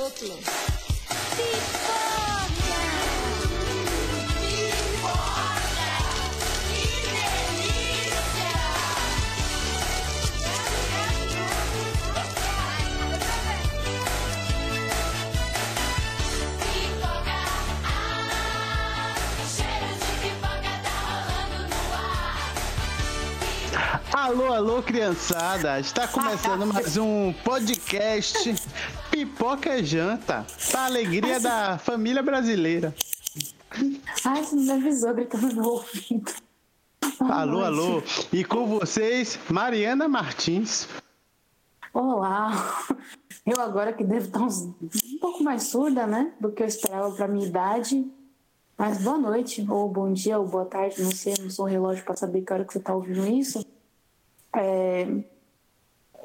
caboclo. 0.00 0.60
Alô, 24.30 24.52
alô, 24.52 24.82
criançada! 24.82 25.80
Está 25.80 26.06
começando 26.06 26.64
mais 26.64 26.96
um 26.96 27.32
podcast 27.44 28.54
Pipoca 29.20 29.76
e 29.76 29.84
Janta, 29.84 30.46
para 30.70 30.86
alegria 30.86 31.38
da 31.38 31.76
família 31.76 32.22
brasileira. 32.22 32.94
Ai, 34.24 34.42
você 34.42 34.56
me 34.56 34.70
avisou 34.70 35.12
gritando 35.12 35.54
no 35.56 35.68
ouvido. 35.68 36.32
Alô, 37.28 37.62
alô! 37.62 38.02
E 38.32 38.42
com 38.42 38.66
vocês, 38.66 39.38
Mariana 39.50 40.08
Martins. 40.08 40.88
Olá! 41.92 42.50
Eu 43.44 43.60
agora 43.60 43.92
que 43.92 44.02
devo 44.02 44.24
estar 44.24 44.40
uns, 44.40 44.62
um 44.62 45.18
pouco 45.20 45.44
mais 45.44 45.64
surda, 45.64 46.06
né? 46.06 46.32
Do 46.40 46.50
que 46.50 46.62
eu 46.62 46.66
esperava 46.66 47.10
para 47.10 47.28
minha 47.28 47.46
idade. 47.46 48.10
Mas 48.78 49.02
boa 49.02 49.18
noite, 49.18 49.66
ou 49.68 49.86
bom 49.86 50.10
dia, 50.14 50.38
ou 50.38 50.46
boa 50.46 50.64
tarde, 50.64 51.02
não 51.02 51.10
sei, 51.10 51.34
não 51.38 51.50
sou 51.50 51.66
relógio 51.66 52.06
para 52.06 52.16
saber 52.16 52.40
que 52.40 52.54
hora 52.54 52.64
que 52.64 52.72
você 52.72 52.78
está 52.78 52.94
ouvindo 52.94 53.26
isso. 53.26 53.62
É, 54.56 55.06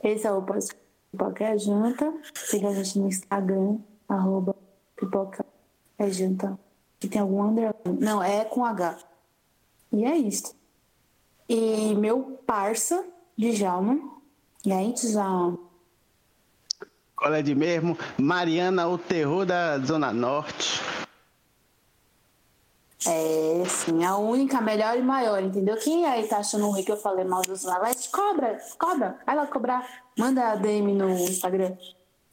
esse 0.01 0.25
é 0.25 0.31
o 0.31 0.41
Pipoca 1.15 1.45
é 1.45 1.57
Janta. 1.57 2.13
Siga 2.33 2.67
a 2.67 2.73
gente 2.73 2.99
no 2.99 3.07
Instagram, 3.07 3.77
arroba 4.07 4.53
Pipoca 4.97 5.45
é 5.97 6.09
Janta. 6.09 6.59
Que 6.99 7.07
tem 7.07 7.21
algum 7.21 7.41
underline. 7.41 7.99
Não, 7.99 8.21
é 8.21 8.43
com 8.43 8.65
H. 8.65 8.99
E 9.93 10.03
é 10.03 10.17
isso. 10.17 10.53
E 11.47 11.95
meu 11.95 12.39
parça, 12.45 13.05
Djalma. 13.37 13.97
E 14.65 14.73
aí, 14.73 14.91
Djalma? 14.93 15.57
Qual 17.15 17.33
é 17.33 17.41
de 17.41 17.55
mesmo? 17.55 17.97
Mariana, 18.17 18.87
o 18.87 18.97
terror 18.97 19.45
da 19.45 19.79
Zona 19.79 20.11
Norte. 20.11 20.81
É, 23.07 23.63
sim, 23.67 24.03
a 24.03 24.17
única, 24.17 24.59
melhor 24.59 24.97
e 24.97 25.01
maior, 25.01 25.41
entendeu? 25.43 25.77
Quem 25.77 26.05
aí 26.05 26.27
tá 26.27 26.37
achando 26.37 26.69
ruim 26.69 26.83
que 26.83 26.91
eu 26.91 26.97
falei 26.97 27.23
mal 27.23 27.41
dos 27.43 27.63
Lavete, 27.63 28.09
cobra, 28.09 28.57
cobra, 28.79 29.19
vai 29.25 29.35
lá 29.35 29.45
cobrar, 29.45 30.03
manda 30.17 30.51
a 30.51 30.55
DM 30.55 30.93
no 30.93 31.09
Instagram. 31.11 31.77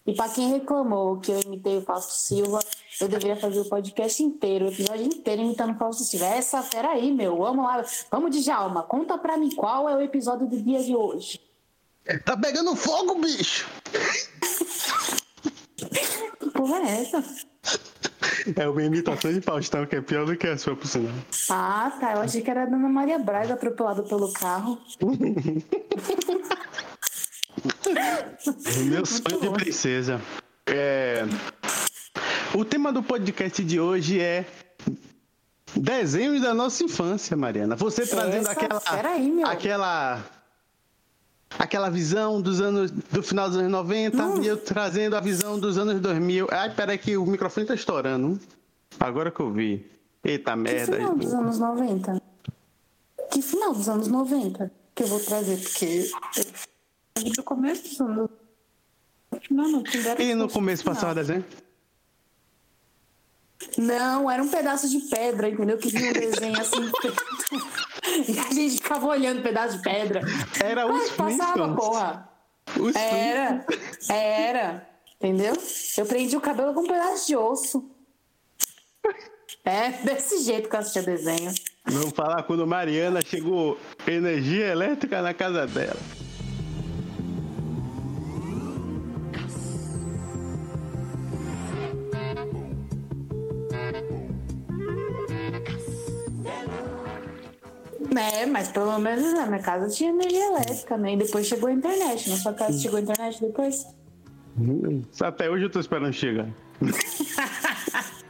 E 0.07 0.15
pra 0.15 0.29
quem 0.29 0.51
reclamou 0.51 1.19
que 1.19 1.31
eu 1.31 1.41
imitei 1.41 1.79
o 1.79 1.83
Fausto 1.83 2.13
Silva, 2.13 2.59
eu 3.01 3.07
deveria 3.07 3.37
fazer 3.37 3.61
o 3.61 3.69
podcast 3.69 4.23
inteiro, 4.23 4.65
o 4.65 4.69
episódio 4.69 5.05
inteiro 5.05 5.43
imitando 5.43 5.75
o 5.75 5.79
Fausto 5.79 6.05
Silva. 6.05 6.27
Essa, 6.27 6.63
peraí, 6.63 7.13
meu, 7.13 7.37
vamos 7.37 7.65
lá, 7.65 7.85
vamos 8.11 8.31
de 8.31 8.41
Jalma, 8.41 8.83
conta 8.83 9.19
pra 9.19 9.37
mim 9.37 9.55
qual 9.55 9.89
é 9.89 9.97
o 9.97 10.01
episódio 10.01 10.47
do 10.47 10.61
dia 10.61 10.83
de 10.83 10.97
hoje. 10.97 11.41
Tá 12.25 12.37
pegando 12.37 12.75
fogo, 12.75 13.15
bicho! 13.17 13.69
que 16.41 16.51
porra 16.51 16.79
é 16.79 17.03
essa? 17.03 17.52
É 18.57 18.69
uma 18.69 18.83
imitação 18.83 19.33
de 19.33 19.41
Faustão, 19.41 19.87
que 19.87 19.97
é 19.97 20.01
pior 20.01 20.27
do 20.27 20.37
que 20.37 20.47
a 20.49 20.59
sua, 20.59 20.75
por 20.75 20.87
sinal. 20.87 21.13
Ah, 21.49 21.93
tá. 22.01 22.13
Eu 22.15 22.23
achei 22.23 22.43
que 22.43 22.51
era 22.51 22.65
a 22.65 22.67
Dona 22.67 22.89
Maria 22.89 23.19
Braga 23.19 23.55
atropelada 23.55 24.03
pelo 24.03 24.33
carro. 24.33 24.81
Meu 28.85 29.07
sonho 29.07 29.41
de 29.41 29.51
princesa. 29.51 30.21
É... 30.67 31.25
O 32.55 32.65
tema 32.65 32.93
do 32.93 33.03
podcast 33.03 33.63
de 33.63 33.79
hoje 33.79 34.21
é 34.21 34.45
desenhos 35.75 36.43
da 36.43 36.53
nossa 36.53 36.85
infância, 36.85 37.37
Mariana. 37.37 37.77
Você 37.77 38.07
trazendo 38.07 38.49
Essa... 38.49 38.53
aquela, 38.53 38.81
Peraí, 38.81 39.31
meu. 39.31 39.47
aquela 39.47 40.21
aquela 41.59 41.91
visão 41.91 42.41
dos 42.41 42.61
anos 42.61 42.91
do 42.91 43.23
final 43.23 43.49
dos 43.49 43.59
anos 43.59 43.71
90 43.71 44.17
Não. 44.17 44.43
e 44.43 44.47
eu 44.47 44.57
trazendo 44.57 45.17
a 45.17 45.21
visão 45.21 45.59
dos 45.59 45.79
anos 45.79 46.01
2000. 46.01 46.49
Ai, 46.51 46.75
peraí 46.75 46.99
que 46.99 47.17
o 47.17 47.27
microfone 47.27 47.67
tá 47.67 47.75
estourando. 47.75 48.39
Agora 49.01 49.31
que 49.31 49.41
eu 49.41 49.51
vi. 49.53 49.91
Eita 50.25 50.53
Que 50.53 50.57
merda. 50.59 50.97
final 50.97 51.17
dos 51.17 51.35
anos 51.35 51.59
90? 51.59 52.23
Que 53.31 53.43
final 53.43 53.73
dos 53.73 53.89
anos 53.89 54.09
90 54.09 54.71
que 54.95 55.03
eu 55.03 55.07
vou 55.07 55.21
trazer? 55.21 55.57
Porque 55.59 56.11
eu 57.17 57.33
do 57.33 57.43
começo 57.43 57.83
dos 57.89 58.01
anos. 58.01 58.31
Não, 59.51 59.69
não, 59.71 59.83
E 60.19 60.35
no 60.35 60.47
que 60.47 60.55
começo 60.55 60.85
passava 60.85 61.15
desenho? 61.15 61.45
Não, 63.77 64.31
era 64.31 64.43
um 64.43 64.49
pedaço 64.49 64.89
de 64.89 64.99
pedra, 65.01 65.49
entendeu? 65.49 65.79
Que 65.79 65.89
vinha 65.89 66.11
um 66.11 66.13
desenho 66.13 66.61
assim 66.61 66.91
feito. 67.01 67.25
E 68.29 68.39
a 68.39 68.53
gente 68.53 68.75
ficava 68.75 69.07
olhando 69.07 69.39
o 69.39 69.43
pedaço 69.43 69.79
de 69.79 69.83
pedra. 69.83 70.21
Era 70.63 70.87
os 70.87 71.11
passava, 71.11 71.75
porra. 71.75 72.29
Os 72.79 72.95
Era, 72.95 73.65
era. 74.11 74.89
Entendeu? 75.17 75.55
Eu 75.97 76.07
prendi 76.07 76.37
o 76.37 76.41
cabelo 76.41 76.75
com 76.75 76.81
um 76.81 76.87
pedaço 76.87 77.27
de 77.27 77.37
osso. 77.37 77.91
É, 79.65 79.91
desse 80.05 80.43
jeito 80.43 80.69
que 80.69 80.75
eu 80.75 80.81
assistia 80.81 81.03
desenho. 81.03 81.55
Vamos 81.87 82.11
falar 82.11 82.43
quando 82.43 82.67
Mariana 82.67 83.21
chegou 83.25 83.79
energia 84.07 84.67
elétrica 84.67 85.23
na 85.23 85.33
casa 85.33 85.67
dela. 85.67 86.01
É, 98.17 98.47
mas 98.47 98.69
pelo 98.69 98.99
menos 98.99 99.33
na 99.33 99.47
minha 99.47 99.63
casa 99.63 99.89
tinha 99.89 100.11
energia 100.11 100.47
elétrica, 100.47 100.97
né? 100.97 101.15
E 101.15 101.17
depois 101.17 101.47
chegou 101.47 101.69
a 101.69 101.73
internet. 101.73 102.29
Na 102.29 102.37
sua 102.37 102.53
casa 102.53 102.79
chegou 102.79 102.99
a 102.99 103.03
internet 103.03 103.41
depois? 103.41 103.87
Até 105.21 105.51
hoje 105.51 105.65
eu 105.65 105.71
tô 105.71 105.81
esperando 105.81 106.13
chegar. 106.13 106.49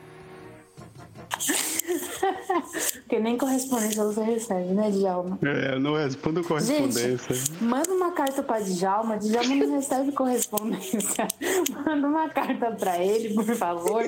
Porque 2.92 3.18
nem 3.18 3.36
correspondência 3.36 4.04
você 4.04 4.22
recebe, 4.22 4.72
né, 4.72 4.90
Djalma? 4.90 5.38
É, 5.42 5.74
eu 5.74 5.80
não 5.80 5.94
respondo 5.94 6.42
correspondência. 6.42 7.34
Gente, 7.34 7.62
manda 7.62 7.92
uma 7.92 8.12
carta 8.12 8.42
pra 8.42 8.60
Djalma. 8.60 9.18
Djalma 9.18 9.54
não 9.54 9.76
recebe 9.76 10.12
correspondência. 10.12 11.28
Manda 11.84 12.08
uma 12.08 12.28
carta 12.28 12.70
pra 12.72 12.98
ele, 12.98 13.34
por 13.34 13.44
favor. 13.54 14.04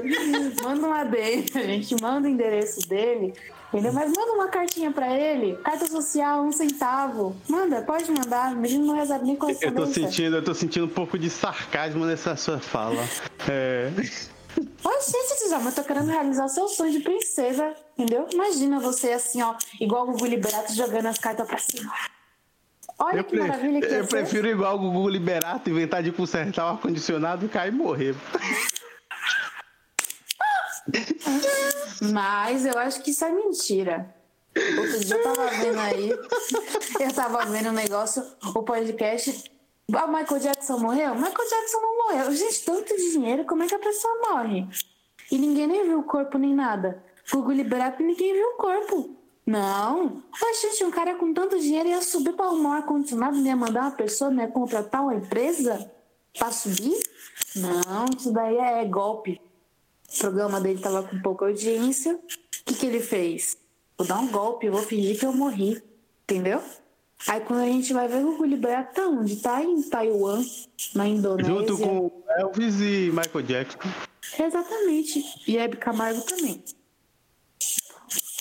Manda 0.63 0.87
uma 0.87 1.05
dele. 1.05 1.45
A 1.55 1.63
gente 1.63 2.01
manda 2.01 2.29
o 2.29 2.31
endereço 2.31 2.89
dele. 2.89 3.35
Entendeu? 3.73 3.93
Mas 3.93 4.13
manda 4.13 4.33
uma 4.33 4.49
cartinha 4.49 4.93
pra 4.93 5.13
ele. 5.13 5.57
Carta 5.57 5.87
social, 5.87 6.45
um 6.45 6.53
centavo. 6.53 7.37
Manda, 7.49 7.83
pode 7.83 8.11
mandar. 8.11 8.53
O 8.53 8.57
menino 8.57 8.87
não 8.87 8.95
recebe 8.95 9.25
nem 9.25 9.39
Eu 9.61 9.75
tô 9.75 9.87
sentindo, 9.87 10.37
eu 10.37 10.45
tô 10.45 10.55
sentindo 10.55 10.87
um 10.87 10.89
pouco 10.89 11.19
de 11.19 11.29
sarcasmo 11.29 12.05
nessa 12.05 12.37
sua 12.37 12.61
fala. 12.61 13.03
É. 13.49 13.91
Oxe, 14.85 15.11
gente, 15.11 15.53
eu 15.67 15.73
tô 15.73 15.83
querendo 15.83 16.09
realizar 16.09 16.47
seu 16.49 16.69
sonho 16.69 16.93
de 16.93 17.01
princesa, 17.01 17.75
entendeu? 17.99 18.29
Imagina 18.33 18.79
você 18.79 19.13
assim, 19.13 19.43
ó, 19.43 19.55
igual 19.81 20.05
o 20.05 20.13
Gugu 20.13 20.27
Liberato 20.27 20.73
jogando 20.73 21.07
as 21.07 21.19
cartas 21.19 21.47
pra 21.47 21.59
cima. 21.59 21.93
Olha 22.99 23.19
Eu, 23.19 23.25
que 23.25 23.37
maravilha 23.37 23.81
que 23.81 23.87
ia 23.89 23.99
eu 23.99 24.05
ser. 24.05 24.11
prefiro 24.11 24.47
igual 24.47 24.77
o 24.77 24.79
Gugu 24.79 25.09
Liberato 25.09 25.69
inventar 25.69 26.03
de 26.03 26.13
consertar 26.13 26.67
o 26.67 26.69
ar-condicionado 26.75 27.45
e 27.45 27.49
cair 27.49 27.73
e 27.73 27.77
morrer. 27.77 28.15
Mas 32.13 32.67
eu 32.67 32.79
acho 32.79 33.03
que 33.03 33.11
isso 33.11 33.25
é 33.25 33.33
mentira. 33.33 34.15
Outro 34.79 35.01
dia 35.01 35.17
eu 35.17 35.23
tava 35.23 35.47
vendo 35.51 35.81
aí, 35.81 36.11
eu 37.01 37.13
tava 37.13 37.45
vendo 37.47 37.71
um 37.71 37.73
negócio, 37.73 38.23
o 38.55 38.63
podcast. 38.63 39.51
Ah, 39.93 40.05
o 40.05 40.09
Michael 40.09 40.41
Jackson 40.41 40.79
morreu? 40.79 41.15
Michael 41.15 41.49
Jackson 41.49 41.81
não 41.81 41.97
morreu. 41.99 42.33
Gente, 42.33 42.65
tanto 42.65 42.97
dinheiro, 42.97 43.45
como 43.45 43.65
é 43.65 43.67
que 43.67 43.75
a 43.75 43.79
pessoa 43.79 44.15
morre? 44.31 44.67
E 45.31 45.37
ninguém 45.39 45.67
nem 45.67 45.85
viu 45.85 45.99
o 45.99 46.05
corpo 46.05 46.39
nem 46.39 46.55
nada. 46.55 47.03
Google 47.33 47.53
Liberato 47.53 48.03
e 48.03 48.07
ninguém 48.07 48.33
viu 48.33 48.49
o 48.51 48.57
corpo. 48.57 49.17
Não. 49.47 50.23
Mas, 50.41 50.63
gente, 50.63 50.85
um 50.85 50.91
cara 50.91 51.15
com 51.17 51.35
tanto 51.35 51.59
dinheiro 51.59 51.89
ia 51.89 52.01
subir 52.01 52.33
para 52.33 52.47
arrumar 52.47 52.71
um 52.71 52.73
ar-condicionado, 52.73 53.37
ia 53.39 53.57
mandar 53.57 53.83
uma 53.83 53.91
pessoa, 53.91 54.33
ia 54.33 54.49
contratar 54.49 55.03
uma 55.03 55.15
empresa 55.15 55.91
para 56.39 56.51
subir? 56.51 56.99
Não, 57.57 58.07
isso 58.17 58.33
daí 58.33 58.57
é 58.57 58.85
golpe. 58.85 59.41
O 60.15 60.19
programa 60.19 60.61
dele 60.61 60.81
tava 60.81 61.03
com 61.03 61.21
pouca 61.21 61.47
audiência. 61.47 62.15
O 62.15 62.65
que, 62.65 62.75
que 62.75 62.87
ele 62.87 63.01
fez? 63.01 63.59
Vou 63.99 64.07
dar 64.07 64.19
um 64.19 64.29
golpe, 64.29 64.71
vou 64.71 64.83
fingir 64.83 65.19
que 65.19 65.27
eu 65.27 65.33
morri. 65.33 65.83
Entendeu? 66.23 66.63
Aí 67.27 67.41
quando 67.41 67.61
a 67.61 67.67
gente 67.67 67.93
vai 67.93 68.07
ver 68.07 68.19
o 68.19 68.33
Google 68.33 68.47
Liberato 68.47 68.95
tá 68.95 69.09
onde? 69.09 69.37
Tá 69.37 69.63
em 69.63 69.83
Taiwan, 69.83 70.45
na 70.95 71.09
Indonésia. 71.09 71.53
Junto 71.53 71.79
com 71.79 72.23
Elvis 72.39 72.81
e 72.81 73.11
Michael 73.13 73.45
Jackson. 73.45 73.79
Exatamente. 74.39 75.25
E 75.47 75.57
Hebe 75.57 75.77
Camargo 75.77 76.21
também. 76.23 76.63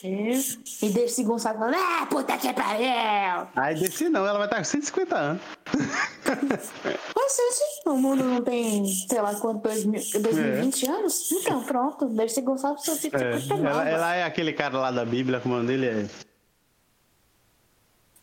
É. 0.03 0.85
E 0.85 0.89
Dercy 0.89 1.23
Gonçalves 1.23 1.59
falando, 1.61 1.77
ah, 1.77 2.05
puta 2.07 2.37
que 2.37 2.51
pariu! 2.51 3.47
Aí 3.55 3.75
desse 3.79 4.09
não, 4.09 4.27
ela 4.27 4.37
vai 4.37 4.47
estar 4.47 4.57
com 4.57 4.63
150 4.65 5.15
anos. 5.15 5.41
Oxe, 7.15 7.41
o 7.85 7.95
mundo 7.95 8.21
não 8.21 8.41
tem, 8.41 8.85
sei 8.85 9.21
lá 9.21 9.33
quanto, 9.35 9.61
2020 9.61 10.85
é. 10.85 10.89
anos? 10.89 11.31
Então, 11.31 11.63
pronto, 11.63 12.09
deve 12.09 12.29
ser 12.29 12.41
gostado 12.41 12.75
do 12.75 12.81
seu 12.81 12.97
tipo 12.97 13.15
é. 13.15 13.39
ela, 13.49 13.89
ela, 13.89 14.15
é 14.15 14.23
aquele 14.23 14.51
cara 14.51 14.77
lá 14.77 14.91
da 14.91 15.05
Bíblia, 15.05 15.39
como 15.39 15.55
o 15.55 15.57
nome 15.59 15.69
dele 15.69 15.85
é. 15.85 16.05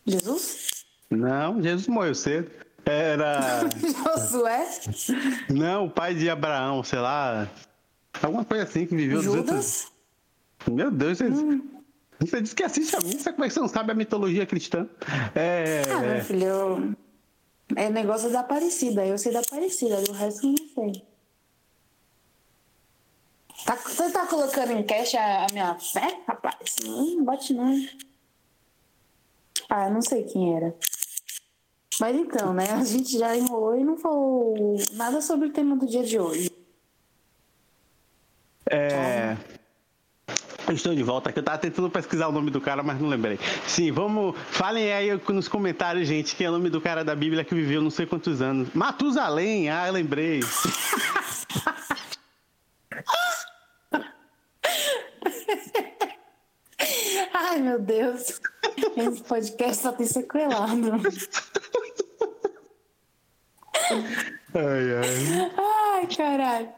Jesus? 0.05 0.85
Não, 1.09 1.61
Jesus 1.61 1.87
morreu 1.87 2.13
cedo. 2.13 2.51
Era. 2.85 3.61
Josué? 4.17 4.67
Não, 5.49 5.85
o 5.85 5.89
pai 5.89 6.13
de 6.13 6.29
Abraão, 6.29 6.83
sei 6.83 6.99
lá. 6.99 7.47
Alguma 8.21 8.45
coisa 8.45 8.65
assim 8.65 8.85
que 8.85 8.95
viveu 8.95 9.21
Judas? 9.21 9.45
200... 9.45 9.91
Meu 10.69 10.91
Deus, 10.91 11.21
hum. 11.21 11.61
você 12.19 12.41
disse 12.41 12.55
que 12.55 12.63
assiste 12.63 12.95
a 12.95 12.99
missa, 13.01 13.31
como 13.31 13.45
é 13.45 13.47
que 13.47 13.53
você 13.53 13.59
não 13.59 13.67
sabe 13.67 13.91
a 13.91 13.95
mitologia 13.95 14.45
cristã? 14.45 14.87
É... 15.33 15.81
Ah, 15.89 15.99
meu 15.99 16.23
filho, 16.23 16.95
é 17.75 17.89
negócio 17.89 18.31
da 18.31 18.41
Aparecida, 18.41 19.05
eu 19.05 19.17
sei 19.17 19.31
da 19.31 19.39
Aparecida, 19.39 20.01
do 20.01 20.11
resto 20.11 20.45
eu 20.45 20.51
não 20.51 20.91
sei. 20.91 21.03
Tá, 23.65 23.75
você 23.75 24.09
tá 24.11 24.25
colocando 24.25 24.71
em 24.71 24.83
cash 24.83 25.15
a, 25.15 25.47
minha 25.51 25.77
fé, 25.79 26.19
rapaz? 26.27 26.75
Não 26.83 27.23
bote 27.23 27.53
não. 27.53 27.75
Ah, 29.69 29.89
não 29.89 30.01
sei 30.01 30.23
quem 30.23 30.55
era. 30.55 30.75
Mas 31.99 32.15
então, 32.15 32.53
né? 32.53 32.71
A 32.71 32.83
gente 32.83 33.17
já 33.17 33.37
enrolou 33.37 33.77
e 33.77 33.83
não 33.83 33.97
falou 33.97 34.75
nada 34.93 35.21
sobre 35.21 35.49
o 35.49 35.53
tema 35.53 35.75
do 35.75 35.85
dia 35.85 36.03
de 36.03 36.19
hoje. 36.19 36.51
É. 38.69 39.37
estou 40.73 40.95
de 40.95 41.03
volta 41.03 41.29
aqui. 41.29 41.39
Eu 41.39 41.43
tava 41.43 41.57
tentando 41.57 41.89
pesquisar 41.89 42.27
o 42.27 42.31
nome 42.31 42.51
do 42.51 42.61
cara, 42.61 42.83
mas 42.83 42.99
não 42.99 43.09
lembrei. 43.09 43.39
Sim, 43.67 43.91
vamos. 43.91 44.35
Falem 44.49 44.91
aí 44.91 45.19
nos 45.29 45.47
comentários, 45.47 46.07
gente, 46.07 46.35
quem 46.35 46.47
é 46.47 46.49
o 46.49 46.53
nome 46.53 46.69
do 46.69 46.81
cara 46.81 47.03
da 47.03 47.15
Bíblia 47.15 47.43
que 47.43 47.55
viveu 47.55 47.81
não 47.81 47.89
sei 47.89 48.05
quantos 48.05 48.41
anos. 48.41 48.69
Matusalém, 48.73 49.69
ah, 49.69 49.87
eu 49.87 49.93
lembrei. 49.93 50.41
Ai, 57.33 57.59
meu 57.59 57.79
Deus. 57.79 58.39
Esse 58.97 59.23
podcast 59.23 59.81
só 59.83 59.91
tem 59.91 60.05
sequelado. 60.07 60.91
Ai, 64.53 64.93
ai. 64.95 65.51
Ai, 65.57 66.07
caralho. 66.07 66.69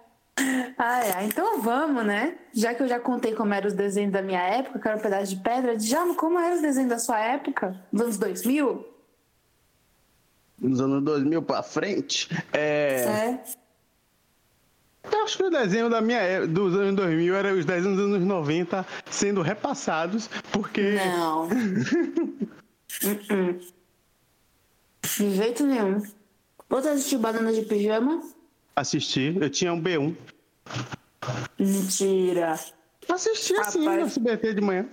Ai, 1.04 1.12
ai, 1.12 1.26
então 1.26 1.62
vamos, 1.62 2.06
né? 2.06 2.38
Já 2.54 2.74
que 2.74 2.82
eu 2.82 2.88
já 2.88 2.98
contei 2.98 3.36
como 3.36 3.54
eram 3.54 3.68
os 3.68 3.74
desenhos 3.74 4.14
da 4.14 4.22
minha 4.22 4.42
época, 4.42 4.80
que 4.80 4.88
era 4.88 4.96
um 4.96 5.02
pedaço 5.02 5.36
de 5.36 5.44
pedra, 5.44 5.78
já 5.78 6.02
como 6.16 6.40
eram 6.40 6.56
os 6.56 6.62
desenhos 6.62 6.90
da 6.90 6.98
sua 6.98 7.20
época? 7.20 7.78
Dos 7.92 8.04
anos 8.04 8.18
2000? 8.18 8.88
Nos 10.60 10.80
anos 10.80 11.04
2000 11.04 11.42
pra 11.42 11.62
frente? 11.62 12.30
É. 12.54 13.04
é. 13.04 13.44
Eu 15.12 15.24
acho 15.26 15.36
que 15.36 15.44
o 15.44 15.50
desenho 15.50 15.90
da 15.90 16.00
minha 16.00 16.20
época, 16.20 16.48
dos 16.48 16.74
anos 16.74 16.96
2000 16.96 17.36
era 17.36 17.54
os 17.54 17.66
desenhos 17.66 17.98
dos 17.98 18.16
anos 18.16 18.26
90 18.26 18.88
sendo 19.12 19.42
repassados, 19.42 20.30
porque. 20.54 20.94
Não. 20.94 21.48
uh 21.48 21.50
-uh. 23.04 23.74
De 25.18 25.36
jeito 25.36 25.66
nenhum. 25.66 26.02
Você 26.70 26.88
assistiu 26.88 27.20
Banana 27.20 27.52
de 27.52 27.64
Pijama? 27.64 28.22
Assisti. 28.74 29.36
Eu 29.40 29.50
tinha 29.50 29.74
um 29.74 29.84
B1. 29.84 30.16
Mentira. 31.60 32.60
Assisti 33.10 33.54
Rapaz. 33.54 33.74
sim 33.74 33.86
no 33.86 34.02
SBT 34.02 34.54
de 34.54 34.62
manhã. 34.62 34.90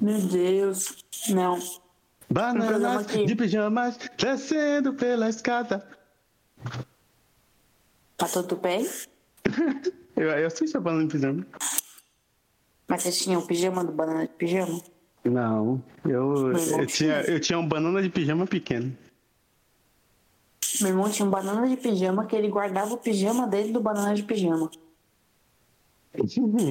Meu 0.00 0.20
Deus. 0.20 1.04
Não. 1.28 1.58
Banana 2.30 3.02
de 3.02 3.34
pijamas 3.34 3.98
descendo 4.16 4.94
pela 4.94 5.28
escada. 5.28 5.86
Passou 8.16 8.42
tu 8.42 8.56
pé? 8.56 8.80
eu, 10.16 10.30
eu 10.30 10.46
assisti 10.46 10.76
a 10.76 10.80
banana 10.80 11.06
de 11.06 11.12
pijama. 11.12 11.46
Mas 12.88 13.02
você 13.02 13.10
tinha 13.12 13.38
o 13.38 13.42
um 13.42 13.46
pijama 13.46 13.84
do 13.84 13.92
banana 13.92 14.26
de 14.26 14.32
pijama? 14.34 14.80
Não, 15.24 15.82
eu, 16.04 16.52
eu, 16.52 16.86
tinha, 16.86 17.20
eu 17.22 17.40
tinha 17.40 17.58
um 17.58 17.66
banana 17.66 18.02
de 18.02 18.10
pijama 18.10 18.46
pequeno. 18.46 18.96
Meu 20.82 20.90
irmão 20.90 21.08
tinha 21.08 21.26
um 21.26 21.30
banana 21.30 21.66
de 21.68 21.76
pijama 21.76 22.26
que 22.26 22.34
ele 22.34 22.48
guardava 22.48 22.92
o 22.92 22.98
pijama 22.98 23.46
dele 23.46 23.72
do 23.72 23.80
banana 23.80 24.14
de 24.14 24.22
pijama. 24.24 24.70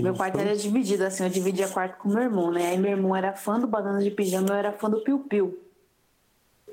meu 0.01 0.13
quarto 0.13 0.37
era 0.37 0.55
dividido, 0.55 1.03
assim, 1.03 1.23
eu 1.23 1.29
dividia 1.29 1.67
quarto 1.67 1.97
com 1.97 2.09
meu 2.09 2.21
irmão, 2.21 2.51
né? 2.51 2.67
Aí 2.67 2.77
meu 2.77 2.91
irmão 2.91 3.15
era 3.15 3.33
fã 3.33 3.59
do 3.59 3.65
banana 3.65 3.99
de 4.03 4.11
pijama, 4.11 4.49
eu 4.49 4.55
era 4.55 4.71
fã 4.73 4.89
do 4.89 5.01
piu-piu. 5.01 5.57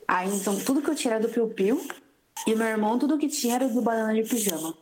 Aí 0.06 0.28
então 0.34 0.58
tudo 0.58 0.82
que 0.82 0.90
eu 0.90 0.94
tinha 0.94 1.14
era 1.14 1.22
do 1.22 1.32
piu-piu 1.32 1.80
e 2.46 2.54
meu 2.54 2.66
irmão 2.66 2.98
tudo 2.98 3.16
que 3.16 3.28
tinha 3.28 3.54
era 3.54 3.68
do 3.68 3.80
banana 3.80 4.14
de 4.14 4.28
pijama. 4.28 4.74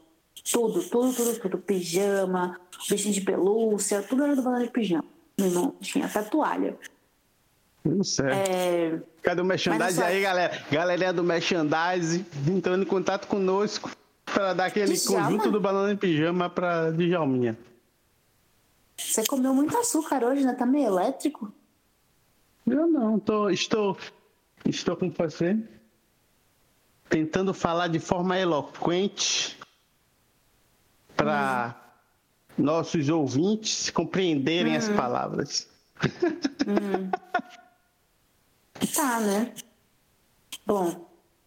Tudo, 0.50 0.82
tudo, 0.82 1.12
tudo, 1.14 1.40
tudo. 1.40 1.58
Pijama, 1.58 2.58
bichinho 2.88 3.12
de 3.12 3.20
pelúcia, 3.20 4.02
tudo 4.02 4.24
era 4.24 4.34
do 4.34 4.42
banana 4.42 4.64
de 4.64 4.70
pijama. 4.70 5.04
Meu 5.38 5.48
irmão 5.48 5.74
tinha 5.80 6.06
até 6.06 6.22
toalha. 6.22 6.78
Não 7.86 8.02
sei. 8.02 8.26
É... 8.26 9.02
Cadê 9.22 9.40
o 9.40 9.44
merchandising 9.44 10.02
aí, 10.02 10.20
galera? 10.20 10.64
Galerinha 10.70 11.12
do 11.12 11.22
merchandising 11.22 12.26
entrando 12.48 12.82
em 12.82 12.86
contato 12.86 13.26
conosco 13.26 13.90
para 14.24 14.54
dar 14.54 14.66
aquele 14.66 14.94
Djalma? 14.94 15.24
conjunto 15.24 15.50
do 15.50 15.60
banana 15.60 15.92
em 15.92 15.96
pijama 15.96 16.50
para 16.50 16.90
Djalminha. 16.90 17.56
Você 18.96 19.24
comeu 19.24 19.54
muito 19.54 19.76
açúcar 19.76 20.24
hoje, 20.24 20.44
né? 20.44 20.54
Tá 20.54 20.66
meio 20.66 20.86
elétrico. 20.86 21.52
Eu 22.66 22.86
não, 22.88 23.18
tô, 23.18 23.48
estou, 23.50 23.96
estou 24.64 24.96
com 24.96 25.10
você 25.10 25.56
tentando 27.08 27.54
falar 27.54 27.86
de 27.86 28.00
forma 28.00 28.36
eloquente 28.36 29.56
para 31.16 31.76
hum. 32.58 32.64
nossos 32.64 33.08
ouvintes 33.08 33.90
compreenderem 33.90 34.74
hum. 34.74 34.76
as 34.76 34.88
palavras. 34.88 35.68
Hum. 36.66 37.10
Tá, 38.96 39.20
né? 39.20 39.52
Bom. 40.66 41.06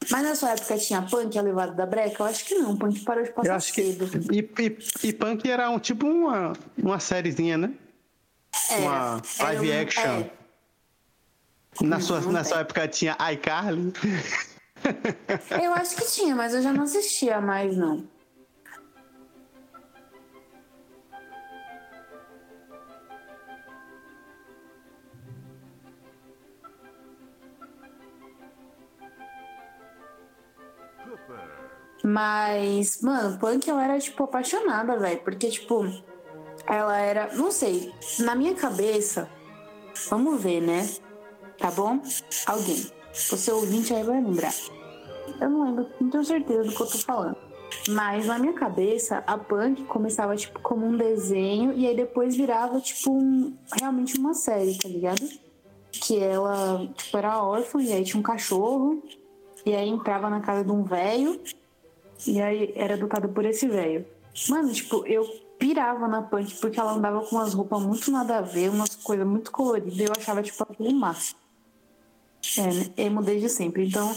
Mas 0.09 0.23
na 0.23 0.35
sua 0.35 0.51
época 0.51 0.77
tinha 0.77 1.01
punk 1.01 1.37
a 1.37 1.41
levada 1.41 1.73
da 1.73 1.85
breca? 1.85 2.23
Eu 2.23 2.27
acho 2.27 2.45
que 2.45 2.55
não, 2.55 2.77
punk 2.77 3.01
parou 3.01 3.23
de 3.23 3.31
passar 3.31 3.49
Eu 3.49 3.55
acho 3.55 3.73
cedo. 3.73 4.07
Que, 4.07 4.35
e, 4.35 4.39
e, 4.39 5.09
e, 5.09 5.13
punk 5.13 5.49
era 5.49 5.69
um, 5.69 5.77
tipo 5.77 6.07
uma, 6.07 6.53
uma 6.77 6.99
sériezinha, 6.99 7.57
né? 7.57 7.73
É, 8.69 8.77
uma 8.77 9.21
live 9.39 9.69
um, 9.69 9.81
action. 9.81 10.01
É. 10.01 10.31
Na, 11.81 11.99
sua, 11.99 12.21
na 12.21 12.43
sua 12.43 12.59
época 12.59 12.87
tinha 12.87 13.17
iCarly? 13.33 13.93
Eu 15.61 15.73
acho 15.73 15.95
que 15.97 16.09
tinha, 16.09 16.35
mas 16.35 16.53
eu 16.53 16.61
já 16.61 16.71
não 16.71 16.83
assistia 16.83 17.41
mais, 17.41 17.75
não. 17.75 18.07
Mas, 32.03 33.01
mano, 33.01 33.37
punk 33.37 33.67
eu 33.67 33.77
era, 33.77 33.99
tipo, 33.99 34.23
apaixonada, 34.23 34.97
velho. 34.97 35.21
Porque, 35.21 35.49
tipo, 35.49 35.85
ela 36.65 36.97
era. 36.97 37.35
Não 37.35 37.51
sei. 37.51 37.93
Na 38.19 38.35
minha 38.35 38.55
cabeça. 38.55 39.29
Vamos 40.09 40.41
ver, 40.41 40.61
né? 40.61 40.87
Tá 41.57 41.69
bom? 41.71 41.99
Alguém. 42.45 42.85
O 43.11 43.37
seu 43.37 43.57
ouvinte 43.57 43.93
aí 43.93 44.03
vai 44.03 44.21
lembrar. 44.21 44.53
Eu 45.41 45.49
não 45.49 45.65
lembro, 45.65 45.87
não 45.99 46.09
tenho 46.09 46.23
certeza 46.23 46.63
do 46.63 46.73
que 46.73 46.81
eu 46.81 46.87
tô 46.87 46.97
falando. 46.99 47.37
Mas 47.89 48.25
na 48.25 48.39
minha 48.39 48.53
cabeça, 48.53 49.23
a 49.27 49.37
punk 49.37 49.83
começava, 49.85 50.35
tipo, 50.35 50.59
como 50.61 50.85
um 50.85 50.95
desenho 50.95 51.73
e 51.73 51.87
aí 51.87 51.95
depois 51.95 52.35
virava, 52.35 52.79
tipo, 52.79 53.11
um, 53.11 53.55
realmente 53.79 54.17
uma 54.17 54.33
série, 54.33 54.77
tá 54.77 54.87
ligado? 54.87 55.21
Que 55.91 56.19
ela, 56.19 56.87
tipo, 56.95 57.17
era 57.17 57.43
órfã 57.43 57.81
e 57.81 57.91
aí 57.91 58.03
tinha 58.03 58.19
um 58.19 58.23
cachorro 58.23 59.03
e 59.65 59.75
aí 59.75 59.89
entrava 59.89 60.29
na 60.29 60.39
casa 60.39 60.63
de 60.63 60.71
um 60.71 60.83
velho 60.83 61.39
e 62.27 62.41
aí 62.41 62.73
era 62.75 62.95
educada 62.95 63.27
por 63.27 63.45
esse 63.45 63.67
velho. 63.67 64.05
Mano, 64.49 64.71
tipo, 64.71 65.05
eu 65.05 65.25
pirava 65.57 66.07
na 66.07 66.21
punk 66.21 66.55
porque 66.59 66.79
ela 66.79 66.93
andava 66.93 67.21
com 67.21 67.35
umas 67.35 67.53
roupas 67.53 67.81
muito 67.81 68.09
nada 68.11 68.37
a 68.37 68.41
ver, 68.41 68.69
umas 68.69 68.95
coisas 68.95 69.27
muito 69.27 69.51
coloridas. 69.51 69.97
E 69.97 70.03
eu 70.03 70.13
achava, 70.17 70.41
tipo, 70.41 70.63
aquilo 70.63 70.93
máximo. 70.93 71.39
É, 72.57 72.73
né? 72.73 72.93
emo 72.97 73.21
desde 73.21 73.49
sempre. 73.49 73.87
Então, 73.87 74.15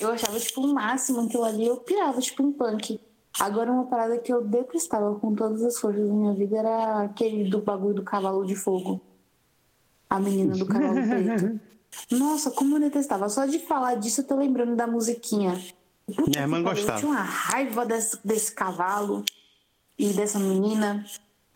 eu 0.00 0.10
achava, 0.10 0.38
tipo, 0.38 0.60
o 0.60 0.72
máximo 0.72 1.22
aquilo 1.22 1.44
ali. 1.44 1.66
Eu 1.66 1.76
pirava, 1.78 2.20
tipo, 2.20 2.42
um 2.42 2.52
punk. 2.52 3.00
Agora, 3.38 3.70
uma 3.70 3.86
parada 3.86 4.18
que 4.18 4.32
eu 4.32 4.42
detestava 4.42 5.14
com 5.16 5.34
todas 5.34 5.62
as 5.62 5.78
forças 5.78 6.06
da 6.06 6.12
minha 6.12 6.34
vida 6.34 6.58
era 6.58 7.02
aquele 7.02 7.48
do 7.48 7.60
bagulho 7.60 7.94
do 7.94 8.02
cavalo 8.02 8.44
de 8.44 8.54
fogo. 8.54 9.00
A 10.08 10.18
menina 10.18 10.56
do 10.56 10.66
cavalo 10.66 10.94
preto. 11.08 11.60
Nossa, 12.10 12.50
como 12.50 12.76
eu 12.76 12.80
detestava. 12.80 13.28
Só 13.28 13.46
de 13.46 13.58
falar 13.60 13.96
disso, 13.96 14.20
eu 14.20 14.26
tô 14.26 14.36
lembrando 14.36 14.76
da 14.76 14.86
musiquinha. 14.86 15.60
Puta 16.10 16.30
Minha 16.30 16.42
irmã 16.42 16.62
gostava. 16.62 16.92
Eu 16.92 17.00
tinha 17.00 17.12
uma 17.12 17.22
raiva 17.22 17.86
desse, 17.86 18.18
desse 18.24 18.52
cavalo 18.52 19.24
e 19.98 20.12
dessa 20.12 20.38
menina. 20.38 21.04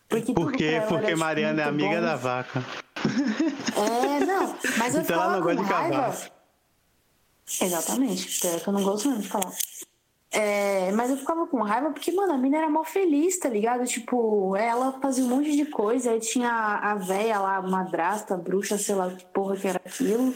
Porque 0.07 0.33
Por 0.33 0.51
quê? 0.51 0.81
Porque 0.87 1.07
era, 1.07 1.17
Mariana 1.17 1.61
é 1.61 1.65
amiga 1.65 1.95
bom. 1.95 2.01
da 2.01 2.15
vaca. 2.15 2.65
É, 3.75 4.25
não. 4.25 4.55
Mas 4.77 4.95
eu 4.95 5.01
então 5.03 5.21
ela 5.21 5.37
não 5.37 5.41
gosta 5.41 5.63
de 5.63 5.69
raiva. 5.69 5.95
Cavalo. 5.97 6.31
Exatamente. 7.61 8.39
Pior 8.39 8.59
que 8.59 8.67
eu 8.67 8.73
não 8.73 8.83
gosto 8.83 9.07
mesmo 9.07 9.23
de 9.23 9.29
falar. 9.29 9.53
É, 10.31 10.91
mas 10.91 11.09
eu 11.09 11.17
ficava 11.17 11.47
com 11.47 11.61
raiva 11.61 11.91
porque, 11.91 12.11
mano, 12.11 12.33
a 12.33 12.37
mina 12.37 12.57
era 12.57 12.69
mó 12.69 12.83
feliz, 12.83 13.39
tá 13.39 13.47
ligado? 13.47 13.85
Tipo, 13.85 14.55
ela 14.57 14.99
fazia 14.99 15.23
um 15.23 15.29
monte 15.29 15.55
de 15.55 15.65
coisa, 15.65 16.11
aí 16.11 16.19
tinha 16.19 16.51
a 16.51 16.95
véia 16.95 17.39
lá, 17.39 17.55
a 17.55 17.61
madrasta, 17.61 18.33
a 18.33 18.37
bruxa, 18.37 18.77
sei 18.77 18.95
lá 18.95 19.09
que 19.09 19.25
porra 19.27 19.55
que 19.55 19.67
era 19.67 19.81
aquilo. 19.83 20.33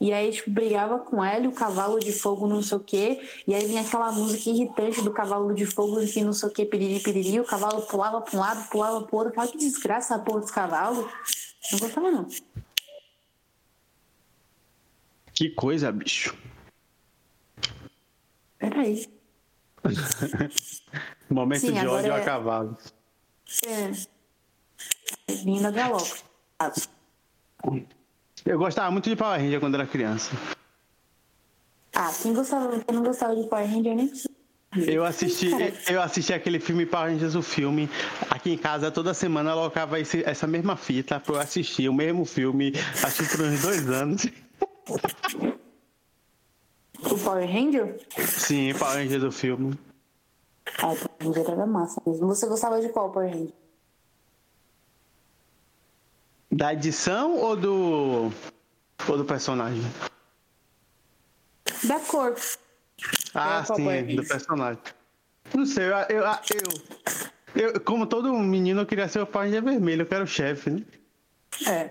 E 0.00 0.12
aí, 0.12 0.32
tipo, 0.32 0.50
brigava 0.50 0.98
com 0.98 1.24
ela 1.24 1.44
e 1.44 1.48
o 1.48 1.52
cavalo 1.52 1.98
de 1.98 2.12
fogo, 2.12 2.46
não 2.46 2.62
sei 2.62 2.76
o 2.76 2.80
quê. 2.80 3.20
E 3.46 3.54
aí 3.54 3.66
vinha 3.66 3.82
aquela 3.82 4.12
música 4.12 4.50
irritante 4.50 5.02
do 5.02 5.12
cavalo 5.12 5.54
de 5.54 5.66
fogo, 5.66 6.04
que 6.06 6.22
não 6.22 6.32
sei 6.32 6.48
o 6.48 6.52
quê, 6.52 6.64
piriri, 6.64 7.00
piriri. 7.00 7.40
O 7.40 7.44
cavalo 7.44 7.82
pulava 7.82 8.20
pra 8.20 8.36
um 8.36 8.40
lado, 8.40 8.68
pulava 8.70 9.02
pro 9.02 9.16
outro. 9.16 9.34
Fala 9.34 9.48
que 9.48 9.58
desgraça 9.58 10.14
a 10.14 10.18
porra 10.18 10.40
desse 10.40 10.52
cavalo. 10.52 11.08
Não 11.72 11.78
gostava, 11.78 12.10
não. 12.10 12.28
Que 15.34 15.50
coisa, 15.50 15.90
bicho. 15.90 16.36
Peraí. 18.58 19.06
Momento 21.28 21.60
Sim, 21.60 21.72
de 21.72 21.86
ódio 21.86 22.12
é... 22.12 22.20
a 22.20 22.24
cavalo. 22.24 22.76
É. 23.66 23.90
Vinda 25.28 25.70
galope. 25.70 26.22
Eu 28.44 28.58
gostava 28.58 28.90
muito 28.90 29.08
de 29.08 29.16
Power 29.16 29.40
Ranger 29.40 29.60
quando 29.60 29.74
era 29.74 29.86
criança. 29.86 30.36
Ah, 31.94 32.12
quem, 32.20 32.32
gostava, 32.32 32.78
quem 32.80 32.94
não 32.94 33.04
gostava 33.04 33.36
de 33.36 33.46
Power 33.48 33.66
Ranger 33.66 33.94
nem 33.94 34.10
eu 34.74 35.04
assisti, 35.04 35.50
eu 35.90 36.00
assisti 36.00 36.32
aquele 36.32 36.58
filme 36.58 36.86
Power 36.86 37.12
Rangers, 37.12 37.34
o 37.34 37.42
filme. 37.42 37.90
Aqui 38.30 38.52
em 38.52 38.56
casa, 38.56 38.90
toda 38.90 39.12
semana 39.12 39.50
ela 39.50 39.60
colocava 39.60 40.00
esse, 40.00 40.24
essa 40.24 40.46
mesma 40.46 40.76
fita 40.76 41.20
pra 41.20 41.34
eu 41.34 41.40
assistir 41.40 41.90
o 41.90 41.92
mesmo 41.92 42.24
filme, 42.24 42.72
acho 43.04 43.22
que 43.22 43.36
por 43.36 43.44
uns 43.44 43.60
dois 43.60 43.90
anos. 43.90 44.26
O 47.04 47.18
Power 47.18 47.46
Ranger? 47.46 48.00
Sim, 48.16 48.72
Power 48.78 48.96
Ranger 48.96 49.20
do 49.20 49.30
filme. 49.30 49.78
Ah, 50.78 50.92
o 50.92 50.96
Power 50.96 51.08
Ranger 51.20 51.50
era 51.50 51.66
massa 51.66 52.00
mesmo. 52.06 52.26
Você 52.28 52.46
gostava 52.46 52.80
de 52.80 52.88
qual 52.88 53.12
Power 53.12 53.30
Ranger? 53.30 53.52
Da 56.52 56.74
edição 56.74 57.34
ou 57.38 57.56
do. 57.56 58.32
ou 59.08 59.16
do 59.16 59.24
personagem? 59.24 59.82
Da 61.84 61.98
cor. 62.00 62.36
Ah, 63.34 63.64
sim, 63.64 64.14
do 64.14 64.22
personagem. 64.22 64.82
Não 65.54 65.64
sei, 65.64 65.86
eu, 65.86 65.96
eu, 65.96 66.24
eu, 67.54 67.70
eu, 67.72 67.80
Como 67.80 68.06
todo 68.06 68.32
menino, 68.34 68.82
eu 68.82 68.86
queria 68.86 69.08
ser 69.08 69.20
o 69.20 69.28
Ranger 69.30 69.62
vermelho, 69.62 70.02
eu 70.02 70.06
quero 70.06 70.24
o 70.24 70.26
chefe, 70.26 70.70
né? 70.70 70.82
É. 71.66 71.90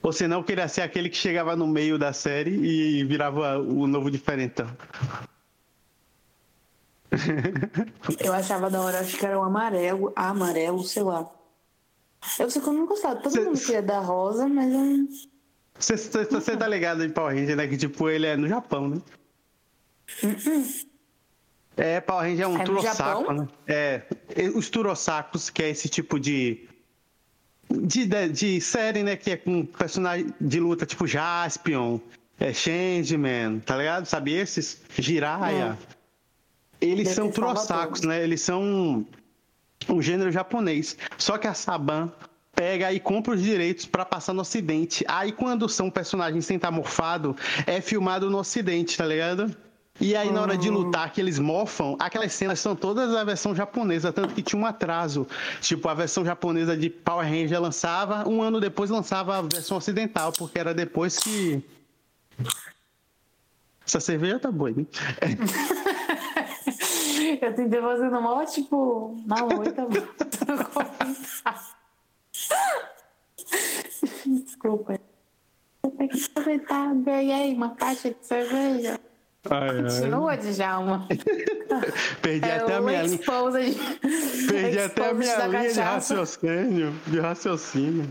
Ou 0.00 0.12
senão 0.12 0.38
eu 0.38 0.44
queria 0.44 0.68
ser 0.68 0.82
aquele 0.82 1.08
que 1.08 1.16
chegava 1.16 1.56
no 1.56 1.66
meio 1.66 1.98
da 1.98 2.12
série 2.12 2.50
e 2.50 3.04
virava 3.04 3.58
o 3.58 3.86
novo 3.86 4.10
diferentão. 4.10 4.70
Eu 8.20 8.32
achava 8.32 8.70
da 8.70 8.80
hora, 8.80 9.00
acho 9.00 9.16
que 9.16 9.24
era 9.24 9.38
o 9.38 9.42
amarelo, 9.42 10.12
amarelo, 10.14 10.82
sei 10.84 11.02
lá. 11.02 11.28
Eu 12.38 12.50
sei 12.50 12.60
que 12.60 12.68
eu 12.68 12.72
não 12.72 12.86
gostava. 12.86 13.16
Todo 13.16 13.32
Cê... 13.32 13.40
mundo 13.40 13.58
queria 13.58 13.82
da 13.82 14.00
rosa, 14.00 14.48
mas 14.48 14.72
eu. 14.72 15.08
Você 15.78 16.56
tá 16.56 16.68
ligado 16.68 17.04
em 17.04 17.10
Power 17.10 17.34
Ranger, 17.34 17.56
né? 17.56 17.66
Que 17.66 17.76
tipo, 17.76 18.08
ele 18.08 18.26
é 18.26 18.36
no 18.36 18.48
Japão, 18.48 18.88
né? 18.88 18.96
Uh 20.22 20.26
-uh. 20.26 20.86
É, 21.76 22.00
Power 22.00 22.22
Ranger 22.22 22.44
é 22.44 22.48
um 22.48 22.60
é 22.60 22.64
turossaco, 22.64 23.32
né? 23.32 23.48
É. 23.66 24.02
Os 24.54 24.70
turossacos, 24.70 25.50
que 25.50 25.62
é 25.62 25.70
esse 25.70 25.88
tipo 25.88 26.20
de 26.20 26.68
de, 27.70 28.06
de, 28.06 28.28
de, 28.28 28.60
série, 28.60 29.02
né? 29.02 29.16
Que 29.16 29.32
é 29.32 29.36
com 29.36 29.66
personagem 29.66 30.32
de 30.40 30.60
luta 30.60 30.86
tipo 30.86 31.06
Jaspion, 31.06 31.98
é, 32.38 32.52
Changeman, 32.52 33.60
tá 33.60 33.76
ligado? 33.76 34.06
Sabe 34.06 34.32
esses? 34.32 34.80
Jiraiya. 34.96 35.76
Eles 36.80 37.04
Deve 37.04 37.14
são 37.14 37.30
troçacos, 37.30 38.02
né? 38.02 38.22
Eles 38.22 38.40
são 38.40 39.06
um 39.88 40.00
gênero 40.00 40.30
japonês. 40.30 40.96
Só 41.18 41.38
que 41.38 41.46
a 41.46 41.54
Saban 41.54 42.12
pega 42.54 42.92
e 42.92 43.00
compra 43.00 43.34
os 43.34 43.42
direitos 43.42 43.84
para 43.84 44.04
passar 44.04 44.32
no 44.32 44.42
ocidente. 44.42 45.04
Aí 45.08 45.32
quando 45.32 45.68
são 45.68 45.90
personagens 45.90 46.46
sem 46.46 46.56
estar 46.56 46.70
morfado, 46.70 47.36
é 47.66 47.80
filmado 47.80 48.30
no 48.30 48.38
ocidente, 48.38 48.96
tá 48.96 49.06
ligado? 49.06 49.54
E 50.00 50.16
aí, 50.16 50.28
na 50.32 50.42
hora 50.42 50.58
de 50.58 50.68
lutar, 50.68 51.12
que 51.12 51.20
eles 51.20 51.38
mofam, 51.38 51.96
aquelas 52.00 52.32
cenas 52.32 52.58
são 52.58 52.74
todas 52.74 53.14
a 53.14 53.22
versão 53.22 53.54
japonesa, 53.54 54.12
tanto 54.12 54.34
que 54.34 54.42
tinha 54.42 54.60
um 54.60 54.66
atraso. 54.66 55.24
Tipo, 55.60 55.88
a 55.88 55.94
versão 55.94 56.24
japonesa 56.24 56.76
de 56.76 56.90
Power 56.90 57.24
Ranger 57.24 57.60
lançava, 57.60 58.28
um 58.28 58.42
ano 58.42 58.60
depois 58.60 58.90
lançava 58.90 59.38
a 59.38 59.42
versão 59.42 59.76
ocidental, 59.76 60.32
porque 60.32 60.58
era 60.58 60.74
depois 60.74 61.18
que. 61.18 61.62
Essa 63.86 64.00
cerveja 64.00 64.40
tá 64.40 64.50
boa, 64.50 64.70
hein? 64.70 64.86
Eu 67.40 67.54
tentei 67.54 67.80
fazer 67.80 68.10
no 68.10 68.20
mal, 68.20 68.44
tipo, 68.46 69.16
na 69.26 69.36
moita. 69.44 69.86
Desculpa. 74.26 74.98
Eu 75.82 75.90
tenho 75.90 76.10
que 76.10 76.24
aproveitar, 76.24 76.94
ganhei 76.94 77.54
uma 77.54 77.74
caixa 77.74 78.10
de 78.10 78.26
cerveja. 78.26 78.98
Ai, 79.50 79.82
Continua, 79.82 80.36
Djalma. 80.36 81.06
Perdi 82.22 82.48
é 82.48 82.56
até 82.56 82.74
a 82.76 82.80
minha 82.80 83.02
linha. 83.02 83.18
Perdi 84.48 84.78
até 84.78 85.10
a 85.10 85.14
minha 85.14 85.46
linha 85.46 85.72
de 85.72 85.80
raciocínio. 85.80 86.94
De 87.06 87.20
raciocínio. 87.20 88.10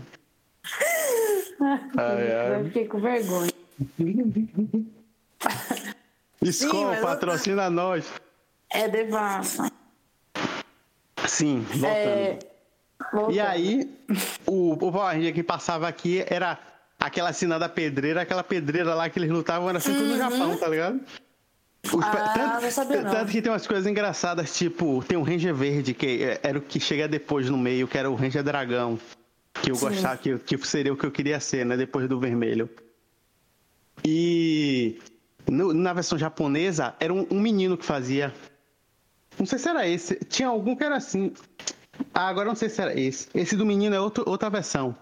ai, 1.60 2.32
ai. 2.32 2.60
Eu 2.60 2.64
fiquei 2.66 2.86
com 2.86 3.00
vergonha. 3.00 3.50
Escola, 6.40 6.96
patrocina 6.98 7.64
eu... 7.64 7.70
nós. 7.70 8.23
É 8.74 8.88
devassa. 8.88 9.70
Sim, 11.26 11.60
voltando. 11.60 11.88
É... 11.88 12.38
voltando. 13.12 13.32
E 13.34 13.40
aí, 13.40 13.90
o, 14.46 14.72
o 14.72 14.76
Power 14.76 15.14
Ranger 15.14 15.32
que 15.32 15.42
passava 15.42 15.88
aqui 15.88 16.24
era 16.28 16.58
aquela 16.98 17.32
cena 17.32 17.58
da 17.58 17.68
pedreira, 17.68 18.22
aquela 18.22 18.42
pedreira 18.42 18.94
lá 18.94 19.08
que 19.08 19.18
eles 19.18 19.30
lutavam, 19.30 19.68
era 19.70 19.80
sempre 19.80 20.02
uhum. 20.02 20.08
no 20.08 20.16
Japão, 20.18 20.56
tá 20.56 20.68
ligado? 20.68 21.00
ah, 22.02 22.32
tanto, 22.34 22.62
não 22.62 22.70
sabia, 22.70 23.02
não. 23.02 23.10
tanto 23.10 23.30
que 23.30 23.42
tem 23.42 23.52
umas 23.52 23.66
coisas 23.66 23.86
engraçadas, 23.86 24.56
tipo, 24.56 25.04
tem 25.06 25.18
um 25.18 25.22
Ranger 25.22 25.54
Verde, 25.54 25.94
que 25.94 26.24
é, 26.24 26.40
era 26.42 26.58
o 26.58 26.62
que 26.62 26.80
chega 26.80 27.06
depois 27.06 27.48
no 27.48 27.58
meio, 27.58 27.86
que 27.86 27.96
era 27.96 28.10
o 28.10 28.14
Ranger 28.14 28.42
Dragão. 28.42 28.98
Que 29.62 29.70
eu 29.70 29.76
Sim. 29.76 29.86
gostava, 29.86 30.16
que, 30.16 30.36
que 30.38 30.66
seria 30.66 30.92
o 30.92 30.96
que 30.96 31.06
eu 31.06 31.12
queria 31.12 31.38
ser, 31.38 31.64
né? 31.64 31.76
Depois 31.76 32.08
do 32.08 32.18
vermelho. 32.18 32.68
E 34.04 34.98
no, 35.48 35.72
na 35.72 35.92
versão 35.92 36.18
japonesa, 36.18 36.94
era 36.98 37.12
um, 37.12 37.26
um, 37.30 37.40
menino 37.40 37.76
que 37.76 37.84
fazia. 37.84 38.32
Não 39.38 39.46
sei 39.46 39.58
se 39.58 39.68
era 39.68 39.88
esse. 39.88 40.16
Tinha 40.28 40.48
algum 40.48 40.76
que 40.76 40.84
era 40.84 40.96
assim. 40.96 41.32
Ah, 42.12 42.28
agora 42.28 42.48
não 42.48 42.54
sei 42.54 42.68
se 42.68 42.80
era 42.80 42.98
esse. 42.98 43.28
Esse 43.34 43.56
do 43.56 43.66
menino 43.66 43.94
é 43.94 44.00
outro, 44.00 44.24
outra 44.26 44.50
versão. 44.50 44.94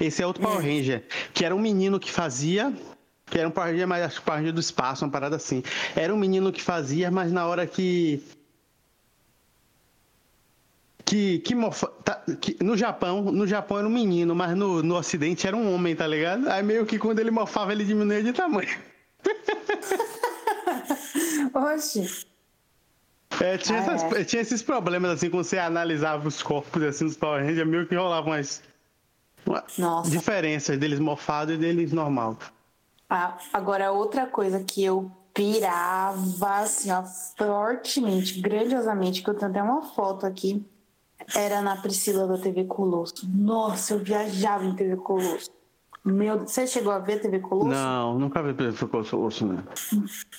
Esse 0.00 0.22
é 0.22 0.26
outro 0.26 0.42
Power 0.42 0.64
é. 0.64 0.72
Ranger. 0.76 1.04
Que 1.32 1.44
era 1.44 1.54
um 1.54 1.60
menino 1.60 2.00
que 2.00 2.10
fazia 2.10 2.72
que 3.30 3.38
era 3.38 3.48
um 3.48 3.50
Power 3.50 3.70
Ranger, 3.70 3.86
mas 3.86 4.04
acho 4.04 4.20
que 4.20 4.26
Power 4.26 4.38
Ranger 4.38 4.54
do 4.54 4.60
espaço, 4.60 5.04
uma 5.04 5.10
parada 5.10 5.36
assim. 5.36 5.62
Era 5.94 6.14
um 6.14 6.18
menino 6.18 6.52
que 6.52 6.62
fazia, 6.62 7.10
mas 7.10 7.32
na 7.32 7.46
hora 7.46 7.66
que. 7.66 8.22
Que, 11.04 11.38
que, 11.38 11.54
mofa, 11.54 11.86
tá, 12.04 12.22
que 12.38 12.62
no 12.62 12.76
Japão, 12.76 13.32
no 13.32 13.46
Japão 13.46 13.78
era 13.78 13.86
um 13.86 13.90
menino, 13.90 14.34
mas 14.34 14.54
no, 14.54 14.82
no 14.82 14.94
Ocidente 14.94 15.46
era 15.46 15.56
um 15.56 15.74
homem, 15.74 15.96
tá 15.96 16.06
ligado? 16.06 16.46
Aí 16.50 16.62
meio 16.62 16.84
que 16.84 16.98
quando 16.98 17.18
ele 17.18 17.30
mofava, 17.30 17.72
ele 17.72 17.82
diminuía 17.82 18.22
de 18.22 18.34
tamanho. 18.34 18.68
Oxe. 21.54 22.26
É, 23.40 23.56
tinha, 23.58 23.78
ah, 23.78 23.82
essas, 23.82 24.12
é. 24.12 24.24
tinha 24.24 24.42
esses 24.42 24.62
problemas, 24.62 25.10
assim, 25.12 25.30
quando 25.30 25.44
você 25.44 25.58
analisava 25.58 26.26
os 26.26 26.42
corpos 26.42 26.82
assim, 26.82 27.04
dos 27.04 27.16
Power 27.16 27.44
Rangers, 27.44 27.68
meio 27.68 27.86
que 27.86 27.94
rolavam 27.94 28.32
umas, 28.32 28.62
umas 29.46 30.10
diferenças 30.10 30.78
deles 30.78 30.98
morfados 30.98 31.54
e 31.54 31.58
deles 31.58 31.92
normal. 31.92 32.36
Ah, 33.08 33.38
agora, 33.52 33.92
outra 33.92 34.26
coisa 34.26 34.60
que 34.60 34.82
eu 34.82 35.10
pirava, 35.32 36.56
assim, 36.56 36.90
ó, 36.90 37.04
fortemente, 37.36 38.40
grandiosamente, 38.40 39.22
que 39.22 39.30
eu 39.30 39.34
tenho 39.34 39.50
até 39.50 39.62
uma 39.62 39.82
foto 39.82 40.26
aqui, 40.26 40.66
era 41.34 41.62
na 41.62 41.76
Priscila 41.76 42.26
da 42.26 42.38
TV 42.38 42.64
Colosso. 42.64 43.28
Nossa, 43.28 43.94
eu 43.94 43.98
viajava 44.00 44.64
em 44.64 44.74
TV 44.74 44.96
Colosso. 44.96 45.50
Meu, 46.04 46.40
você 46.40 46.66
chegou 46.66 46.92
a 46.92 46.98
ver 46.98 47.20
TV 47.20 47.40
Colosso? 47.40 47.68
Não, 47.68 48.18
nunca 48.18 48.42
vi 48.42 48.54
TV 48.54 48.86
Colosso, 48.86 49.46
né? 49.46 49.62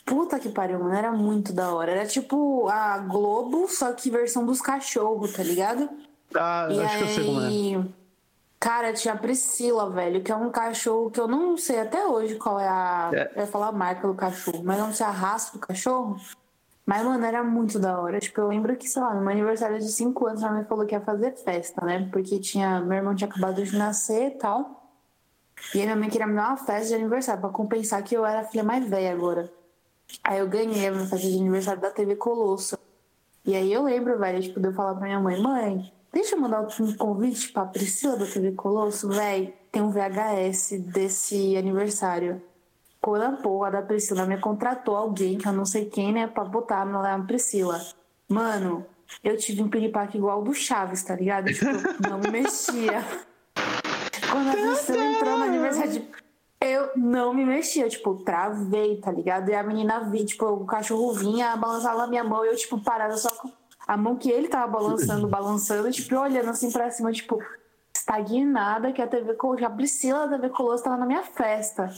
Puta 0.05 0.39
que 0.39 0.49
pariu, 0.49 0.79
mano, 0.79 0.93
era 0.93 1.11
muito 1.11 1.53
da 1.53 1.73
hora. 1.73 1.91
Era 1.91 2.05
tipo 2.05 2.67
a 2.69 2.97
Globo, 2.99 3.67
só 3.67 3.93
que 3.93 4.09
versão 4.09 4.45
dos 4.45 4.61
cachorros, 4.61 5.33
tá 5.33 5.43
ligado? 5.43 5.89
Ah, 6.35 6.67
e 6.69 6.79
acho 6.79 6.95
aí... 6.95 6.97
que 6.97 7.03
eu 7.03 7.15
sei 7.15 7.25
como 7.25 7.41
é. 7.41 7.99
Cara, 8.59 8.91
tinha 8.91 9.13
a 9.13 9.17
Priscila, 9.17 9.89
velho, 9.89 10.21
que 10.21 10.31
é 10.31 10.35
um 10.35 10.49
cachorro 10.49 11.09
que 11.09 11.19
eu 11.19 11.29
não 11.29 11.55
sei 11.55 11.79
até 11.79 12.05
hoje 12.05 12.35
qual 12.35 12.59
é 12.59 12.67
a. 12.67 13.09
É. 13.13 13.31
Eu 13.35 13.41
ia 13.41 13.47
falar 13.47 13.67
a 13.67 13.71
marca 13.71 14.05
do 14.05 14.13
cachorro, 14.13 14.61
mas 14.65 14.77
não 14.77 14.91
sei 14.91 15.05
a 15.05 15.11
raça 15.11 15.53
do 15.53 15.59
cachorro. 15.59 16.17
Mas, 16.85 17.05
mano, 17.05 17.23
era 17.23 17.41
muito 17.41 17.79
da 17.79 17.99
hora. 18.01 18.19
Tipo, 18.19 18.41
eu 18.41 18.47
lembro 18.49 18.75
que, 18.75 18.89
sei 18.89 19.01
lá, 19.01 19.13
no 19.13 19.21
meu 19.21 19.29
aniversário 19.29 19.79
de 19.79 19.87
5 19.89 20.27
anos, 20.27 20.43
a 20.43 20.51
mãe 20.51 20.65
falou 20.65 20.85
que 20.85 20.93
ia 20.93 20.99
fazer 20.99 21.35
festa, 21.37 21.85
né? 21.85 22.09
Porque 22.11 22.37
tinha. 22.39 22.81
Meu 22.81 22.97
irmão 22.97 23.15
tinha 23.15 23.29
acabado 23.29 23.63
de 23.63 23.77
nascer 23.77 24.27
e 24.27 24.31
tal. 24.31 24.78
E 25.73 25.79
aí 25.79 25.85
minha 25.85 25.95
mãe 25.95 26.09
queria 26.09 26.27
me 26.27 26.35
dar 26.35 26.47
uma 26.47 26.57
festa 26.57 26.87
de 26.87 26.95
aniversário 26.95 27.41
pra 27.41 27.49
compensar 27.49 28.03
que 28.03 28.15
eu 28.15 28.25
era 28.25 28.41
a 28.41 28.43
filha 28.43 28.63
mais 28.63 28.87
velha 28.87 29.11
agora. 29.11 29.51
Aí 30.23 30.39
eu 30.39 30.47
ganhei 30.47 30.87
a 30.87 30.91
minha 30.91 31.05
festa 31.05 31.27
de 31.27 31.37
aniversário 31.37 31.81
da 31.81 31.91
TV 31.91 32.15
Colosso. 32.15 32.77
E 33.45 33.55
aí 33.55 33.71
eu 33.71 33.83
lembro, 33.83 34.17
velho, 34.17 34.41
tipo, 34.41 34.59
de 34.59 34.67
eu 34.67 34.73
falar 34.73 34.95
pra 34.95 35.05
minha 35.05 35.19
mãe, 35.19 35.41
mãe, 35.41 35.93
deixa 36.11 36.35
eu 36.35 36.41
mandar 36.41 36.61
um 36.61 36.97
convite 36.97 37.51
pra 37.51 37.65
Priscila 37.65 38.17
da 38.17 38.25
TV 38.25 38.51
Colosso, 38.51 39.09
velho, 39.09 39.53
tem 39.71 39.81
um 39.81 39.91
VHS 39.91 40.79
desse 40.87 41.55
aniversário. 41.55 42.41
Quando 43.01 43.23
a 43.23 43.31
porra 43.31 43.71
da 43.71 43.81
Priscila 43.81 44.25
me 44.25 44.37
contratou 44.37 44.95
alguém, 44.95 45.37
que 45.37 45.47
eu 45.47 45.53
não 45.53 45.65
sei 45.65 45.85
quem, 45.85 46.11
né, 46.11 46.27
pra 46.27 46.43
botar 46.43 46.85
na 46.85 47.17
Priscila. 47.23 47.79
Mano, 48.27 48.85
eu 49.23 49.37
tive 49.37 49.63
um 49.63 49.69
piripaque 49.69 50.17
igual 50.17 50.43
do 50.43 50.53
Chaves, 50.53 51.03
tá 51.03 51.15
ligado? 51.15 51.45
Tipo, 51.45 51.65
não 52.09 52.19
me 52.19 52.29
mexia. 52.29 53.03
Quando 54.31 54.49
a 54.49 54.51
Priscila 54.51 55.03
entrou 55.03 55.37
no 55.37 55.43
aniversário 55.43 55.91
de... 55.91 56.09
Eu 56.61 56.91
não 56.95 57.33
me 57.33 57.45
mexia, 57.45 57.85
eu, 57.85 57.89
tipo, 57.89 58.15
travei, 58.15 58.97
tá 58.97 59.11
ligado? 59.11 59.49
E 59.49 59.55
a 59.55 59.63
menina 59.63 60.01
vi, 60.01 60.25
tipo, 60.25 60.45
o 60.45 60.65
cachorro 60.65 61.13
vinha, 61.13 61.55
balançava 61.55 62.03
a 62.03 62.07
minha 62.07 62.23
mão 62.23 62.43
e 62.43 62.49
eu, 62.49 62.55
tipo, 62.55 62.79
parada 62.81 63.15
só 63.15 63.29
com 63.29 63.49
a 63.87 63.95
mão 63.95 64.17
que 64.17 64.29
ele 64.29 64.49
tava 64.49 64.67
balançando, 64.67 65.25
balançando, 65.29 65.89
tipo, 65.89 66.17
olhando 66.17 66.49
assim 66.49 66.69
pra 66.69 66.91
cima, 66.91 67.13
tipo, 67.13 67.41
estagnada 67.95 68.91
que 68.91 69.01
a 69.01 69.07
TV 69.07 69.35
Colosso, 69.35 69.65
a 69.65 69.69
Priscila 69.69 70.27
da 70.27 70.37
TV 70.37 70.49
Colosso 70.49 70.83
tava 70.83 70.97
na 70.97 71.05
minha 71.05 71.23
festa. 71.23 71.89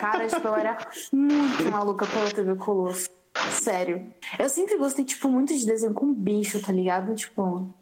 Cara, 0.00 0.26
tipo, 0.26 0.48
eu 0.48 0.54
era 0.54 0.78
muito 1.12 1.64
maluca 1.70 2.06
pela 2.06 2.30
TV 2.30 2.56
Colosso. 2.56 3.08
Sério. 3.50 4.12
Eu 4.38 4.48
sempre 4.48 4.76
gostei, 4.76 5.04
tipo, 5.04 5.28
muito 5.28 5.56
de 5.56 5.64
desenho 5.64 5.94
com 5.94 6.12
bicho, 6.12 6.60
tá 6.60 6.72
ligado? 6.72 7.14
Tipo. 7.14 7.72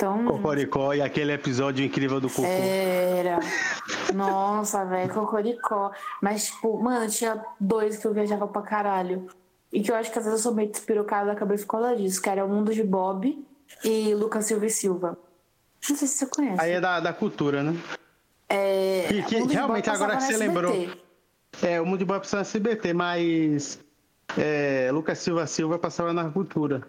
Então. 0.00 0.24
Cocoricó 0.24 0.94
e 0.94 1.02
aquele 1.02 1.30
episódio 1.32 1.84
incrível 1.84 2.18
do 2.18 2.30
Cocô. 2.30 2.48
Era. 2.48 3.38
Nossa, 4.14 4.82
velho, 4.86 5.12
Cocoricó. 5.12 5.92
Mas, 6.22 6.46
tipo, 6.46 6.80
mano, 6.80 7.06
tinha 7.10 7.44
dois 7.60 7.98
que 7.98 8.06
eu 8.06 8.14
viajava 8.14 8.48
pra 8.48 8.62
caralho. 8.62 9.26
E 9.70 9.82
que 9.82 9.90
eu 9.90 9.94
acho 9.94 10.10
que 10.10 10.18
às 10.18 10.24
vezes 10.24 10.40
eu 10.40 10.42
sou 10.42 10.54
meio 10.54 10.70
despirocada 10.70 11.26
da 11.26 11.34
cabeça 11.34 11.66
por 11.66 11.72
causa 11.72 11.94
disso, 11.94 12.20
que 12.20 12.30
era 12.30 12.42
o 12.42 12.48
Mundo 12.48 12.72
de 12.72 12.82
Bob 12.82 13.46
e 13.84 14.14
Lucas 14.14 14.46
Silva 14.46 14.64
e 14.64 14.70
Silva. 14.70 15.18
Não 15.88 15.96
sei 15.96 16.08
se 16.08 16.16
você 16.16 16.26
conhece. 16.26 16.62
Aí 16.62 16.72
é 16.72 16.80
da, 16.80 16.98
da 16.98 17.12
cultura, 17.12 17.62
né? 17.62 17.76
É. 18.48 19.06
Que, 19.06 19.22
que 19.22 19.52
realmente, 19.52 19.90
agora 19.90 20.16
que 20.16 20.22
você 20.22 20.36
lembrou. 20.38 20.72
É, 21.62 21.78
o 21.78 21.84
Mundo 21.84 21.98
de 21.98 22.04
Bob 22.06 22.20
passava 22.20 22.42
na 22.42 22.48
SBT, 22.48 22.94
mas. 22.94 23.78
É, 24.38 24.88
Lucas 24.92 25.18
Silva 25.18 25.46
Silva 25.46 25.78
passava 25.78 26.14
na 26.14 26.30
cultura. 26.30 26.82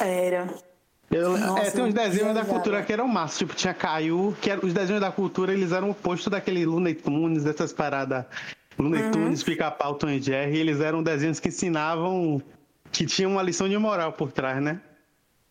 Era. 0.00 0.48
Eu, 1.10 1.36
é, 1.36 1.40
Nossa, 1.40 1.62
é, 1.62 1.70
tem 1.70 1.84
uns 1.84 1.94
desenhos 1.94 2.34
da 2.34 2.44
cultura 2.44 2.82
que 2.82 2.92
eram 2.92 3.08
massa, 3.08 3.38
tipo, 3.38 3.54
tinha 3.54 3.72
Caiu, 3.72 4.36
que 4.40 4.50
era, 4.50 4.64
os 4.64 4.74
desenhos 4.74 5.00
da 5.00 5.10
cultura, 5.10 5.52
eles 5.52 5.72
eram 5.72 5.88
o 5.88 5.90
oposto 5.92 6.28
daquele 6.28 6.66
Looney 6.66 6.94
Tunes, 6.94 7.44
dessas 7.44 7.72
paradas. 7.72 8.26
Looney 8.78 9.04
uhum. 9.04 9.10
Tunes, 9.10 9.42
Pica-Pau, 9.42 9.94
Tom 9.94 10.10
e 10.10 10.20
Jerry, 10.20 10.58
eles 10.58 10.80
eram 10.80 11.02
desenhos 11.02 11.40
que 11.40 11.48
ensinavam, 11.48 12.42
que 12.92 13.06
tinham 13.06 13.32
uma 13.32 13.42
lição 13.42 13.68
de 13.68 13.78
moral 13.78 14.12
por 14.12 14.30
trás, 14.30 14.62
né? 14.62 14.80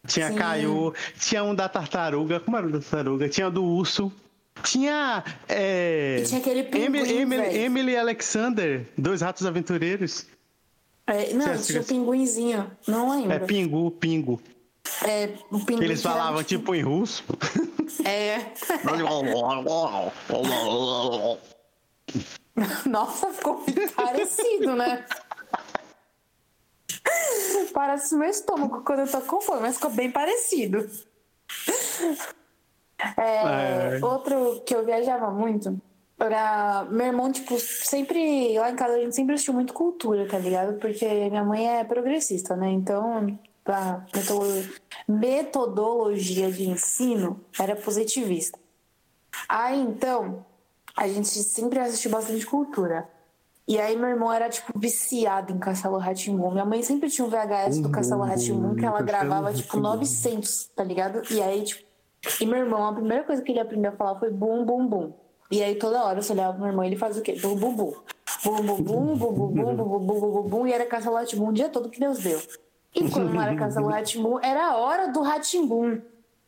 Tinha 0.05 0.29
Sim. 0.29 0.35
Caiu, 0.35 0.93
tinha 1.19 1.43
um 1.43 1.55
da 1.55 1.67
tartaruga, 1.67 2.39
como 2.39 2.55
era 2.55 2.67
o 2.67 2.71
da 2.71 2.79
tartaruga? 2.79 3.27
Tinha 3.27 3.49
do 3.49 3.63
urso, 3.63 4.11
tinha. 4.63 5.23
É, 5.49 6.19
e 6.21 6.25
tinha 6.25 6.39
aquele 6.39 6.63
pinguim, 6.63 6.85
Emily, 6.85 7.17
Emily, 7.17 7.57
Emily 7.57 7.97
Alexander, 7.97 8.87
dois 8.97 9.21
ratos 9.21 9.45
aventureiros. 9.45 10.25
É, 11.05 11.33
não, 11.33 11.57
tinha 11.57 11.81
o 11.81 11.83
pinguinzinho, 11.83 12.71
não 12.87 13.09
lembro. 13.11 13.33
É 13.33 13.39
pingu, 13.39 13.91
pingo. 13.91 14.41
É, 15.07 15.33
o 15.51 15.59
pingu. 15.59 15.83
Eles 15.83 16.01
falavam 16.01 16.43
tipo 16.43 16.73
em 16.73 16.81
russo. 16.81 17.23
É. 18.03 18.39
Nossa, 22.89 23.31
ficou 23.31 23.63
parecido, 23.95 24.75
né? 24.75 25.05
Parece 27.73 28.15
o 28.15 28.17
meu 28.17 28.29
estômago 28.29 28.83
quando 28.83 28.99
eu 28.99 29.11
tô 29.11 29.21
com 29.21 29.41
fome, 29.41 29.61
mas 29.61 29.75
ficou 29.75 29.91
bem 29.91 30.11
parecido. 30.11 30.89
É, 33.17 33.97
é. 33.97 33.99
Outro 34.03 34.61
que 34.65 34.75
eu 34.75 34.83
viajava 34.83 35.29
muito 35.29 35.79
era. 36.19 36.85
Meu 36.89 37.07
irmão, 37.07 37.31
tipo, 37.31 37.59
sempre. 37.59 38.57
Lá 38.57 38.71
em 38.71 38.75
casa 38.75 38.95
a 38.95 38.99
gente 38.99 39.15
sempre 39.15 39.35
assistiu 39.35 39.53
muito 39.53 39.73
cultura, 39.73 40.27
tá 40.27 40.39
ligado? 40.39 40.79
Porque 40.79 41.05
minha 41.29 41.43
mãe 41.43 41.79
é 41.79 41.83
progressista, 41.83 42.55
né? 42.55 42.69
Então, 42.71 43.37
a 43.71 44.05
metodologia 45.07 46.51
de 46.51 46.69
ensino 46.69 47.39
era 47.59 47.75
positivista. 47.75 48.59
Aí 49.47 49.79
então, 49.79 50.45
a 50.95 51.07
gente 51.07 51.27
sempre 51.27 51.79
assistiu 51.79 52.11
bastante 52.11 52.45
cultura. 52.45 53.07
E 53.67 53.77
aí 53.77 53.97
meu 53.97 54.07
irmão 54.07 54.31
era, 54.31 54.49
tipo, 54.49 54.71
viciado 54.79 55.51
em 55.51 55.59
Castelo 55.59 55.97
Ratimbu. 55.97 56.49
Minha 56.51 56.63
mãe 56.63 56.81
sempre 56.81 57.09
tinha 57.09 57.27
um 57.27 57.29
VHS 57.29 57.79
do 57.79 57.89
Castelo 57.89 58.23
Ratimbu 58.23 58.75
que 58.75 58.85
ela 58.85 59.01
gravava, 59.01 59.53
tipo, 59.53 59.77
900, 59.77 60.67
tá 60.73 60.83
ligado? 60.83 61.21
E 61.29 61.41
aí, 61.41 61.63
tipo... 61.63 61.85
E 62.39 62.45
meu 62.45 62.59
irmão, 62.59 62.87
a 62.87 62.93
primeira 62.93 63.23
coisa 63.23 63.41
que 63.41 63.51
ele 63.51 63.59
aprendeu 63.59 63.91
a 63.91 63.95
falar 63.95 64.19
foi 64.19 64.31
bum, 64.31 64.65
bum, 64.65 64.87
bum. 64.87 65.13
E 65.51 65.61
aí 65.61 65.75
toda 65.75 66.03
hora 66.03 66.21
você 66.21 66.31
olhava 66.33 66.53
pro 66.53 66.61
meu 66.61 66.71
irmão 66.71 66.83
e 66.83 66.87
ele 66.87 66.95
fazia 66.95 67.21
o 67.21 67.23
quê? 67.23 67.37
Bum, 67.41 67.55
bum, 67.55 67.75
bum. 67.75 67.93
Bum, 68.43 68.55
bum, 68.55 68.83
bum, 68.83 69.15
bum, 69.15 69.17
bum, 69.17 69.35
bum, 69.35 69.75
bum, 69.75 69.75
bum, 69.75 69.99
bum, 69.99 70.31
bum, 70.31 70.43
bum, 70.43 70.67
e 70.67 70.73
era 70.73 70.85
Castelo 70.85 71.15
Ratimbu 71.15 71.49
o 71.49 71.53
dia 71.53 71.69
todo 71.69 71.89
que 71.89 71.99
Deus 71.99 72.19
deu. 72.19 72.41
E 72.97 73.09
quando 73.11 73.31
não 73.31 73.41
era 73.41 73.55
Castelo 73.55 73.87
Ratimbu, 73.87 74.39
era 74.41 74.71
a 74.71 74.77
hora 74.77 75.11
do 75.11 75.21
Ratimbum. 75.21 76.01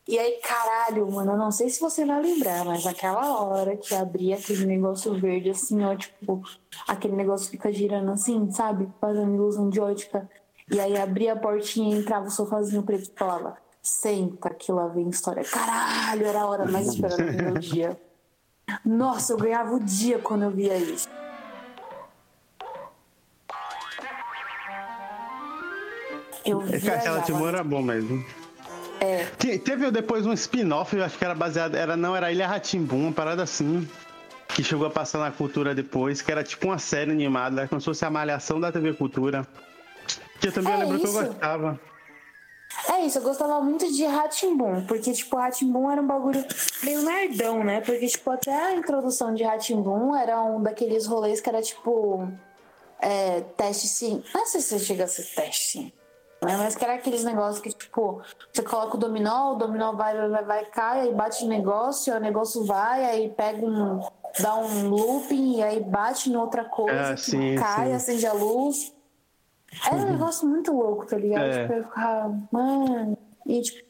E 0.08 0.18
aí, 0.18 0.40
caralho, 0.42 1.08
mano, 1.08 1.32
eu 1.32 1.36
não 1.36 1.52
sei 1.52 1.68
se 1.68 1.80
você 1.80 2.04
vai 2.04 2.20
lembrar, 2.20 2.64
mas 2.64 2.84
aquela 2.84 3.44
hora 3.44 3.76
que 3.76 3.94
abria 3.94 4.34
aquele 4.34 4.66
negócio 4.66 5.14
verde, 5.14 5.50
assim, 5.50 5.84
ó, 5.84 5.94
tipo, 5.94 6.42
aquele 6.88 7.14
negócio 7.14 7.48
fica 7.48 7.72
girando 7.72 8.10
assim, 8.10 8.50
sabe? 8.50 8.88
Fazendo 9.00 9.32
ilusão 9.32 9.70
de 9.70 9.78
ótica. 9.78 10.28
E 10.68 10.80
aí 10.80 10.96
abria 10.96 11.34
a 11.34 11.36
portinha 11.36 11.94
e 11.94 12.00
entrava 12.00 12.26
o 12.26 12.30
sofazinho 12.30 12.82
preto 12.82 13.04
e 13.04 13.18
falava: 13.18 13.56
Senta 13.80 14.50
que 14.50 14.72
lá 14.72 14.88
vem 14.88 15.08
história. 15.08 15.44
Caralho, 15.44 16.26
era 16.26 16.40
a 16.40 16.46
hora 16.46 16.64
mais 16.66 16.88
esperada 16.94 17.22
do 17.22 17.42
meu 17.42 17.54
dia. 17.54 18.00
Nossa, 18.84 19.32
eu 19.32 19.36
ganhava 19.36 19.74
o 19.74 19.80
dia 19.80 20.18
quando 20.18 20.42
eu 20.42 20.50
via 20.50 20.76
isso. 20.76 21.08
Eu 26.50 26.80
Castelo 26.80 27.22
Timor 27.22 27.48
era 27.48 27.64
bom 27.64 27.82
mesmo. 27.82 28.24
É. 29.00 29.24
Teve 29.58 29.90
depois 29.90 30.26
um 30.26 30.32
spin-off, 30.32 30.94
eu 30.94 31.02
acho 31.02 31.16
que 31.16 31.24
era 31.24 31.34
baseado. 31.34 31.74
Era, 31.74 31.96
não, 31.96 32.14
era 32.14 32.30
Ilha 32.30 32.46
Ratimbum, 32.46 33.04
uma 33.04 33.12
parada 33.12 33.42
assim. 33.42 33.88
Que 34.48 34.62
chegou 34.64 34.86
a 34.86 34.90
passar 34.90 35.18
na 35.18 35.30
cultura 35.30 35.74
depois, 35.74 36.20
que 36.20 36.30
era 36.30 36.42
tipo 36.42 36.66
uma 36.66 36.78
série 36.78 37.10
animada, 37.10 37.68
como 37.68 37.80
se 37.80 37.84
fosse 37.84 38.04
a 38.04 38.10
malhação 38.10 38.60
da 38.60 38.70
TV 38.70 38.92
Cultura. 38.94 39.46
Que 40.40 40.48
eu 40.48 40.52
também 40.52 40.72
é 40.72 40.76
lembro 40.76 40.96
isso. 40.96 41.04
que 41.04 41.18
eu 41.18 41.24
gostava. 41.24 41.80
É 42.88 43.00
isso, 43.04 43.18
eu 43.18 43.22
gostava 43.22 43.60
muito 43.60 43.90
de 43.92 44.04
Ratimbum, 44.04 44.84
porque, 44.86 45.12
tipo, 45.12 45.36
Ratimbum 45.36 45.90
era 45.90 46.00
um 46.00 46.06
bagulho 46.06 46.44
meio 46.82 47.02
nerdão, 47.02 47.64
né? 47.64 47.80
Porque, 47.80 48.06
tipo, 48.06 48.30
até 48.30 48.54
a 48.54 48.74
introdução 48.74 49.34
de 49.34 49.42
Ratimbum 49.42 50.14
era 50.14 50.42
um 50.42 50.62
daqueles 50.62 51.06
rolês 51.06 51.40
que 51.40 51.48
era, 51.48 51.60
tipo, 51.60 52.28
é, 53.00 53.40
teste 53.56 53.88
sim. 53.88 54.22
Não 54.34 54.46
sei 54.46 54.60
se 54.60 54.78
chega 54.80 55.04
a 55.04 55.08
ser 55.08 55.24
teste 55.34 55.72
sim. 55.72 55.92
Né? 56.42 56.56
Mas 56.56 56.74
que 56.74 56.84
era 56.84 56.94
aqueles 56.94 57.22
negócios 57.22 57.60
que, 57.60 57.70
tipo, 57.70 58.22
você 58.52 58.62
coloca 58.62 58.96
o 58.96 59.00
dominó, 59.00 59.52
o 59.52 59.56
dominó 59.56 59.92
vai, 59.92 60.16
vai, 60.28 60.44
vai, 60.44 60.64
cai, 60.66 61.00
aí 61.00 61.14
bate 61.14 61.44
no 61.44 61.50
negócio, 61.50 62.14
o 62.14 62.20
negócio 62.20 62.64
vai, 62.64 63.04
aí 63.04 63.28
pega 63.28 63.64
um. 63.66 64.00
dá 64.40 64.56
um 64.56 64.88
looping, 64.88 65.58
e 65.58 65.62
aí 65.62 65.80
bate 65.80 66.30
em 66.30 66.36
outra 66.36 66.64
coisa, 66.64 67.12
ah, 67.12 67.16
sim, 67.16 67.56
cai, 67.56 67.88
sim. 67.88 67.94
acende 67.94 68.26
a 68.26 68.32
luz. 68.32 68.94
Era 69.86 69.96
um 69.96 70.12
negócio 70.12 70.48
muito 70.48 70.72
louco, 70.72 71.06
tá 71.06 71.16
ligado? 71.16 71.44
É. 71.44 71.62
Tipo, 71.62 71.74
eu 71.74 71.84
ficava, 71.84 72.38
mano. 72.50 73.18
E, 73.46 73.60
tipo, 73.60 73.88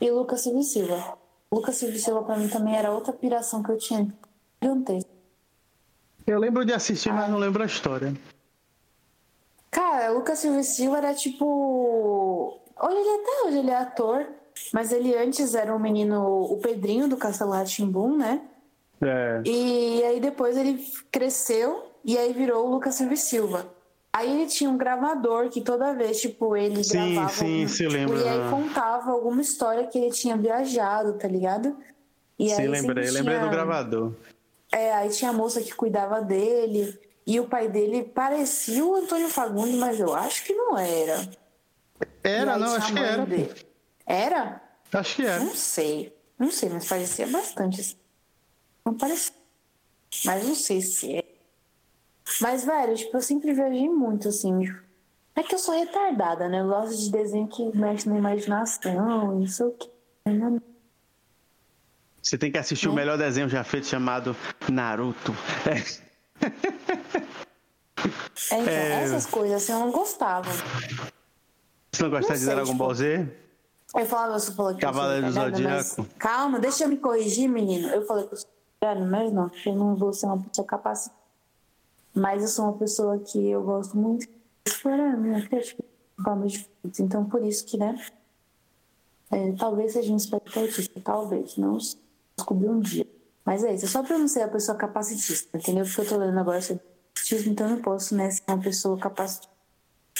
e 0.00 0.10
Lucas 0.10 0.42
Silva 0.42 0.62
Silva. 0.62 1.18
Lucas 1.50 1.76
Silva 1.76 1.96
Silva 1.96 2.22
pra 2.22 2.36
mim 2.36 2.48
também 2.48 2.76
era 2.76 2.92
outra 2.92 3.12
piração 3.12 3.62
que 3.62 3.70
eu 3.70 3.78
tinha 3.78 4.06
gigantesca. 4.62 5.10
Eu 6.26 6.38
lembro 6.38 6.64
de 6.64 6.72
assistir, 6.72 7.12
mas 7.12 7.28
não 7.28 7.38
lembro 7.38 7.62
a 7.62 7.66
história. 7.66 8.14
Cara, 9.70 10.12
o 10.12 10.16
Lucas 10.16 10.38
Silva 10.38 10.62
Silva 10.62 10.98
era 10.98 11.14
tipo. 11.14 12.60
Hoje 12.82 12.96
ele 12.96 13.08
até 13.08 13.46
hoje 13.46 13.58
ele 13.58 13.70
é 13.70 13.76
ator, 13.76 14.26
mas 14.72 14.90
ele 14.92 15.14
antes 15.14 15.54
era 15.54 15.74
um 15.74 15.78
menino, 15.78 16.42
o 16.42 16.58
Pedrinho 16.58 17.08
do 17.08 17.16
Castelo 17.16 17.52
Ratimbum, 17.52 18.16
né? 18.16 18.40
É. 19.00 19.42
E 19.44 20.02
aí 20.04 20.20
depois 20.20 20.56
ele 20.56 20.84
cresceu 21.10 21.90
e 22.04 22.18
aí 22.18 22.32
virou 22.32 22.66
o 22.66 22.70
Lucas 22.70 22.94
Silva 22.94 23.16
Silva. 23.16 23.66
Aí 24.12 24.40
ele 24.40 24.50
tinha 24.50 24.68
um 24.68 24.76
gravador 24.76 25.48
que 25.50 25.60
toda 25.60 25.94
vez, 25.94 26.20
tipo, 26.20 26.56
ele 26.56 26.82
sim, 26.82 27.14
gravava. 27.14 27.28
Sim, 27.28 27.68
sim, 27.68 27.68
se 27.68 27.86
lembra. 27.86 28.18
E 28.18 28.28
aí 28.28 28.50
contava 28.50 29.12
alguma 29.12 29.40
história 29.40 29.86
que 29.86 29.96
ele 29.96 30.10
tinha 30.10 30.36
viajado, 30.36 31.12
tá 31.12 31.28
ligado? 31.28 31.76
E 32.36 32.50
sim, 32.50 32.66
lembrei, 32.66 33.04
tinha... 33.04 33.18
lembrei 33.18 33.38
do 33.38 33.48
gravador. 33.48 34.12
É, 34.72 34.92
aí 34.92 35.10
tinha 35.10 35.30
a 35.30 35.34
moça 35.34 35.60
que 35.60 35.74
cuidava 35.74 36.20
dele. 36.20 36.98
E 37.30 37.38
o 37.38 37.46
pai 37.46 37.68
dele 37.68 38.02
parecia 38.02 38.84
o 38.84 38.92
Antônio 38.92 39.28
Fagundes, 39.28 39.76
mas 39.76 40.00
eu 40.00 40.12
acho 40.12 40.42
que 40.42 40.52
não 40.52 40.76
era. 40.76 41.30
Era, 42.24 42.58
não, 42.58 42.74
acho 42.74 42.92
que 42.92 42.98
era. 42.98 43.24
Dele. 43.24 43.66
Era? 44.04 44.60
Acho 44.92 45.14
que 45.14 45.24
era. 45.24 45.38
Não 45.38 45.54
sei. 45.54 46.12
Não 46.36 46.50
sei, 46.50 46.70
mas 46.70 46.88
parecia 46.88 47.28
bastante. 47.28 47.96
Não 48.84 48.96
parecia. 48.96 49.32
Mas 50.24 50.44
não 50.44 50.56
sei 50.56 50.80
se 50.80 51.18
é. 51.18 51.24
Mas, 52.40 52.64
velho, 52.64 52.96
tipo, 52.96 53.16
eu 53.16 53.22
sempre 53.22 53.54
viajei 53.54 53.88
muito, 53.88 54.26
assim. 54.26 54.68
É 55.36 55.44
que 55.44 55.54
eu 55.54 55.58
sou 55.60 55.78
retardada, 55.78 56.48
né? 56.48 56.62
Eu 56.62 56.66
gosto 56.66 56.96
de 56.96 57.12
desenho 57.12 57.46
que 57.46 57.76
mexe 57.78 58.08
na 58.08 58.18
imaginação, 58.18 59.40
isso 59.40 59.68
o 59.68 59.70
quê. 59.70 59.88
Você 62.20 62.36
tem 62.36 62.50
que 62.50 62.58
assistir 62.58 62.88
é. 62.88 62.90
o 62.90 62.92
melhor 62.92 63.16
desenho 63.16 63.48
já 63.48 63.62
feito 63.62 63.86
chamado 63.86 64.34
Naruto. 64.68 65.32
É. 65.70 66.09
É, 68.50 68.58
então, 68.58 68.72
é... 68.72 69.02
essas 69.04 69.26
coisas 69.26 69.62
assim 69.62 69.72
eu 69.72 69.78
não 69.80 69.90
gostava. 69.90 70.50
Você 71.92 72.02
não 72.02 72.10
gostava 72.10 72.38
de 72.38 72.44
sei, 72.44 72.54
Dragon 72.54 72.72
tipo, 72.72 72.78
Ball 72.78 72.94
Z? 72.94 73.36
Eu 73.94 74.06
falava, 74.06 74.38
você 74.38 74.52
falou 74.52 74.74
que 74.74 74.80
Cavaleiro 74.80 75.26
do 75.26 75.32
Zodíaco. 75.32 76.06
Calma, 76.18 76.58
deixa 76.58 76.84
eu 76.84 76.88
me 76.88 76.96
corrigir, 76.96 77.48
menino. 77.48 77.88
Eu 77.88 78.06
falei 78.06 78.26
que 78.26 78.34
eu 78.34 78.38
sou 78.38 78.48
mas 79.10 79.30
não, 79.30 79.50
eu 79.66 79.76
não 79.76 79.94
vou 79.94 80.12
ser 80.12 80.26
uma 80.26 80.38
pessoa 80.38 80.66
capaz. 80.66 81.10
Mas 82.14 82.42
eu 82.42 82.48
sou 82.48 82.64
uma 82.66 82.78
pessoa 82.78 83.18
que 83.18 83.50
eu 83.50 83.62
gosto 83.62 83.96
muito 83.96 84.26
de 84.26 84.32
explorar 84.66 85.16
minha 85.18 85.46
criatividade 85.46 85.88
de 86.42 86.48
diferentes. 86.48 87.00
Então, 87.00 87.24
por 87.26 87.44
isso 87.44 87.66
que, 87.66 87.76
né? 87.76 87.94
É, 89.30 89.52
talvez 89.52 89.92
seja 89.92 90.12
um 90.12 90.16
artista, 90.16 91.00
talvez, 91.04 91.56
não 91.56 91.76
descobri 92.36 92.68
um 92.68 92.80
dia. 92.80 93.06
Mas 93.50 93.64
é 93.64 93.74
isso, 93.74 93.84
é 93.84 93.88
só 93.88 94.00
pra 94.04 94.14
eu 94.14 94.20
não 94.20 94.28
ser 94.28 94.42
a 94.42 94.48
pessoa 94.48 94.78
capacitista, 94.78 95.58
entendeu? 95.58 95.84
Porque 95.84 96.02
eu 96.02 96.08
tô 96.08 96.16
lendo 96.18 96.38
agora 96.38 96.62
sobre 96.62 96.84
capacitismo, 97.12 97.50
então 97.50 97.66
eu 97.66 97.74
não 97.74 97.82
posso 97.82 98.14
né, 98.14 98.30
ser 98.30 98.44
uma 98.46 98.58
pessoa 98.58 98.96
capacitista. 98.96 99.52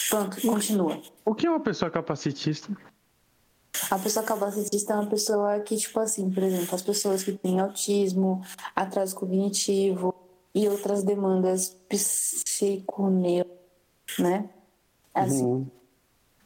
Pronto, 0.09 0.41
continua. 0.41 1.01
O 1.25 1.33
que 1.33 1.47
é 1.47 1.51
uma 1.51 1.61
pessoa 1.61 1.89
capacitista? 1.93 2.77
A 3.89 3.97
pessoa 4.01 4.27
capacitista 4.27 4.95
é 4.95 4.97
uma 4.97 5.07
pessoa 5.07 5.61
que, 5.61 5.77
tipo 5.77 6.01
assim, 6.01 6.29
por 6.29 6.43
exemplo, 6.43 6.75
as 6.75 6.83
pessoas 6.83 7.23
que 7.23 7.31
têm 7.31 7.61
autismo, 7.61 8.45
atraso 8.75 9.15
cognitivo 9.15 10.13
e 10.53 10.69
outras 10.69 11.05
demandas 11.05 11.69
psiconeu, 11.89 13.47
né? 14.19 14.51
Assim, 15.15 15.45
uhum. 15.45 15.67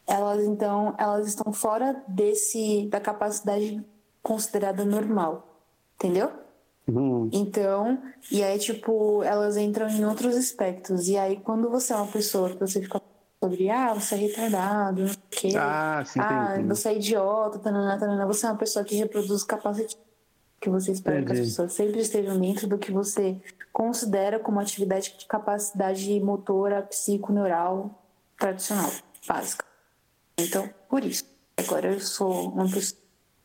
Elas, 0.07 0.45
então, 0.45 0.95
elas 0.99 1.29
estão 1.29 1.51
fora 1.51 2.05
desse, 2.07 2.87
da 2.91 3.01
capacidade 3.01 3.83
considerada 4.23 4.85
normal, 4.85 5.63
entendeu? 5.95 6.44
Uhum. 6.87 7.31
Então, 7.33 7.99
e 8.31 8.43
aí, 8.43 8.59
tipo, 8.59 9.23
elas 9.23 9.57
entram 9.57 9.89
em 9.89 10.05
outros 10.05 10.37
aspectos. 10.37 11.09
E 11.09 11.17
aí, 11.17 11.37
quando 11.41 11.71
você 11.71 11.93
é 11.93 11.97
uma 11.97 12.07
pessoa 12.07 12.51
que 12.51 12.61
você 12.61 12.83
fica 12.83 13.01
sobre, 13.43 13.71
ah, 13.71 13.95
você 13.95 14.15
é 14.15 14.19
retardado, 14.19 15.01
não 15.01 15.09
sei 15.09 15.17
o 15.17 15.21
quê. 15.31 15.49
Ah, 15.57 16.03
sim, 16.05 16.21
ah 16.21 16.57
você 16.67 16.91
é 16.91 16.97
idiota, 16.97 17.59
tanana, 17.59 17.99
tanana. 17.99 18.27
Você 18.27 18.47
é 18.47 18.51
uma 18.51 18.59
pessoa 18.59 18.85
que 18.85 18.97
reproduz 18.97 19.45
capacidade 19.45 19.97
que 20.61 20.71
você 20.71 20.93
espera 20.93 21.21
Entendi. 21.21 21.35
que 21.35 21.41
as 21.43 21.49
pessoas 21.49 21.73
sempre 21.75 22.01
estejam 22.01 22.41
dentro 22.41 22.67
do 22.67 22.79
que 22.79 22.91
você 22.91 23.37
considera 23.71 24.39
como 24.39 24.59
atividade 24.59 25.15
de 25.19 25.27
capacidade 25.27 26.19
motora 26.21 26.81
psiconeural 26.83 28.03
tradicional, 28.39 28.91
básica. 29.29 29.65
Então, 30.39 30.69
por 30.89 31.05
isso. 31.05 31.25
Agora 31.57 31.93
eu 31.93 32.01
sou 32.01 32.49
uma 32.49 32.65
pessoa 32.65 32.99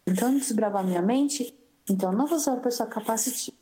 tentando 0.05 0.39
desbravar 0.39 0.83
minha 0.83 1.01
mente 1.01 1.53
então, 1.89 2.11
não 2.11 2.27
vou 2.27 2.39
ser 2.39 2.51
uma 2.51 2.59
pessoa 2.59 2.87
capacitiva. 2.87 3.57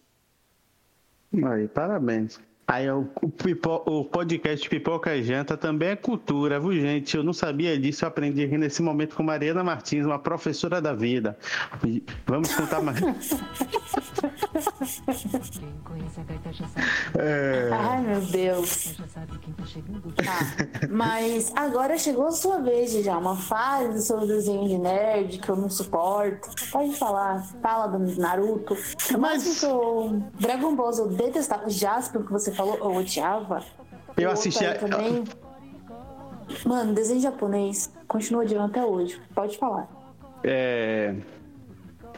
Aí, 1.52 1.68
parabéns. 1.68 2.40
Aí, 2.70 2.92
o, 2.92 3.10
o, 3.22 3.30
pipo, 3.30 3.82
o 3.86 4.04
podcast 4.04 4.68
Pipoca 4.68 5.16
e 5.16 5.24
Janta 5.24 5.56
também 5.56 5.92
é 5.92 5.96
cultura, 5.96 6.60
viu, 6.60 6.74
gente? 6.74 7.16
Eu 7.16 7.24
não 7.24 7.32
sabia 7.32 7.80
disso, 7.80 8.04
eu 8.04 8.10
aprendi 8.10 8.44
aqui 8.44 8.58
nesse 8.58 8.82
momento 8.82 9.16
com 9.16 9.24
Mariana 9.24 9.64
Martins, 9.64 10.06
uma 10.06 10.20
professora 10.20 10.82
da 10.82 10.94
vida. 10.94 11.38
Vamos 12.26 12.54
contar 12.54 12.82
mais. 12.82 13.00
Quem 15.52 15.74
conhece 15.84 16.20
a 16.20 16.24
gaita 16.24 16.52
já 16.52 16.68
sabe. 16.68 16.88
É... 17.18 17.70
Ai, 17.72 18.02
meu 18.02 18.22
Deus. 18.22 18.96
Já 18.98 19.08
sabe 19.08 19.38
quem 19.40 19.54
tá 19.54 19.66
chegando. 19.66 20.12
Tá. 20.14 20.88
Mas 20.90 21.52
agora 21.56 21.98
chegou 21.98 22.28
a 22.28 22.32
sua 22.32 22.60
vez, 22.60 22.92
já. 22.92 23.18
Uma 23.18 23.36
fase 23.36 24.06
sobre 24.06 24.28
desenho 24.28 24.68
de 24.68 24.78
nerd 24.78 25.40
que 25.40 25.50
eu 25.50 25.56
não 25.56 25.70
suporto. 25.70 26.50
Pode 26.72 26.96
falar. 26.96 27.44
Fala 27.62 27.88
do 27.88 28.20
Naruto. 28.20 28.76
Mas 29.18 29.64
o 29.64 30.22
Dragon 30.40 30.76
Ball 30.76 30.92
eu 30.98 31.08
detestava. 31.08 31.70
Jasper, 31.70 32.24
que 32.24 32.32
você 32.32 32.52
falou, 32.58 32.78
eu 32.78 32.96
odiava. 32.96 33.64
Eu 34.18 34.32
assisti 34.32 34.66
a... 34.66 34.76
também. 34.76 35.24
Mano, 36.66 36.94
desenho 36.94 37.22
japonês 37.22 37.92
continua 38.08 38.44
odiando 38.44 38.66
até 38.66 38.84
hoje. 38.84 39.22
Pode 39.34 39.58
falar. 39.58 39.88
É. 40.44 41.16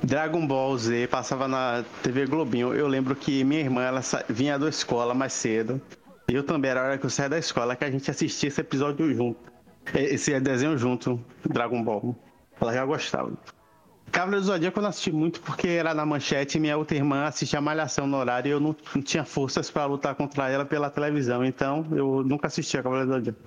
Dragon 0.02 0.47
Ball 0.47 0.78
Z 0.78 1.08
passava 1.08 1.47
na 1.47 1.84
TV 2.02 2.25
Globinho. 2.25 2.73
Eu 2.73 2.88
lembro 2.88 3.15
que 3.15 3.43
minha 3.43 3.60
irmã 3.60 3.84
ela 3.84 4.02
vinha 4.30 4.58
da 4.58 4.69
escola 4.69 5.13
mais 5.13 5.34
cedo. 5.34 5.82
Eu 6.28 6.43
também 6.43 6.71
era 6.71 6.82
a 6.82 6.84
hora 6.86 6.97
que 6.97 7.06
eu 7.06 7.10
saía 7.10 7.30
da 7.30 7.38
escola 7.38 7.75
que 7.75 7.84
a 7.84 7.91
gente 7.91 8.10
assistia 8.10 8.47
esse 8.47 8.62
episódio 8.62 9.13
junto. 9.13 9.52
Esse 9.93 10.39
desenho 10.39 10.78
junto, 10.78 11.19
Dragon 11.43 11.84
Ball. 11.84 12.15
Ela 12.62 12.73
já 12.73 12.86
gostava. 12.86 13.34
Cavaleiro 14.11 14.41
do 14.41 14.47
Zodíaco 14.47 14.79
eu 14.79 14.81
não 14.81 14.89
assisti 14.89 15.11
muito 15.11 15.41
porque 15.41 15.67
era 15.67 15.93
na 15.93 16.05
manchete 16.05 16.57
e 16.57 16.61
minha 16.61 16.77
outra 16.77 16.97
irmã 16.97 17.25
assistia 17.25 17.61
Malhação 17.61 18.07
no 18.07 18.17
horário 18.17 18.49
e 18.49 18.51
eu 18.51 18.59
não, 18.59 18.75
não 18.95 19.01
tinha 19.01 19.23
forças 19.23 19.69
para 19.69 19.85
lutar 19.85 20.15
contra 20.15 20.49
ela 20.49 20.65
pela 20.65 20.89
televisão. 20.89 21.43
Então 21.45 21.85
eu 21.91 22.23
nunca 22.23 22.47
assistia 22.47 22.81
Cavaleiro 22.83 23.09
do 23.09 23.15
Zodíaco. 23.15 23.39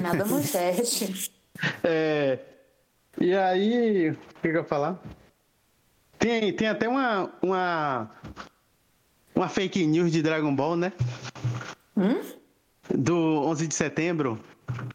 Nada 0.00 0.24
manchete. 0.24 1.32
é, 1.84 2.38
e 3.20 3.34
aí, 3.34 4.10
o 4.10 4.14
que, 4.40 4.48
que 4.48 4.48
eu 4.48 4.62
ia 4.62 4.64
falar? 4.64 5.00
Tem, 6.18 6.52
tem 6.52 6.68
até 6.68 6.88
uma, 6.88 7.32
uma, 7.42 8.10
uma 9.34 9.48
fake 9.48 9.86
news 9.86 10.10
de 10.10 10.22
Dragon 10.22 10.54
Ball, 10.54 10.76
né? 10.76 10.92
Hum? 11.96 12.20
Do 12.94 13.42
11 13.42 13.66
de 13.66 13.74
setembro. 13.74 14.40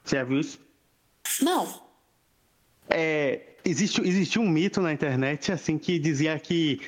Você 0.04 0.16
já 0.16 0.24
viu 0.24 0.40
isso? 0.40 0.60
Não. 1.42 1.82
É, 2.90 3.57
existe, 3.70 4.02
existe 4.02 4.40
um 4.40 4.48
mito 4.48 4.82
na 4.82 4.94
internet 4.94 5.52
assim 5.52 5.78
que 5.78 6.00
dizia 6.00 6.38
que 6.40 6.82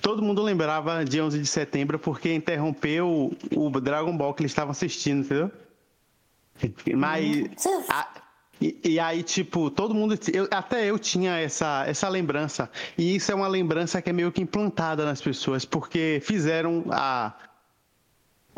todo 0.00 0.22
mundo 0.22 0.42
lembrava 0.42 1.04
de 1.04 1.20
11 1.20 1.38
de 1.38 1.46
setembro 1.46 1.98
porque 1.98 2.32
interrompeu 2.32 3.36
o 3.54 3.80
Dragon 3.80 4.16
Ball 4.16 4.34
que 4.34 4.42
eles 4.42 4.52
estavam 4.52 4.70
assistindo, 4.70 5.20
entendeu? 5.20 5.50
Mas 6.96 7.48
a, 7.88 8.08
e, 8.60 8.78
e, 8.82 9.00
aí, 9.00 9.22
tipo, 9.22 9.70
todo 9.70 9.94
mundo. 9.94 10.18
Eu, 10.32 10.48
até 10.50 10.86
eu 10.86 10.98
tinha 10.98 11.38
essa, 11.38 11.84
essa 11.86 12.08
lembrança. 12.08 12.70
E 12.96 13.16
isso 13.16 13.30
é 13.30 13.34
uma 13.34 13.48
lembrança 13.48 14.00
que 14.00 14.08
é 14.08 14.12
meio 14.12 14.32
que 14.32 14.40
implantada 14.40 15.04
nas 15.04 15.20
pessoas, 15.20 15.64
porque 15.64 16.20
fizeram 16.22 16.84
a. 16.90 17.34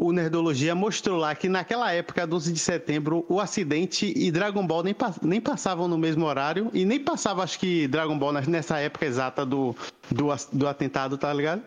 O 0.01 0.13
Nerdologia 0.13 0.77
mostrou 0.77 1.19
lá 1.19 1.35
que 1.35 1.49
naquela 1.49 1.93
época, 1.93 2.25
12 2.25 2.53
de 2.53 2.59
setembro, 2.61 3.27
o 3.29 3.41
acidente 3.41 4.13
e 4.17 4.31
Dragon 4.31 4.65
Ball 4.65 4.85
nem, 4.85 4.95
nem 5.21 5.41
passavam 5.41 5.89
no 5.89 5.99
mesmo 5.99 6.25
horário. 6.25 6.71
E 6.73 6.85
nem 6.85 7.01
passava, 7.01 7.43
acho 7.43 7.59
que, 7.59 7.89
Dragon 7.89 8.17
Ball 8.17 8.33
nessa 8.33 8.79
época 8.79 9.05
exata 9.05 9.45
do, 9.45 9.75
do, 10.09 10.29
do 10.53 10.69
atentado, 10.69 11.19
tá 11.19 11.33
ligado? 11.33 11.63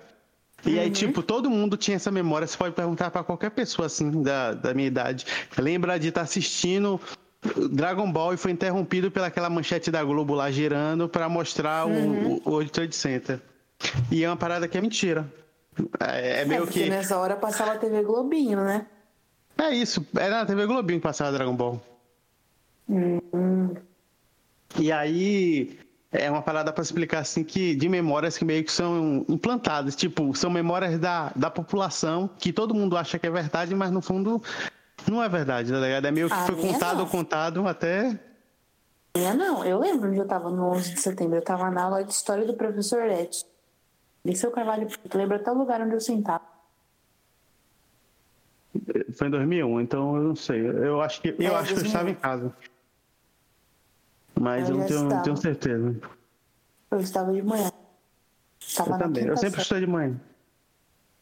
E 0.66 0.80
aí, 0.80 0.88
uhum. 0.88 0.94
tipo, 0.94 1.22
todo 1.22 1.50
mundo 1.50 1.76
tinha 1.76 1.98
essa 1.98 2.10
memória. 2.10 2.48
Você 2.48 2.56
pode 2.56 2.74
perguntar 2.74 3.12
para 3.12 3.24
qualquer 3.24 3.52
pessoa, 3.52 3.88
assim, 3.88 4.24
da, 4.24 4.54
da 4.54 4.74
minha 4.74 4.88
idade. 4.88 5.26
Lembra 5.58 6.00
de 6.00 6.08
estar 6.08 6.22
tá 6.22 6.24
assistindo 6.24 7.02
Dragon 7.72 8.12
Ball 8.12 8.38
foi 8.38 8.52
interrompido 8.52 9.10
pelaquela 9.10 9.50
manchete 9.50 9.90
da 9.90 10.04
Globo 10.04 10.36
lá 10.36 10.52
girando 10.52 11.10
para 11.10 11.28
mostrar 11.28 11.88
uhum. 11.88 12.40
o, 12.46 12.50
o 12.50 12.52
World 12.52 12.72
Trade 12.72 12.96
Center. 12.96 13.42
E 14.12 14.24
é 14.24 14.30
uma 14.30 14.38
parada 14.38 14.68
que 14.68 14.78
é 14.78 14.82
mentira. 14.82 15.28
É, 16.00 16.42
é 16.42 16.46
meio 16.46 16.64
é, 16.64 16.68
que. 16.68 16.90
nessa 16.90 17.18
hora 17.18 17.36
passava 17.36 17.74
a 17.74 17.78
TV 17.78 18.04
Globinho, 18.04 18.64
né? 18.64 18.86
É 19.58 19.70
isso, 19.70 20.06
era 20.18 20.40
na 20.40 20.46
TV 20.46 20.66
Globinho 20.66 21.00
que 21.00 21.04
passava 21.04 21.32
Dragon 21.32 21.56
Ball. 21.56 21.82
Uhum. 22.88 23.76
E 24.80 24.92
aí 24.92 25.80
é 26.12 26.30
uma 26.30 26.42
parada 26.42 26.74
para 26.74 26.82
explicar 26.82 27.20
assim 27.20 27.44
que 27.44 27.76
de 27.76 27.88
memórias 27.88 28.38
que 28.38 28.44
meio 28.44 28.64
que 28.64 28.72
são 28.72 29.26
implantadas, 29.30 29.96
tipo, 29.96 30.36
são 30.36 30.50
memórias 30.50 31.00
da, 31.00 31.32
da 31.36 31.50
população 31.50 32.30
que 32.38 32.52
todo 32.52 32.74
mundo 32.74 32.98
acha 32.98 33.18
que 33.18 33.28
é 33.28 33.30
verdade, 33.30 33.74
mas 33.76 33.92
no 33.92 34.02
fundo 34.02 34.42
não 35.10 35.24
é 35.24 35.30
verdade, 35.30 35.72
tá 35.72 35.80
ligado? 35.80 36.06
É 36.06 36.12
meio 36.12 36.28
que 36.28 36.34
a 36.34 36.46
foi 36.46 36.56
contado, 36.56 37.00
não. 37.00 37.08
contado 37.08 37.68
até. 37.68 38.20
Minha 39.16 39.34
não, 39.34 39.64
eu 39.64 39.80
lembro 39.80 40.10
onde 40.10 40.20
eu 40.20 40.28
tava 40.28 40.50
no 40.50 40.72
11 40.72 40.94
de 40.94 41.02
setembro. 41.02 41.38
Eu 41.38 41.44
tava 41.44 41.70
na 41.70 41.84
aula 41.84 42.04
de 42.04 42.12
história 42.12 42.46
do 42.46 42.54
professor 42.54 43.06
Lete. 43.06 43.46
Liceu 44.24 44.52
Carvalho 44.52 44.88
Preto. 44.88 45.18
Lembro 45.18 45.36
até 45.36 45.52
o 45.52 45.58
lugar 45.58 45.82
onde 45.82 45.94
eu 45.94 46.02
sentava. 46.02 46.44
Foi 49.14 49.28
em 49.28 49.32
2001, 49.32 49.82
então 49.82 50.16
eu 50.16 50.24
não 50.24 50.36
sei. 50.36 50.62
Eu 50.62 51.02
acho 51.02 51.22
que, 51.22 51.36
eu, 51.38 51.52
é, 51.52 51.56
acho 51.56 51.74
que 51.74 51.80
eu 51.80 51.86
estava 51.86 52.10
em 52.10 52.16
casa. 52.16 52.56
Mas 54.40 54.70
eu, 54.70 54.76
eu 54.76 54.80
não 54.80 54.88
tenho, 54.88 55.04
não 55.04 55.22
tenho, 55.22 55.38
certeza. 55.38 55.96
Eu 56.90 57.00
estava 57.00 57.34
de 57.34 57.42
manhã. 57.42 57.72
Estava 58.60 58.94
eu 58.94 58.98
também. 58.98 59.26
Eu 59.26 59.38
sempre 59.38 59.62
estou 59.62 59.80
de 59.80 59.88
manhã. 59.88 60.20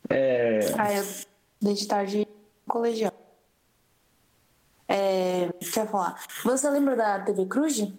É... 0.09 0.59
Ah, 0.77 0.93
eu 0.93 1.05
desde 1.61 1.87
tarde 1.87 2.27
colegial. 2.67 3.13
É, 4.87 5.45
eu 5.47 5.87
falar. 5.87 6.19
Você 6.43 6.69
lembra 6.69 6.95
da 6.95 7.19
TV 7.19 7.45
Cruz? 7.45 7.93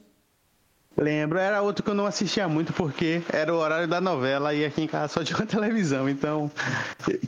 Lembro, 1.00 1.38
era 1.38 1.62
outro 1.62 1.82
que 1.82 1.88
eu 1.88 1.94
não 1.94 2.04
assistia 2.04 2.46
muito 2.46 2.74
porque 2.74 3.22
era 3.32 3.54
o 3.54 3.56
horário 3.56 3.88
da 3.88 4.02
novela 4.02 4.52
e 4.52 4.66
aqui 4.66 4.82
em 4.82 4.86
casa 4.86 5.08
só 5.08 5.24
tinha 5.24 5.38
televisão. 5.48 6.06
Então, 6.06 6.50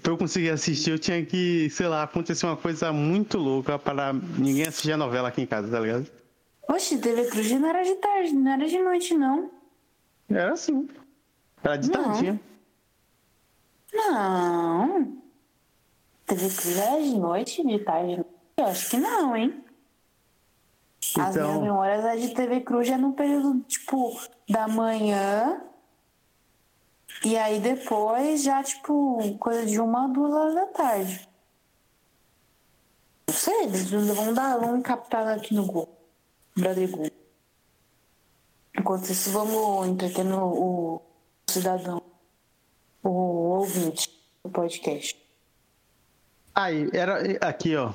pra 0.02 0.12
eu 0.12 0.18
conseguir 0.18 0.50
assistir, 0.50 0.90
eu 0.90 0.98
tinha 0.98 1.24
que, 1.24 1.70
sei 1.70 1.88
lá, 1.88 2.02
acontecer 2.02 2.44
uma 2.44 2.56
coisa 2.56 2.92
muito 2.92 3.38
louca 3.38 3.78
para 3.78 4.12
ninguém 4.12 4.66
assistir 4.66 4.92
a 4.92 4.96
novela 4.98 5.28
aqui 5.28 5.40
em 5.40 5.46
casa, 5.46 5.70
tá 5.70 5.80
ligado? 5.80 6.06
Oxe, 6.68 6.98
TV 6.98 7.24
Cruz 7.28 7.50
não 7.52 7.66
era 7.66 7.82
de 7.82 7.94
tarde, 7.94 8.32
não 8.34 8.52
era 8.52 8.68
de 8.68 8.78
noite, 8.78 9.14
não. 9.14 9.50
Era 10.28 10.52
assim. 10.52 10.86
Era 11.64 11.76
de 11.76 11.90
não. 11.90 12.04
tardinha. 12.04 12.40
Não. 13.94 15.16
TV 16.26 16.50
Cruz 16.50 16.76
era 16.76 17.00
de 17.00 17.18
noite, 17.18 17.66
de 17.66 17.78
tarde. 17.78 18.22
Eu 18.58 18.66
acho 18.66 18.90
que 18.90 18.98
não, 18.98 19.34
hein? 19.34 19.64
Então... 21.10 21.24
As 21.26 21.36
minhas 21.36 21.60
memórias 21.60 22.04
é 22.04 22.16
de 22.16 22.34
TV 22.34 22.60
Cruz 22.60 22.88
é 22.88 22.96
no 22.96 23.12
período, 23.12 23.60
tipo, 23.62 24.18
da 24.48 24.68
manhã. 24.68 25.60
E 27.24 27.36
aí 27.36 27.60
depois 27.60 28.42
já, 28.42 28.62
tipo, 28.62 29.36
coisa 29.38 29.66
de 29.66 29.80
uma 29.80 30.04
a 30.04 30.08
duas 30.08 30.32
horas 30.32 30.54
da 30.54 30.66
tarde. 30.66 31.28
Não 33.28 33.34
sei, 33.34 33.64
eles 33.64 33.90
vão 33.90 34.32
dar, 34.32 34.58
vão 34.58 34.80
captar 34.80 35.26
aqui 35.28 35.54
no 35.54 35.66
Google. 35.66 35.98
Brother 36.56 36.90
Google. 36.90 37.10
Enquanto 38.78 39.10
isso, 39.10 39.30
vamos 39.30 39.88
entretendo 39.88 40.36
o 40.36 41.02
cidadão, 41.48 42.02
o 43.02 43.10
ouvinte 43.10 44.10
do 44.44 44.50
podcast. 44.50 45.16
Aí, 46.54 46.90
era 46.92 47.22
aqui, 47.46 47.76
ó. 47.76 47.92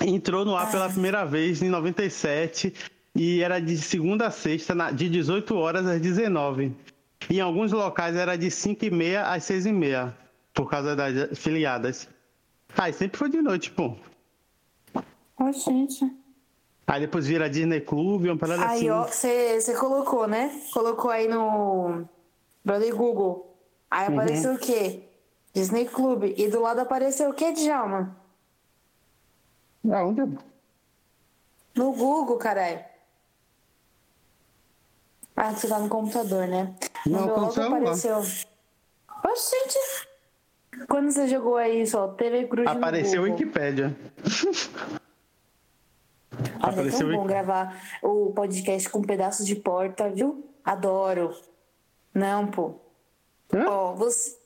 Entrou 0.00 0.44
no 0.44 0.56
ar 0.56 0.70
pela 0.70 0.88
primeira 0.88 1.24
vez 1.24 1.62
em 1.62 1.68
97 1.68 2.74
e 3.14 3.42
era 3.42 3.60
de 3.60 3.76
segunda 3.76 4.26
a 4.26 4.30
sexta, 4.30 4.74
de 4.90 5.08
18 5.08 5.54
horas 5.54 5.86
às 5.86 6.00
19. 6.00 6.74
Em 7.30 7.40
alguns 7.40 7.72
locais 7.72 8.16
era 8.16 8.36
de 8.36 8.50
5 8.50 8.84
e 8.84 8.90
meia 8.90 9.26
às 9.26 9.44
6 9.44 9.66
e 9.66 9.72
meia, 9.72 10.16
por 10.52 10.68
causa 10.68 10.96
das 10.96 11.38
filiadas. 11.38 12.08
Aí 12.76 12.90
ah, 12.90 12.94
sempre 12.94 13.18
foi 13.18 13.28
de 13.28 13.42
noite, 13.42 13.70
pô. 13.70 13.94
Oh, 15.38 15.52
gente. 15.52 16.10
Aí 16.86 17.00
depois 17.00 17.26
vira 17.26 17.48
Disney 17.48 17.80
Club, 17.80 18.24
uma 18.24 18.36
parada 18.36 18.64
aí, 18.64 18.88
assim. 18.88 18.88
Aí, 18.88 18.90
ó, 18.90 19.04
você 19.60 19.74
colocou, 19.78 20.26
né? 20.26 20.50
Colocou 20.72 21.10
aí 21.10 21.28
no 21.28 22.04
Brother 22.64 22.94
Google. 22.94 23.56
Aí 23.90 24.08
uhum. 24.08 24.14
apareceu 24.14 24.54
o 24.54 24.58
quê? 24.58 25.02
Disney 25.54 25.84
Club. 25.84 26.32
E 26.36 26.48
do 26.48 26.60
lado 26.60 26.80
apareceu 26.80 27.30
o 27.30 27.34
quê, 27.34 27.52
Djalma? 27.52 28.16
Aonde? 29.90 30.22
No 31.74 31.92
Google, 31.92 32.36
caralho. 32.36 32.84
Ah, 35.34 35.52
você 35.52 35.66
tá 35.66 35.78
no 35.78 35.88
computador, 35.88 36.46
né? 36.46 36.74
Não, 37.06 37.26
no 37.26 37.36
logo 37.36 37.60
apareceu. 37.60 38.18
Oxe, 38.18 39.56
gente. 39.56 40.86
Quando 40.88 41.10
você 41.10 41.26
jogou 41.28 41.56
aí 41.56 41.86
só 41.86 42.08
TV 42.08 42.46
Cruz 42.46 42.66
Apareceu 42.66 43.22
no 43.22 43.28
Google. 43.28 43.44
Wikipédia. 43.46 43.96
Olha, 46.62 46.72
Apareceu 46.72 47.08
é 47.08 47.12
tão 47.12 47.20
bom 47.20 47.26
gravar 47.26 47.82
o 48.02 48.32
podcast 48.32 48.88
com 48.88 49.02
pedaços 49.02 49.46
de 49.46 49.56
porta, 49.56 50.10
viu? 50.10 50.48
Adoro. 50.64 51.34
Não, 52.14 52.46
pô. 52.46 52.74
Ó, 53.54 53.92
oh, 53.92 53.96
você, 53.96 54.38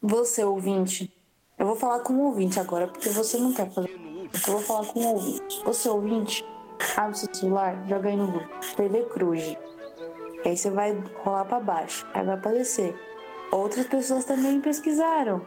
você, 0.00 0.44
ouvinte. 0.44 1.12
Eu 1.58 1.66
vou 1.66 1.76
falar 1.76 2.00
com 2.00 2.14
o 2.14 2.24
ouvinte 2.24 2.58
agora, 2.58 2.88
porque 2.88 3.08
você 3.08 3.38
não 3.38 3.52
quer 3.52 3.70
fazer. 3.70 4.03
Eu 4.34 4.52
vou 4.54 4.60
falar 4.60 4.86
com 4.86 5.00
o 5.00 5.14
ouvinte. 5.14 5.62
Você, 5.64 5.88
ouvinte, 5.88 6.44
abre 6.96 7.16
seu 7.16 7.32
celular, 7.32 7.76
joga 7.88 8.08
aí 8.08 8.16
no 8.16 8.26
Google. 8.26 8.48
TV 8.76 9.02
Cruz. 9.04 9.56
Aí 10.44 10.56
você 10.56 10.70
vai 10.70 11.02
rolar 11.22 11.44
para 11.44 11.60
baixo. 11.60 12.06
Aí 12.12 12.24
vai 12.24 12.34
aparecer. 12.34 12.94
Outras 13.50 13.86
pessoas 13.86 14.24
também 14.24 14.60
pesquisaram. 14.60 15.40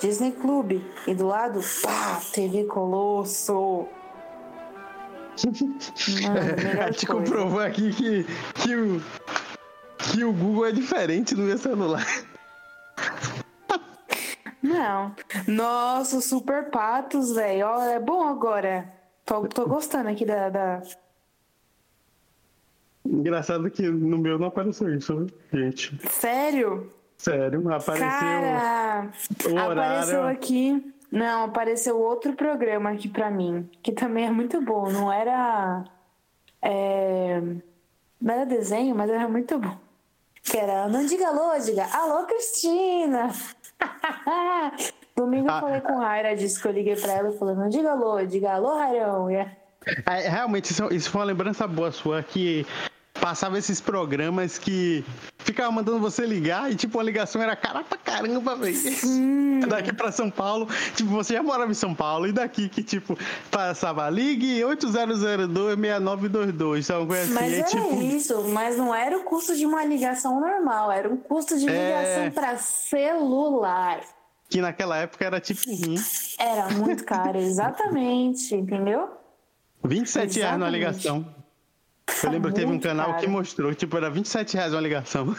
Disney 0.00 0.32
Club. 0.32 0.82
E 1.06 1.14
do 1.14 1.26
lado, 1.26 1.60
pá, 1.82 2.20
TV 2.32 2.64
Colosso. 2.64 3.86
Mano, 6.22 6.92
te 6.92 7.06
comprovou 7.06 7.60
aqui 7.60 7.92
que, 7.92 8.24
que, 8.54 9.02
que 9.98 10.24
o 10.24 10.32
Google 10.32 10.66
é 10.66 10.72
diferente 10.72 11.34
do 11.34 11.42
meu 11.42 11.58
celular. 11.58 12.06
Não. 14.64 15.14
Nossa, 15.46 16.22
Super 16.22 16.70
Patos, 16.70 17.34
velho. 17.34 17.66
Ó, 17.66 17.82
é 17.82 18.00
bom 18.00 18.26
agora. 18.26 18.90
Tô, 19.22 19.46
tô 19.46 19.66
gostando 19.66 20.08
aqui 20.08 20.24
da, 20.24 20.48
da... 20.48 20.82
Engraçado 23.04 23.70
que 23.70 23.82
no 23.82 24.16
meu 24.16 24.38
não 24.38 24.46
apareceu 24.46 24.94
isso, 24.94 25.26
gente. 25.52 25.94
Sério? 26.08 26.90
Sério, 27.18 27.70
apareceu. 27.70 28.08
Cara, 28.08 29.10
apareceu 29.70 30.24
aqui. 30.24 30.94
Não, 31.12 31.44
apareceu 31.44 32.00
outro 32.00 32.32
programa 32.32 32.90
aqui 32.90 33.08
pra 33.08 33.30
mim, 33.30 33.68
que 33.82 33.92
também 33.92 34.26
é 34.26 34.30
muito 34.30 34.62
bom. 34.62 34.90
Não 34.90 35.12
era. 35.12 35.84
É, 36.62 37.38
não 38.18 38.34
era 38.34 38.46
desenho, 38.46 38.94
mas 38.96 39.10
era 39.10 39.28
muito 39.28 39.58
bom. 39.58 39.76
Que 40.42 40.56
era 40.56 40.88
Não 40.88 41.04
Diga 41.04 41.28
Alô, 41.28 41.58
diga 41.58 41.86
Alô, 41.92 42.24
Cristina! 42.26 43.30
Domingo 45.16 45.48
eu 45.48 45.60
falei 45.60 45.80
com 45.80 46.00
a 46.00 46.06
Raira, 46.06 46.36
disse 46.36 46.60
que 46.60 46.66
eu 46.66 46.72
liguei 46.72 46.96
pra 46.96 47.12
ela 47.12 47.28
e 47.30 47.38
falei: 47.38 47.54
Não 47.54 47.68
diga 47.68 47.92
alô, 47.92 48.24
diga 48.24 48.52
alô, 48.52 48.76
Rairão. 48.76 49.30
É, 49.30 50.28
realmente, 50.28 50.70
isso, 50.70 50.92
isso 50.92 51.10
foi 51.10 51.20
uma 51.20 51.26
lembrança 51.26 51.66
boa 51.66 51.92
sua, 51.92 52.22
que 52.22 52.66
passava 53.24 53.58
esses 53.58 53.80
programas 53.80 54.58
que 54.58 55.02
ficava 55.38 55.72
mandando 55.72 55.98
você 55.98 56.26
ligar 56.26 56.70
e, 56.70 56.74
tipo, 56.74 57.00
a 57.00 57.02
ligação 57.02 57.40
era 57.40 57.56
cara 57.56 57.82
pra 57.82 57.96
caramba, 57.96 58.54
velho. 58.54 58.76
Daqui 59.66 59.94
pra 59.94 60.12
São 60.12 60.30
Paulo, 60.30 60.68
tipo, 60.94 61.08
você 61.08 61.32
já 61.32 61.42
morava 61.42 61.70
em 61.70 61.74
São 61.74 61.94
Paulo 61.94 62.26
e 62.26 62.32
daqui 62.32 62.68
que, 62.68 62.82
tipo, 62.82 63.18
passava 63.50 64.10
ligue 64.10 64.60
8002-6922, 64.60 66.84
então, 66.84 67.10
assim, 67.10 67.32
Mas 67.32 67.54
era 67.54 67.64
tipo... 67.64 68.02
isso, 68.02 68.44
mas 68.48 68.76
não 68.76 68.94
era 68.94 69.16
o 69.16 69.22
custo 69.22 69.56
de 69.56 69.64
uma 69.64 69.82
ligação 69.86 70.38
normal, 70.38 70.92
era 70.92 71.08
um 71.08 71.16
custo 71.16 71.58
de 71.58 71.64
ligação 71.64 72.24
é... 72.24 72.30
pra 72.30 72.58
celular. 72.58 74.02
Que 74.50 74.60
naquela 74.60 74.98
época 74.98 75.24
era 75.24 75.40
tipo 75.40 75.62
ruim. 75.66 75.94
Era 76.38 76.68
muito 76.74 77.02
caro, 77.04 77.38
exatamente, 77.38 78.54
entendeu? 78.54 79.08
27 79.82 79.94
exatamente. 79.94 80.38
reais 80.40 80.60
na 80.60 80.68
ligação. 80.68 81.33
Eu 82.22 82.30
lembro 82.30 82.52
que 82.52 82.60
teve 82.60 82.70
um 82.72 82.78
canal 82.78 83.10
caro. 83.10 83.20
que 83.20 83.26
mostrou, 83.26 83.74
tipo, 83.74 83.96
era 83.96 84.10
27 84.10 84.54
reais 84.54 84.72
uma 84.72 84.80
ligação. 84.80 85.34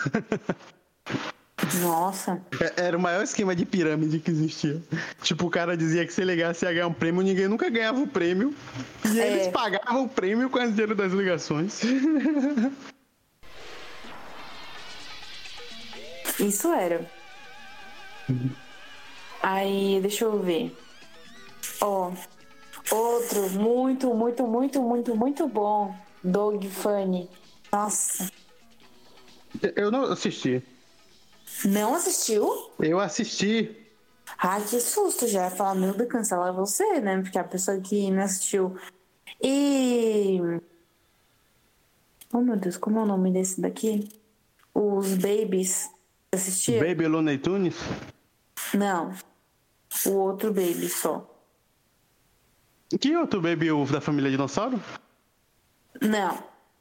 Nossa. 1.82 2.42
É, 2.60 2.74
era 2.88 2.98
o 2.98 3.00
maior 3.00 3.24
esquema 3.24 3.56
de 3.56 3.66
pirâmide 3.66 4.20
que 4.20 4.30
existia. 4.32 4.82
Tipo, 5.22 5.48
o 5.48 5.50
cara 5.50 5.78
dizia 5.78 6.06
que 6.06 6.14
se 6.14 6.24
ligasse 6.24 6.66
ia 6.66 6.74
ganhar 6.74 6.88
um 6.88 6.94
prêmio, 6.94 7.22
ninguém 7.22 7.48
nunca 7.48 7.70
ganhava 7.70 8.00
o 8.00 8.08
prêmio. 8.08 8.54
E 9.06 9.20
é. 9.20 9.32
eles 9.32 9.48
pagavam 9.48 10.04
o 10.04 10.10
prêmio 10.10 10.50
com 10.50 10.60
o 10.60 10.72
dinheiro 10.72 10.96
das 10.96 11.12
ligações. 11.12 11.82
Isso 16.40 16.68
era. 16.74 17.06
Aí, 19.42 20.00
deixa 20.02 20.26
eu 20.26 20.42
ver. 20.42 20.76
Ó, 21.82 22.12
outro 22.92 23.50
muito, 23.52 24.14
muito, 24.14 24.46
muito, 24.46 24.82
muito, 24.82 25.16
muito 25.16 25.48
bom 25.48 25.96
Dog 26.26 26.68
Funny. 26.70 27.30
Nossa. 27.72 28.32
Eu 29.76 29.92
não 29.92 30.04
assisti. 30.12 30.64
Não 31.64 31.96
assistiu? 31.96 32.72
Eu 32.80 33.00
assisti. 33.00 33.76
Ai, 34.38 34.62
que 34.64 34.80
susto 34.80 35.28
já. 35.28 35.50
Falar, 35.50 35.76
meu 35.76 35.94
Deus, 35.94 36.10
cancelar 36.10 36.52
você, 36.54 37.00
né? 37.00 37.22
Porque 37.22 37.38
a 37.38 37.44
pessoa 37.44 37.80
que 37.80 38.10
não 38.10 38.24
assistiu. 38.24 38.76
E. 39.42 40.40
Oh, 42.34 42.42
meu 42.42 42.58
Deus, 42.58 42.76
como 42.76 43.00
é 43.00 43.04
o 43.04 43.06
nome 43.06 43.32
desse 43.32 43.62
daqui? 43.62 44.10
Os 44.74 45.14
Babies. 45.16 45.90
Assistiu? 46.32 46.80
Baby 46.80 47.08
Looney 47.08 47.38
Tunes? 47.38 47.76
Não. 48.74 49.14
O 50.06 50.12
outro 50.12 50.52
Baby 50.52 50.90
só. 50.90 51.32
Que 53.00 53.16
outro 53.16 53.42
Baby 53.42 53.72
o 53.72 53.86
da 53.86 54.02
família 54.02 54.30
Dinossauro? 54.30 54.82
Não. 56.02 56.38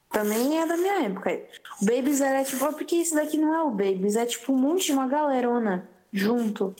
Também 0.09 0.61
é 0.61 0.65
da 0.65 0.77
minha 0.77 1.03
época. 1.03 1.41
O 1.81 1.85
Babies 1.85 2.21
era 2.21 2.43
tipo, 2.43 2.65
porque 2.73 2.95
isso 2.95 3.15
daqui 3.15 3.37
não 3.37 3.53
é 3.53 3.61
o 3.63 3.71
Babies, 3.71 4.15
é 4.15 4.25
tipo 4.25 4.53
um 4.53 4.57
monte 4.57 4.85
de 4.85 4.91
uma 4.93 5.07
galerona 5.07 5.89
junto. 6.11 6.73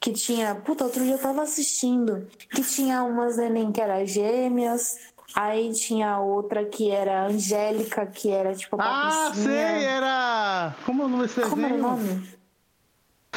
Que 0.00 0.12
tinha, 0.12 0.54
puta, 0.54 0.84
outro 0.84 1.02
dia 1.02 1.14
eu 1.14 1.18
tava 1.18 1.42
assistindo, 1.42 2.26
que 2.50 2.62
tinha 2.62 3.02
umas 3.02 3.36
neném 3.36 3.70
que 3.72 3.80
eram 3.80 4.04
gêmeas, 4.06 4.96
aí 5.34 5.72
tinha 5.72 6.18
outra 6.18 6.64
que 6.64 6.90
era 6.90 7.26
Angélica, 7.26 8.06
que 8.06 8.30
era 8.30 8.54
tipo 8.54 8.80
a 8.80 8.84
Ah, 9.28 9.32
sei, 9.34 9.84
era. 9.84 10.74
Como 10.84 11.02
é 11.02 11.04
o 11.04 11.08
nome 11.08 11.22
desse 11.24 11.36
desenho? 11.36 11.50
Como 11.50 11.66
era 11.66 11.74
o 11.74 11.78
nome? 11.78 12.28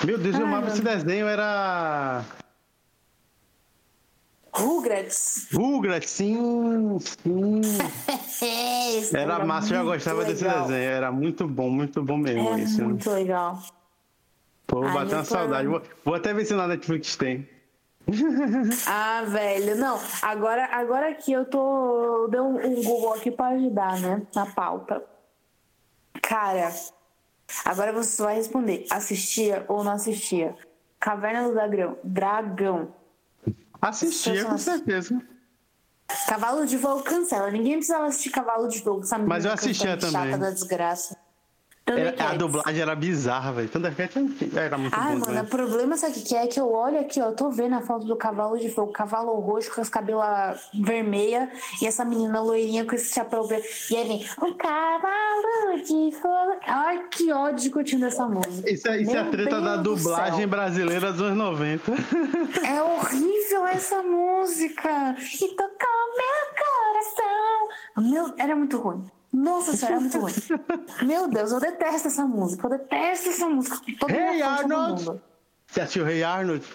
Meu 0.03 0.17
Deus, 0.17 0.35
eu 0.35 0.45
amava 0.45 0.67
esse 0.67 0.81
desenho, 0.81 1.27
era. 1.27 2.23
Rugrats. 4.53 5.47
Rugrats, 5.53 6.09
sim, 6.09 6.99
sim. 6.99 7.61
era, 9.15 9.35
era 9.35 9.45
massa, 9.45 9.73
eu 9.73 9.77
já 9.77 9.83
gostava 9.83 10.19
legal. 10.19 10.33
desse 10.33 10.43
desenho. 10.43 10.91
Era 10.91 11.11
muito 11.11 11.47
bom, 11.47 11.69
muito 11.69 12.03
bom 12.03 12.17
mesmo 12.17 12.49
é 12.49 12.59
isso. 12.59 12.83
Muito 12.83 13.09
legal. 13.09 13.61
Pô, 14.67 14.81
vou 14.81 14.91
bater 14.91 15.15
uma 15.15 15.23
saudade. 15.23 15.67
Vou, 15.67 15.81
vou 16.03 16.15
até 16.15 16.33
ver 16.33 16.45
se 16.45 16.53
na 16.53 16.67
Netflix 16.67 17.15
tem. 17.15 17.47
ah, 18.87 19.23
velho, 19.27 19.77
não. 19.77 19.99
Agora, 20.21 20.65
agora 20.71 21.13
que 21.13 21.31
eu 21.31 21.45
tô. 21.45 22.27
Deu 22.29 22.43
um, 22.43 22.65
um 22.65 22.83
Google 22.83 23.13
aqui 23.13 23.31
pra 23.31 23.49
ajudar, 23.49 23.99
né? 23.99 24.21
Na 24.35 24.45
pauta. 24.45 25.01
Cara, 26.21 26.73
agora 27.63 27.93
você 27.93 28.21
vai 28.21 28.35
responder: 28.35 28.85
assistia 28.89 29.65
ou 29.67 29.83
não 29.83 29.93
assistia? 29.93 30.55
Caverna 30.99 31.47
do 31.47 31.53
Dragão. 31.53 31.97
Dragão. 32.03 33.00
Assistia, 33.81 34.45
com 34.45 34.57
certeza. 34.57 35.21
Cavalo 36.27 36.65
de 36.65 36.77
Fogo 36.77 37.03
cancela. 37.03 37.49
Ninguém 37.49 37.77
precisava 37.77 38.05
assistir 38.07 38.29
Cavalo 38.29 38.67
de 38.67 38.81
Fogo, 38.81 39.03
sabe? 39.03 39.25
Mas 39.25 39.45
eu 39.45 39.51
assistia 39.51 39.97
também. 39.97 40.31
Chata 40.31 40.37
da 40.37 40.51
desgraça. 40.51 41.17
Era, 41.97 42.29
a 42.29 42.35
dublagem 42.35 42.81
era 42.81 42.95
bizarra, 42.95 43.51
velho. 43.53 43.69
Thundercats 43.69 44.15
era 44.55 44.77
muito 44.77 44.93
Ai, 44.97 45.15
bom. 45.15 45.27
mano, 45.27 45.41
o 45.41 45.47
problema, 45.47 45.97
sabe 45.97 46.19
o 46.19 46.23
que 46.23 46.35
é? 46.35 46.47
Que 46.47 46.59
eu 46.59 46.71
olho 46.71 46.99
aqui, 46.99 47.21
ó, 47.21 47.25
eu 47.25 47.35
tô 47.35 47.49
vendo 47.49 47.75
a 47.75 47.81
foto 47.81 48.05
do 48.05 48.15
cavalo 48.15 48.57
de 48.57 48.69
fogo, 48.69 48.91
cavalo 48.91 49.39
roxo 49.39 49.73
com 49.73 49.81
as 49.81 49.89
cabelos 49.89 50.23
vermelha 50.73 51.49
e 51.81 51.85
essa 51.85 52.03
menina 52.05 52.41
loirinha 52.41 52.85
com 52.85 52.95
esse 52.95 53.13
chapéu 53.13 53.43
verde. 53.43 53.67
E 53.89 53.95
aí 53.95 54.07
vem, 54.07 54.25
o 54.39 54.55
cavalo 54.55 55.81
de 55.83 56.15
fogo. 56.17 56.59
Ai, 56.67 57.03
que 57.09 57.31
ódio 57.31 57.71
curtindo 57.71 58.05
essa 58.05 58.27
música. 58.27 58.69
Isso, 58.69 58.87
é, 58.87 59.01
isso 59.01 59.11
é 59.11 59.19
a 59.19 59.25
treta 59.25 59.49
Deus 59.51 59.63
da 59.63 59.75
dublagem 59.77 60.47
brasileira 60.47 61.11
dos 61.11 61.21
anos 61.21 61.37
90. 61.37 61.91
É 62.65 62.81
horrível 62.81 63.65
essa 63.67 64.01
música. 64.03 65.15
E 65.19 65.47
tocou 65.55 66.01
meu 66.17 66.45
coração. 66.61 67.51
Meu, 67.97 68.33
era 68.37 68.55
muito 68.55 68.77
ruim. 68.77 69.03
Nossa 69.31 69.75
senhora, 69.75 69.97
é 69.97 69.99
muito 69.99 70.19
ruim. 70.19 70.33
Meu 71.03 71.27
Deus, 71.29 71.51
eu 71.51 71.59
detesto 71.59 72.07
essa 72.07 72.25
música. 72.25 72.65
Eu 72.65 72.71
detesto 72.71 73.29
essa 73.29 73.47
música. 73.47 73.79
Todo 73.99 74.11
hey 74.11 74.41
Arnold! 74.41 75.21
Você 75.67 75.81
assistiu 75.81 76.07
Hey 76.07 76.23
Arnold? 76.23 76.65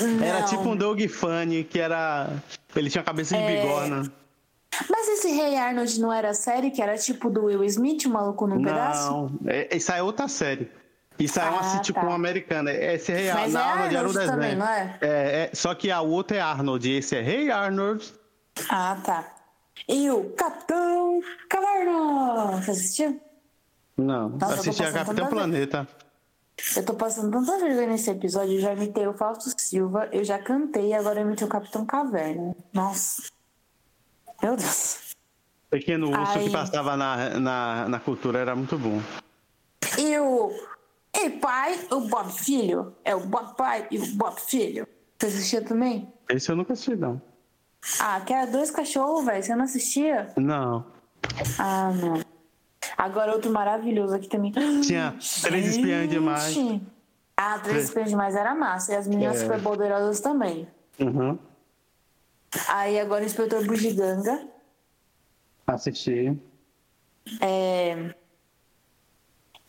Não. 0.00 0.24
Era 0.24 0.42
tipo 0.42 0.62
um 0.68 0.76
Doug 0.76 1.00
Funny, 1.08 1.64
que 1.64 1.78
era. 1.78 2.28
Ele 2.74 2.90
tinha 2.90 3.02
cabeça 3.02 3.36
de 3.36 3.42
é... 3.42 3.62
bigorna. 3.62 4.12
Mas 4.90 5.08
esse 5.08 5.28
Rei 5.28 5.52
hey 5.52 5.56
Arnold 5.58 6.00
não 6.00 6.12
era 6.12 6.32
série 6.32 6.70
que 6.70 6.80
era 6.80 6.96
tipo 6.96 7.28
do 7.28 7.44
Will 7.44 7.64
Smith, 7.64 8.06
o 8.06 8.10
maluco 8.10 8.46
num 8.46 8.56
não, 8.56 8.64
pedaço? 8.64 9.10
Não, 9.10 9.38
é, 9.46 9.74
isso 9.76 9.92
é 9.92 10.02
outra 10.02 10.28
série. 10.28 10.70
Isso 11.18 11.38
é 11.38 11.42
ah, 11.42 11.50
uma 11.50 11.80
tipo 11.80 12.00
tá. 12.00 12.14
americana. 12.14 12.72
Esse 12.72 13.12
Rei 13.12 13.30
Arnold, 13.30 13.56
é 13.56 13.60
Arnold 13.60 13.96
era 13.96 14.08
um 14.08 14.12
desenho. 14.12 14.30
Também, 14.30 14.56
não 14.56 14.66
é? 14.66 14.98
É, 15.00 15.06
é? 15.08 15.50
Só 15.52 15.74
que 15.74 15.90
a 15.90 16.00
outra 16.00 16.38
é 16.38 16.40
Arnold, 16.40 16.90
esse 16.90 17.14
é 17.14 17.20
Rei 17.20 17.44
hey 17.44 17.50
Arnold. 17.50 18.12
Ah, 18.68 18.96
tá. 19.04 19.34
E 19.88 20.10
o 20.10 20.30
Capitão 20.30 21.20
Caverna! 21.48 22.62
Você 22.62 22.70
assistiu? 22.70 23.20
Não, 23.96 24.30
Nossa, 24.30 24.54
assisti 24.54 24.82
a 24.82 24.92
Capitão 24.92 25.26
Planeta. 25.28 25.88
Eu 26.76 26.84
tô 26.84 26.94
passando 26.94 27.30
tanta 27.30 27.58
vergonha 27.58 27.88
nesse 27.88 28.10
episódio, 28.10 28.54
eu 28.54 28.60
já 28.60 28.72
imitei 28.72 29.06
o 29.06 29.14
Fausto 29.14 29.52
Silva, 29.58 30.08
eu 30.12 30.22
já 30.22 30.38
cantei, 30.38 30.92
agora 30.92 31.20
eu 31.20 31.26
imitei 31.26 31.46
o 31.46 31.50
Capitão 31.50 31.84
Caverna. 31.84 32.54
Nossa. 32.72 33.22
Meu 34.42 34.56
Deus. 34.56 35.14
Pequeno 35.70 36.10
urso 36.10 36.38
Aí... 36.38 36.44
que 36.44 36.50
passava 36.50 36.96
na, 36.96 37.40
na, 37.40 37.88
na 37.88 38.00
cultura 38.00 38.38
era 38.38 38.54
muito 38.54 38.76
bom. 38.78 39.00
E 39.98 40.18
o. 40.18 40.50
E 41.14 41.30
pai, 41.30 41.78
o 41.90 42.00
Bob 42.02 42.30
Filho. 42.30 42.94
É 43.04 43.14
o 43.14 43.20
Bob 43.20 43.56
Pai 43.56 43.86
e 43.90 43.98
o 43.98 44.06
Bob 44.14 44.38
Filho. 44.40 44.86
Você 45.18 45.26
assistia 45.26 45.62
também? 45.62 46.12
Esse 46.28 46.50
eu 46.50 46.56
nunca 46.56 46.72
assisti, 46.72 46.96
não. 46.96 47.20
Ah, 47.98 48.20
que 48.20 48.32
era 48.32 48.46
dois 48.46 48.70
cachorros, 48.70 49.24
velho. 49.24 49.42
Você 49.42 49.56
não 49.56 49.64
assistia? 49.64 50.28
Não. 50.36 50.86
Ah, 51.58 51.90
não. 51.92 52.22
Agora 52.96 53.32
outro 53.32 53.50
maravilhoso 53.50 54.14
aqui 54.14 54.28
também. 54.28 54.52
Tinha 54.82 55.16
três 55.42 55.76
espiãs 55.76 56.08
demais. 56.08 56.56
Ah, 57.36 57.58
três 57.58 57.84
espiãs 57.84 58.10
demais 58.10 58.36
era 58.36 58.54
massa. 58.54 58.92
E 58.92 58.96
as 58.96 59.08
meninas 59.08 59.36
é. 59.36 59.40
super 59.40 59.60
poderosas 59.62 60.20
também. 60.20 60.68
Uhum. 60.98 61.38
Aí 62.68 63.00
agora 63.00 63.22
o 63.22 63.26
inspetor 63.26 63.64
Bugiganga. 63.66 64.46
Assisti. 65.66 66.38
É... 67.40 68.14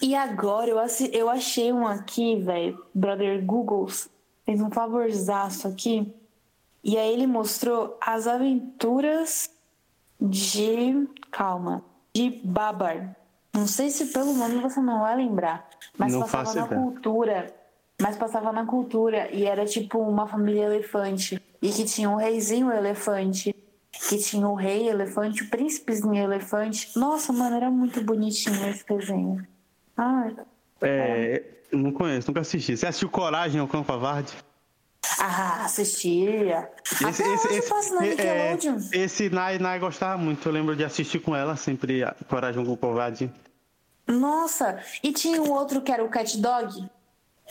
E 0.01 0.15
agora 0.15 0.69
eu, 0.69 0.79
assi... 0.79 1.09
eu 1.13 1.29
achei 1.29 1.71
um 1.71 1.87
aqui, 1.87 2.35
velho. 2.35 2.83
Brother 2.93 3.43
Googles 3.43 4.09
fez 4.45 4.59
um 4.61 4.69
favorzaço 4.69 5.67
aqui 5.67 6.13
e 6.83 6.97
aí 6.97 7.13
ele 7.13 7.25
mostrou 7.25 7.97
as 8.01 8.27
aventuras 8.27 9.49
de. 10.19 11.07
Calma. 11.31 11.83
De 12.13 12.41
Babar. 12.43 13.15
Não 13.53 13.65
sei 13.65 13.89
se 13.89 14.07
pelo 14.07 14.33
nome 14.33 14.59
você 14.59 14.79
não 14.81 14.99
vai 14.99 15.15
lembrar. 15.15 15.67
Mas 15.97 16.11
não 16.11 16.21
passava 16.21 16.53
na 16.53 16.65
ideia. 16.65 16.81
cultura. 16.81 17.55
Mas 18.01 18.17
passava 18.17 18.51
na 18.51 18.65
cultura. 18.65 19.31
E 19.31 19.45
era 19.45 19.65
tipo 19.65 19.99
uma 19.99 20.27
família 20.27 20.65
elefante. 20.65 21.41
E 21.61 21.69
que 21.71 21.85
tinha 21.85 22.09
um 22.09 22.15
reizinho 22.15 22.71
elefante. 22.71 23.55
Que 24.09 24.17
tinha 24.17 24.47
o 24.47 24.55
rei 24.55 24.89
elefante, 24.89 25.43
o 25.43 25.49
príncipezinho 25.49 26.15
elefante. 26.15 26.91
Nossa, 26.97 27.31
mano, 27.31 27.55
era 27.55 27.69
muito 27.69 28.03
bonitinho 28.03 28.67
esse 28.67 28.85
desenho. 28.85 29.47
Ai. 29.95 30.35
É, 30.81 31.43
não 31.71 31.91
conheço, 31.91 32.27
nunca 32.27 32.41
assisti. 32.41 32.75
Você 32.75 32.87
assistiu 32.87 33.07
Coragem 33.07 33.61
ao 33.61 33.67
Cão 33.67 33.83
Covarde? 33.83 34.33
Ah, 35.19 35.65
assistia. 35.65 36.69
Esse, 36.85 37.05
Até 37.05 37.33
esse, 37.33 37.47
hoje 37.47 37.57
esse, 37.57 37.93
na 37.93 38.05
é, 38.05 38.57
esse 38.93 39.29
Nai, 39.29 39.59
Nai 39.59 39.79
gostava 39.79 40.17
muito. 40.17 40.47
Eu 40.47 40.53
lembro 40.53 40.75
de 40.75 40.83
assistir 40.83 41.19
com 41.19 41.35
ela 41.35 41.55
sempre 41.55 42.03
Coragem 42.29 42.65
com 42.65 42.71
o 42.71 42.77
Covarde. 42.77 43.31
Nossa, 44.07 44.79
e 45.01 45.11
tinha 45.11 45.41
um 45.41 45.51
outro 45.51 45.81
que 45.81 45.91
era 45.91 46.03
o 46.03 46.09
Cat 46.09 46.37
Dog. 46.37 46.89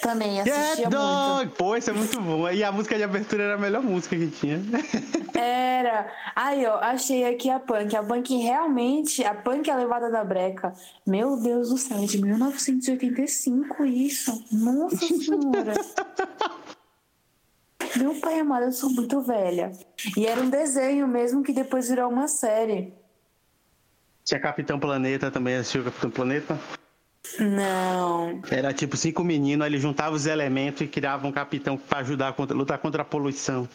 Também 0.01 0.41
assistia 0.41 0.85
Cat 0.85 0.91
Dog! 0.91 1.37
Muito. 1.37 1.57
Pô, 1.57 1.77
isso 1.77 1.91
é 1.91 1.93
muito 1.93 2.21
bom. 2.21 2.49
E 2.51 2.65
a 2.65 2.73
música 2.73 2.97
de 2.97 3.03
abertura 3.03 3.43
era 3.45 3.55
a 3.55 3.59
melhor 3.59 3.83
música 3.83 4.17
que 4.17 4.29
tinha. 4.29 4.61
Era. 5.35 6.13
Aí, 6.37 6.65
ó, 6.67 6.79
achei 6.79 7.25
aqui 7.25 7.51
a 7.51 7.59
Punk. 7.59 7.97
A 7.97 8.03
Punk 8.03 8.37
realmente, 8.37 9.25
a 9.25 9.35
Punk 9.35 9.69
é 9.69 9.73
a 9.73 9.77
levada 9.77 10.11
da 10.11 10.23
breca. 10.23 10.73
Meu 11.07 11.37
Deus 11.37 11.71
do 11.71 11.79
céu, 11.79 11.99
é 11.99 12.07
de 12.07 12.21
1985 12.21 13.85
isso. 13.85 14.45
Nossa 14.53 14.97
Senhora. 14.99 15.75
Meu 17.97 18.15
pai 18.21 18.41
amado, 18.41 18.65
eu 18.65 18.73
sou 18.73 18.91
muito 18.91 19.21
velha. 19.21 19.73
E 20.17 20.27
era 20.27 20.41
um 20.41 20.49
desenho 20.49 21.07
mesmo 21.07 21.43
que 21.43 21.53
depois 21.53 21.89
virou 21.89 22.11
uma 22.11 22.29
série. 22.29 22.95
Tinha 24.25 24.41
Capitão 24.41 24.79
Planeta 24.79 25.31
também, 25.31 25.57
assistiu 25.57 25.85
Capitão 25.85 26.11
Planeta? 26.11 26.59
Não. 27.39 28.41
Era 28.51 28.73
tipo 28.73 28.97
cinco 28.97 29.25
meninos, 29.25 29.67
eles 29.67 29.81
juntavam 29.81 30.15
os 30.15 30.27
elementos 30.27 30.83
e 30.83 30.87
criavam 30.87 31.31
um 31.31 31.33
capitão 31.33 31.77
para 31.77 32.01
ajudar 32.01 32.35
a 32.37 32.53
lutar 32.53 32.79
contra 32.79 33.03
a 33.03 33.05
poluição. 33.05 33.69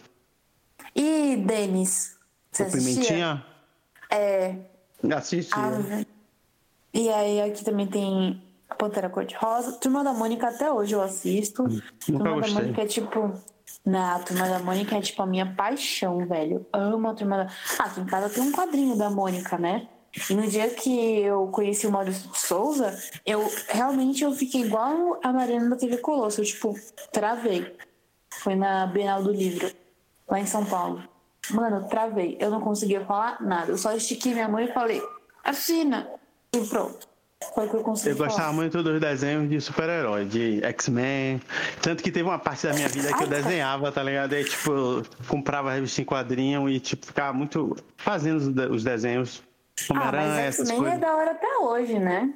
E 0.96 1.36
Denis? 1.38 2.18
Você 2.52 2.64
o 2.64 2.72
Pimentinha? 2.72 3.46
É. 4.10 4.56
Assistia. 5.16 5.56
Ah, 5.56 6.04
e 6.94 7.10
aí 7.10 7.42
aqui 7.42 7.64
também 7.64 7.88
tem 7.88 8.42
a 8.70 8.76
Pantera 8.76 9.10
Cor-de-Rosa. 9.10 9.74
Turma 9.74 10.04
da 10.04 10.14
Mônica 10.14 10.48
até 10.48 10.72
hoje 10.72 10.94
eu 10.94 11.02
assisto. 11.02 11.64
Nunca 11.64 11.84
Turma 12.00 12.34
gostei. 12.36 12.54
da 12.54 12.62
Mônica 12.62 12.82
é 12.82 12.86
tipo 12.86 13.34
na 13.88 14.20
Turma 14.20 14.50
da 14.50 14.60
Mônica 14.60 14.98
é 14.98 15.02
tipo 15.02 15.22
a 15.22 15.26
minha 15.26 15.46
paixão, 15.56 16.28
velho. 16.28 16.68
Amo 16.74 17.08
a 17.08 17.14
Turma 17.14 17.38
da... 17.38 17.48
Ah, 17.80 17.86
aqui 17.86 18.02
em 18.02 18.06
casa 18.06 18.30
tem 18.30 18.44
um 18.44 18.52
quadrinho 18.52 18.98
da 18.98 19.10
Mônica, 19.10 19.58
né? 19.58 19.88
E 20.30 20.34
no 20.34 20.46
dia 20.46 20.70
que 20.70 21.22
eu 21.22 21.48
conheci 21.48 21.88
o 21.88 21.92
Maurício 21.92 22.30
de 22.30 22.38
Souza, 22.38 23.00
eu 23.26 23.50
realmente 23.70 24.26
eu 24.26 24.34
fiquei 24.34 24.64
igual 24.64 25.18
a 25.24 25.32
Mariana 25.32 25.70
da 25.70 25.76
TV 25.78 25.98
Colosso. 26.00 26.42
Eu, 26.42 26.46
tipo, 26.46 26.76
travei. 27.14 27.78
Foi 28.34 28.56
na 28.56 28.88
Bienal 28.88 29.24
do 29.24 29.32
Livro, 29.32 29.72
lá 30.28 30.38
em 30.38 30.46
São 30.46 30.66
Paulo. 30.66 31.02
Mano, 31.52 31.88
travei. 31.88 32.36
Eu 32.42 32.50
não 32.50 32.60
conseguia 32.60 33.06
falar 33.06 33.42
nada. 33.42 33.72
Eu 33.72 33.78
só 33.78 33.94
estiquei 33.94 34.34
minha 34.34 34.50
mãe 34.50 34.66
e 34.66 34.74
falei, 34.74 35.02
assina. 35.46 36.10
E 36.54 36.60
pronto. 36.60 37.07
Foi 37.54 37.68
que 37.68 37.76
eu 37.76 37.82
consegui. 37.82 38.10
Eu 38.10 38.18
gostava 38.18 38.52
muito 38.52 38.82
dos 38.82 39.00
desenhos 39.00 39.48
de 39.50 39.62
super-herói, 39.62 40.26
de 40.26 40.64
X-Men. 40.64 41.40
Tanto 41.82 42.02
que 42.02 42.12
teve 42.12 42.28
uma 42.28 42.40
parte 42.40 42.66
da 42.66 42.74
minha 42.74 42.88
vida 42.88 43.14
que 43.14 43.24
eu 43.24 43.28
desenhava, 43.28 43.92
tá 43.92 44.02
ligado? 44.02 44.34
Aí, 44.34 44.44
tipo, 44.44 44.72
eu 44.72 45.06
comprava 45.28 45.72
revista 45.72 46.02
em 46.02 46.06
quadrinho 46.06 46.68
e, 46.68 46.80
tipo, 46.80 47.06
ficava 47.06 47.34
muito 47.34 47.76
fazendo 47.96 48.72
os 48.72 48.84
desenhos. 48.84 49.44
Homem-Aranha, 49.90 50.32
ah, 50.32 50.36
mas 50.36 50.60
X-Men 50.60 50.94
é 50.94 50.98
da 50.98 51.16
hora 51.16 51.32
até 51.32 51.58
hoje, 51.58 52.00
né? 52.00 52.34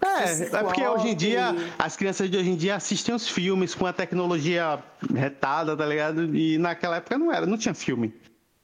É, 0.00 0.56
é 0.56 0.62
porque 0.62 0.86
hoje 0.86 1.08
em 1.08 1.16
dia, 1.16 1.56
as 1.76 1.96
crianças 1.96 2.30
de 2.30 2.36
hoje 2.36 2.50
em 2.50 2.56
dia 2.56 2.76
assistem 2.76 3.12
os 3.12 3.28
filmes 3.28 3.74
com 3.74 3.84
a 3.84 3.92
tecnologia 3.92 4.78
retada, 5.12 5.76
tá 5.76 5.84
ligado? 5.84 6.36
E 6.36 6.56
naquela 6.56 6.98
época 6.98 7.18
não 7.18 7.32
era, 7.32 7.44
não 7.46 7.58
tinha 7.58 7.74
filme. 7.74 8.14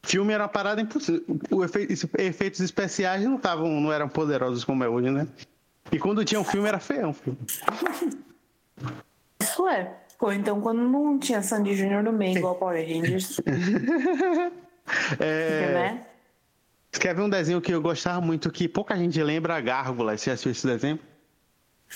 Filme 0.05 0.33
era 0.35 0.45
uma 0.45 0.49
parada 0.49 0.81
impossível. 0.81 1.25
Os 1.51 1.75
efeitos 2.19 2.61
especiais 2.61 3.25
não, 3.25 3.39
tavam, 3.39 3.81
não 3.81 3.93
eram 3.93 4.09
poderosos 4.09 4.63
como 4.63 4.85
é 4.85 4.89
hoje, 4.89 5.11
né? 5.11 5.27
E 5.91 5.99
quando 5.99 6.25
tinha 6.25 6.41
um 6.41 6.45
filme 6.45 6.69
era 6.69 6.79
feio 6.79 7.09
um 7.09 7.13
filme. 7.13 7.39
Isso 9.41 9.67
é. 9.67 9.97
Ou 10.21 10.33
então 10.33 10.61
quando 10.61 10.83
não 10.83 11.19
tinha 11.19 11.43
Sandy 11.43 11.75
Júnior 11.75 12.03
no 12.03 12.13
meio, 12.13 12.39
igual 12.39 12.55
Power 12.55 12.87
Rangers. 12.87 13.41
é... 15.19 15.75
Né? 15.75 16.07
Você 16.91 17.01
quer 17.01 17.15
ver 17.15 17.23
um 17.23 17.29
desenho 17.29 17.61
que 17.61 17.73
eu 17.73 17.83
gostava 17.83 18.21
muito, 18.21 18.51
que 18.51 18.69
pouca 18.69 18.97
gente 18.97 19.21
lembra, 19.23 19.61
Gárgula. 19.61 20.17
Você 20.17 20.31
assistiu 20.31 20.53
esse 20.53 20.67
desenho? 20.67 20.99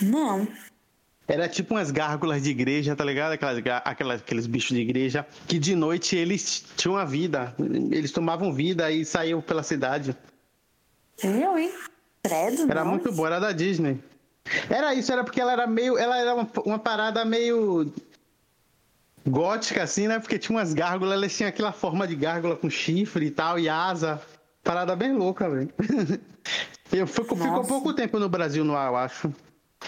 Não. 0.00 0.46
Era 1.28 1.46
tipo 1.46 1.74
umas 1.74 1.90
gárgulas 1.90 2.42
de 2.42 2.48
igreja, 2.50 2.96
tá 2.96 3.04
ligado? 3.04 3.32
Aquelas, 3.32 3.62
aquelas, 3.84 4.20
aqueles 4.22 4.46
bichos 4.46 4.74
de 4.74 4.80
igreja 4.80 5.26
que 5.46 5.58
de 5.58 5.74
noite 5.76 6.16
eles 6.16 6.64
tinham 6.74 6.96
a 6.96 7.04
vida. 7.04 7.54
Eles 7.90 8.10
tomavam 8.10 8.50
vida 8.50 8.90
e 8.90 9.04
saíam 9.04 9.42
pela 9.42 9.62
cidade. 9.62 10.16
Eu, 11.22 11.58
hein? 11.58 11.70
Credo, 12.22 12.70
Era 12.70 12.82
não. 12.82 12.92
muito 12.92 13.12
boa, 13.12 13.28
era 13.28 13.38
da 13.38 13.52
Disney. 13.52 14.00
Era 14.70 14.94
isso, 14.94 15.12
era 15.12 15.22
porque 15.22 15.38
ela 15.40 15.52
era 15.52 15.66
meio. 15.66 15.98
Ela 15.98 16.18
era 16.18 16.34
uma, 16.34 16.48
uma 16.64 16.78
parada 16.78 17.22
meio. 17.26 17.92
gótica, 19.26 19.82
assim, 19.82 20.08
né? 20.08 20.18
Porque 20.18 20.38
tinha 20.38 20.56
umas 20.56 20.72
gárgulas, 20.72 21.12
elas 21.12 21.36
tinham 21.36 21.50
aquela 21.50 21.72
forma 21.72 22.08
de 22.08 22.16
gárgula 22.16 22.56
com 22.56 22.70
chifre 22.70 23.26
e 23.26 23.30
tal, 23.30 23.58
e 23.58 23.68
asa. 23.68 24.20
Parada 24.64 24.96
bem 24.96 25.12
louca, 25.12 25.48
velho. 25.48 25.70
Eu 26.90 27.06
ficou 27.06 27.36
pouco 27.66 27.92
tempo 27.92 28.18
no 28.18 28.30
Brasil 28.30 28.64
no 28.64 28.74
ar, 28.74 28.88
eu 28.88 28.96
acho. 28.96 29.30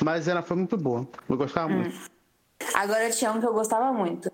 Mas 0.03 0.29
ela 0.29 0.43
foi 0.43 0.57
muito 0.57 0.77
boa. 0.77 1.07
Eu 1.29 1.37
gostava 1.37 1.73
hum. 1.73 1.81
muito. 1.81 2.11
Agora 2.75 3.11
tinha 3.11 3.33
um 3.33 3.41
que 3.41 3.47
eu 3.47 3.53
gostava 3.53 3.93
muito. 3.93 4.31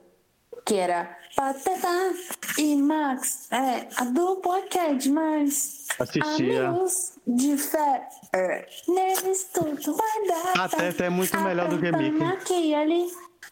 Que 0.65 0.75
era 0.75 1.17
Pateta 1.37 2.15
e 2.59 2.77
Max. 2.77 3.51
É, 3.53 3.89
a 3.97 4.05
dupla 4.05 4.63
que 4.63 4.79
é 4.79 4.95
demais. 4.95 5.87
Assistia. 5.99 6.69
Amigos 6.69 7.13
de 7.27 7.57
fé. 7.57 8.09
É, 8.35 8.67
neles 8.89 9.51
tudo 9.53 9.95
vai 9.95 10.27
dar. 10.27 10.69
Pateta 10.69 11.05
é 11.05 11.11
muito 11.11 11.39
melhor 11.41 11.69
do 11.69 11.79
que 11.79 11.93
Mickey. 11.93 12.25
Aqui 12.25 12.75
ali. 12.75 13.07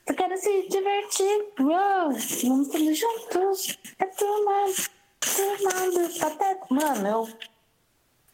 Eu 0.06 0.14
quero 0.14 0.36
se 0.36 0.68
divertir. 0.68 1.46
Uou, 1.60 2.12
vamos 2.42 2.68
todos 2.68 2.98
juntos. 2.98 3.78
É 3.98 4.06
turma. 4.06 4.64
Turma 5.20 5.90
do 5.90 6.18
Pateta. 6.18 6.66
Mano, 6.70 7.08
eu. 7.08 7.28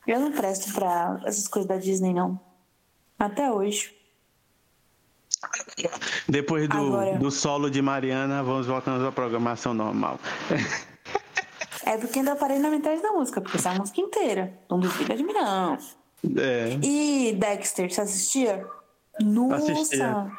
Eu 0.07 0.21
não 0.21 0.33
presto 0.33 0.73
pra 0.73 1.21
essas 1.27 1.47
coisas 1.47 1.69
da 1.69 1.77
Disney, 1.77 2.15
não. 2.15 2.41
Até 3.21 3.53
hoje. 3.53 3.95
Depois 6.27 6.67
do, 6.67 6.77
Agora... 6.79 7.19
do 7.19 7.31
solo 7.31 7.71
de 7.71 7.83
Mariana, 7.83 8.43
vamos 8.43 8.67
voltando 8.67 9.07
à 9.07 9.13
programação 9.13 9.75
normal. 9.75 10.19
É 11.85 11.97
porque 11.99 12.21
ainda 12.21 12.35
parei 12.35 12.59
na 12.59 12.71
metade 12.71 13.03
da 13.03 13.11
música, 13.13 13.41
porque 13.41 13.59
essa 13.59 13.71
é 13.71 13.73
a 13.73 13.79
música 13.79 14.01
inteira. 14.01 14.55
Não 14.71 14.81
duvida 14.81 15.15
de 15.15 15.23
mim, 15.23 15.33
não. 15.33 15.77
É. 16.37 16.79
E 16.83 17.33
Dexter, 17.33 17.93
você 17.93 18.01
assistia? 18.01 18.67
Nossa! 19.21 19.73
Assistia. 19.73 20.31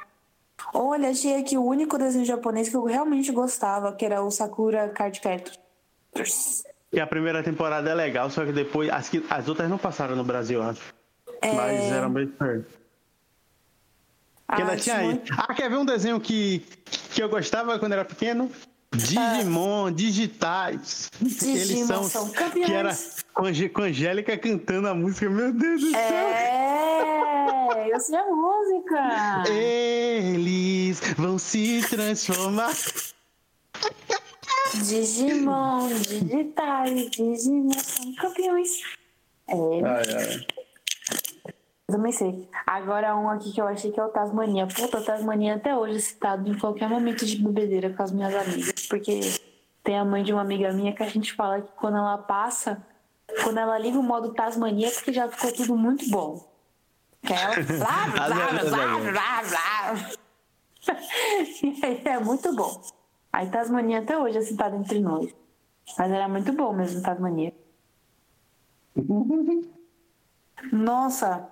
Olha, 0.74 1.10
achei 1.10 1.36
aqui 1.36 1.58
o 1.58 1.64
único 1.64 1.98
desenho 1.98 2.26
japonês 2.26 2.70
que 2.70 2.76
eu 2.76 2.84
realmente 2.84 3.32
gostava, 3.32 3.94
que 3.94 4.06
era 4.06 4.24
o 4.24 4.32
Sakura 4.32 4.90
Card 4.90 5.20
Captors. 5.20 6.64
E 6.92 7.00
a 7.00 7.08
primeira 7.08 7.44
temporada 7.44 7.90
é 7.90 7.94
legal, 7.94 8.30
só 8.30 8.46
que 8.46 8.52
depois. 8.52 8.90
As, 8.90 9.12
as 9.30 9.48
outras 9.48 9.70
não 9.70 9.78
passaram 9.78 10.16
no 10.16 10.24
Brasil, 10.24 10.62
acho. 10.62 11.01
É... 11.42 11.54
Mas 11.54 11.82
era 11.92 12.10
bem 12.10 12.28
diferente. 12.28 12.68
Que 14.56 14.62
ainda 14.62 14.78
tinha 14.78 14.98
aí. 14.98 15.22
Ah, 15.38 15.54
quer 15.54 15.70
ver 15.70 15.78
um 15.78 15.86
desenho 15.86 16.20
que, 16.20 16.60
que 17.14 17.24
eu 17.24 17.30
gostava 17.30 17.80
quando 17.80 17.94
era 17.94 18.04
pequeno? 18.04 18.52
Digimon, 18.94 19.88
ah. 19.88 19.92
digitais. 19.92 21.10
Digimon 21.22 21.56
Eles 21.56 21.88
são, 21.88 22.04
são 22.04 22.30
campeões. 22.32 22.66
Que 22.66 22.74
era 22.74 23.70
com 23.70 23.82
a 23.82 23.86
Angélica 23.86 24.38
cantando 24.38 24.90
a 24.90 24.94
música, 24.94 25.30
meu 25.30 25.54
Deus 25.54 25.82
do 25.82 25.92
céu. 25.92 26.02
É, 26.02 27.90
eu 27.90 28.00
sei 28.02 28.18
a 28.18 28.26
música. 28.26 29.44
Eles 29.48 31.00
vão 31.16 31.38
se 31.38 31.82
transformar. 31.90 32.74
Digimon, 34.74 35.88
digitais, 35.88 37.10
Digimon 37.12 37.72
são 37.72 38.14
campeões. 38.16 38.70
É. 39.48 39.56
Ai, 39.56 40.04
ai. 40.18 40.61
Eu 41.92 41.98
também 41.98 42.14
sei. 42.14 42.48
Agora 42.66 43.18
um 43.18 43.30
aqui 43.30 43.52
que 43.52 43.60
eu 43.60 43.68
achei 43.68 43.92
que 43.92 44.00
é 44.00 44.06
o 44.06 44.08
Tasmania. 44.08 44.66
Puta, 44.66 44.98
o 45.00 45.04
Tasmania 45.04 45.56
até 45.56 45.76
hoje 45.76 45.98
é 45.98 46.00
citado 46.00 46.50
em 46.50 46.58
qualquer 46.58 46.88
momento 46.88 47.26
de 47.26 47.36
bebedeira 47.44 47.94
com 47.94 48.02
as 48.02 48.14
minhas 48.14 48.34
amigas. 48.34 48.88
Porque 48.88 49.20
tem 49.84 50.00
a 50.00 50.06
mãe 50.06 50.24
de 50.24 50.32
uma 50.32 50.42
amiga 50.42 50.72
minha 50.72 50.94
que 50.94 51.04
a 51.04 51.10
gente 51.10 51.34
fala 51.34 51.62
que 51.62 51.70
quando 51.74 51.98
ela 51.98 52.18
passa, 52.18 52.82
quando 53.44 53.58
ela 53.58 53.78
liga 53.78 54.00
o 54.00 54.04
modo 54.04 54.34
Tasmania, 54.34 54.88
é 54.88 54.92
porque 54.92 55.12
já 55.12 55.28
ficou 55.28 55.52
tudo 55.52 55.76
muito 55.76 56.10
bom. 56.10 56.50
Que 57.24 57.34
ela. 57.34 57.56
Blá, 57.60 58.08
blá, 58.08 58.28
blá, 58.30 58.48
blá, 58.48 59.00
blá, 59.12 59.44
blá. 59.44 60.12
E 61.62 61.86
aí 61.86 62.02
é 62.06 62.20
muito 62.20 62.56
bom. 62.56 62.82
Aí 63.34 63.50
Tasmania 63.50 64.00
até 64.00 64.18
hoje 64.18 64.38
é 64.38 64.42
citado 64.42 64.78
entre 64.78 65.02
nós. 65.02 65.30
Mas 65.98 66.10
era 66.10 66.30
muito 66.30 66.54
bom 66.54 66.72
mesmo, 66.72 67.02
Tasmania. 67.02 67.54
Nossa, 70.72 71.50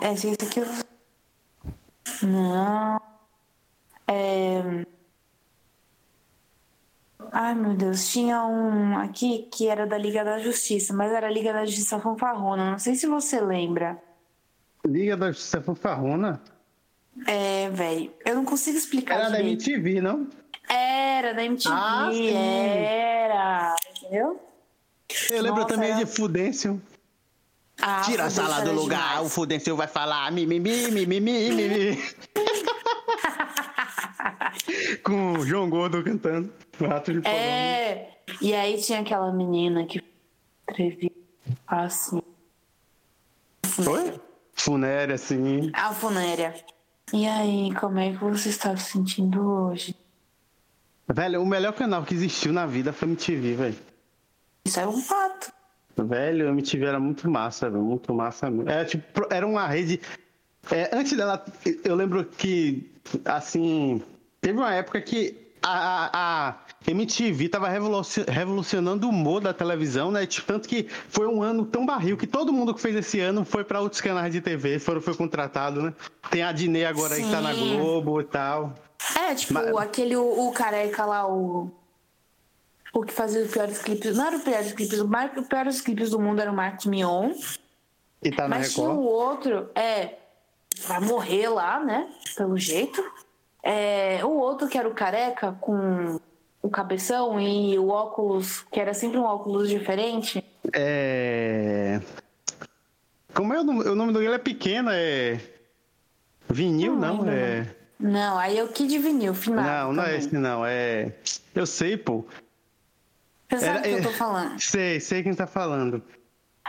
é, 0.00 0.12
isso 0.12 0.28
aqui 0.32 0.60
eu... 0.60 0.66
Não. 2.22 3.00
É... 4.06 4.84
Ai, 7.32 7.54
meu 7.54 7.74
Deus. 7.74 8.08
Tinha 8.10 8.44
um 8.44 8.98
aqui 8.98 9.48
que 9.52 9.68
era 9.68 9.86
da 9.86 9.98
Liga 9.98 10.24
da 10.24 10.38
Justiça, 10.38 10.92
mas 10.94 11.12
era 11.12 11.26
a 11.26 11.30
Liga 11.30 11.52
da 11.52 11.64
Justiça 11.64 11.98
Fanfarrona. 11.98 12.72
Não 12.72 12.78
sei 12.78 12.94
se 12.94 13.06
você 13.06 13.40
lembra. 13.40 14.00
Liga 14.86 15.16
da 15.16 15.32
Justiça 15.32 15.60
Fanfarrona? 15.60 16.40
É, 17.26 17.70
velho. 17.70 18.12
Eu 18.24 18.34
não 18.34 18.44
consigo 18.44 18.76
explicar 18.76 19.14
Era 19.14 19.36
direito. 19.36 19.64
da 19.64 19.70
MTV, 19.72 20.00
não? 20.00 20.28
Era 20.68 21.32
da 21.32 21.44
MTV. 21.44 21.74
Ah, 21.74 22.10
era. 22.12 23.76
Entendeu? 23.96 24.40
Eu 25.30 25.42
lembro 25.42 25.60
Nossa, 25.62 25.74
também 25.74 25.90
era... 25.90 26.04
de 26.04 26.06
Fudêncio. 26.06 26.80
Ah, 27.80 28.02
Tira 28.04 28.24
a 28.26 28.30
sala 28.30 28.60
do 28.62 28.72
lugar, 28.72 29.08
demais. 29.08 29.26
o 29.26 29.30
Fudenceu 29.30 29.76
vai 29.76 29.86
falar 29.88 30.30
mimimi, 30.32 30.90
mimimi, 30.90 31.50
mimimi. 31.50 31.98
Com 35.04 35.34
o 35.34 35.46
João 35.46 35.68
Gordo 35.68 36.02
cantando. 36.02 36.52
É, 37.24 38.08
e 38.40 38.54
aí 38.54 38.80
tinha 38.80 39.00
aquela 39.00 39.32
menina 39.32 39.84
que 39.86 40.02
escrevia 40.68 41.10
assim. 41.66 42.22
Oi? 43.86 44.20
Funéria, 44.54 45.18
sim. 45.18 45.70
A 45.74 45.92
funéria. 45.92 46.54
E 47.12 47.26
aí, 47.26 47.74
como 47.74 47.98
é 47.98 48.12
que 48.12 48.18
você 48.18 48.48
está 48.48 48.76
se 48.76 48.92
sentindo 48.92 49.44
hoje? 49.46 49.94
Velho, 51.12 51.42
o 51.42 51.46
melhor 51.46 51.72
canal 51.74 52.02
que 52.04 52.14
existiu 52.14 52.52
na 52.52 52.66
vida 52.66 52.92
foi 52.92 53.08
MTV, 53.08 53.54
velho. 53.54 53.78
Isso 54.64 54.80
é 54.80 54.86
um 54.86 55.00
fato. 55.00 55.52
Velho, 56.02 56.48
a 56.48 56.50
MTV 56.50 56.84
era 56.84 57.00
muito 57.00 57.30
massa, 57.30 57.70
muito 57.70 58.12
massa. 58.12 58.48
Era, 58.66 58.84
tipo, 58.84 59.04
era 59.30 59.46
uma 59.46 59.66
rede. 59.66 60.00
É, 60.70 60.90
antes 60.92 61.16
dela, 61.16 61.44
eu 61.84 61.94
lembro 61.94 62.24
que, 62.24 62.90
assim, 63.24 64.02
teve 64.40 64.58
uma 64.58 64.74
época 64.74 65.00
que 65.00 65.44
a, 65.62 66.10
a 66.12 66.54
MTV 66.86 67.48
tava 67.48 67.68
revolucionando 67.68 69.06
o 69.06 69.10
humor 69.10 69.40
da 69.40 69.54
televisão, 69.54 70.10
né? 70.10 70.26
Tipo, 70.26 70.46
tanto 70.46 70.68
que 70.68 70.86
foi 71.08 71.26
um 71.26 71.42
ano 71.42 71.64
tão 71.64 71.86
barril 71.86 72.16
que 72.16 72.26
todo 72.26 72.52
mundo 72.52 72.74
que 72.74 72.80
fez 72.80 72.94
esse 72.96 73.20
ano 73.20 73.44
foi 73.44 73.64
para 73.64 73.80
outros 73.80 74.00
canais 74.00 74.32
de 74.32 74.40
TV, 74.40 74.78
foram, 74.78 75.00
foi 75.00 75.14
contratado, 75.14 75.80
né? 75.80 75.94
Tem 76.30 76.42
a 76.42 76.52
Dinê 76.52 76.84
agora 76.84 77.14
Sim. 77.14 77.22
aí 77.22 77.28
que 77.28 77.34
tá 77.34 77.40
na 77.40 77.54
Globo 77.54 78.20
e 78.20 78.24
tal. 78.24 78.74
É, 79.16 79.34
tipo, 79.34 79.54
Mas... 79.54 79.74
aquele, 79.76 80.16
o, 80.16 80.48
o 80.48 80.52
careca 80.52 81.04
lá, 81.04 81.26
o 81.26 81.70
o 82.94 83.02
que 83.02 83.12
fazia 83.12 83.42
os 83.42 83.50
piores 83.50 83.82
clipes. 83.82 84.16
Não 84.16 84.26
era 84.26 84.36
os 84.36 84.42
piores 84.42 84.72
clipes, 84.72 85.00
os 85.00 85.46
piores 85.48 85.80
clipes 85.80 86.10
do 86.10 86.20
mundo 86.20 86.40
era 86.40 86.50
o 86.50 86.54
Marcos 86.54 86.86
Mion. 86.86 87.32
E 88.22 88.30
tá 88.30 88.48
Mas 88.48 88.72
tinha 88.72 88.88
o 88.88 89.04
outro, 89.04 89.68
é. 89.74 90.14
Vai 90.86 91.00
morrer 91.00 91.48
lá, 91.48 91.82
né? 91.82 92.08
Pelo 92.36 92.56
jeito. 92.56 93.04
É, 93.62 94.24
o 94.24 94.30
outro 94.30 94.68
que 94.68 94.78
era 94.78 94.88
o 94.88 94.94
careca 94.94 95.56
com 95.60 96.20
o 96.62 96.70
cabeção 96.70 97.40
e 97.40 97.78
o 97.78 97.88
óculos, 97.88 98.64
que 98.70 98.80
era 98.80 98.94
sempre 98.94 99.18
um 99.18 99.24
óculos 99.24 99.68
diferente. 99.68 100.44
É. 100.72 102.00
Como 103.34 103.52
é 103.52 103.60
o 103.60 103.64
nome, 103.64 103.88
o 103.88 103.94
nome 103.94 104.12
dele? 104.12 104.34
É 104.34 104.38
pequeno, 104.38 104.90
é. 104.92 105.40
Vinil, 106.48 106.94
não, 106.94 107.18
não 107.18 107.28
é. 107.28 107.74
Não, 107.98 108.38
aí 108.38 108.58
é 108.58 108.64
o 108.64 108.68
Kid 108.68 108.98
Vinil, 108.98 109.34
final. 109.34 109.64
Não, 109.64 109.92
não 109.94 110.04
é 110.04 110.16
esse, 110.16 110.34
não. 110.34 110.64
É. 110.64 111.12
Eu 111.54 111.66
sei, 111.66 111.96
pô. 111.96 112.24
Você 113.48 113.58
sabe 113.58 113.78
o 113.78 113.82
que 113.82 113.88
eu 113.90 114.02
tô 114.02 114.10
falando? 114.10 114.58
Sei, 114.60 115.00
sei 115.00 115.22
quem 115.22 115.34
tá 115.34 115.46
falando. 115.46 116.02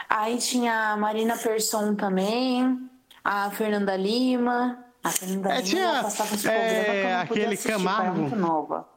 Aí 0.09 0.37
tinha 0.37 0.91
a 0.91 0.97
Marina 0.97 1.37
Persson 1.37 1.95
também, 1.95 2.89
a 3.23 3.49
Fernanda 3.51 3.95
Lima. 3.95 4.83
A 5.03 5.09
Fernanda 5.09 5.49
é, 5.49 5.61
Lima 5.61 5.63
tinha, 5.63 6.03
passava 6.03 6.35
esse 6.35 6.47
é, 6.47 7.15
aquele 7.15 7.45
assistir, 7.45 7.69
Camargo. 7.69 8.21
muito 8.21 8.35
nova. 8.35 8.87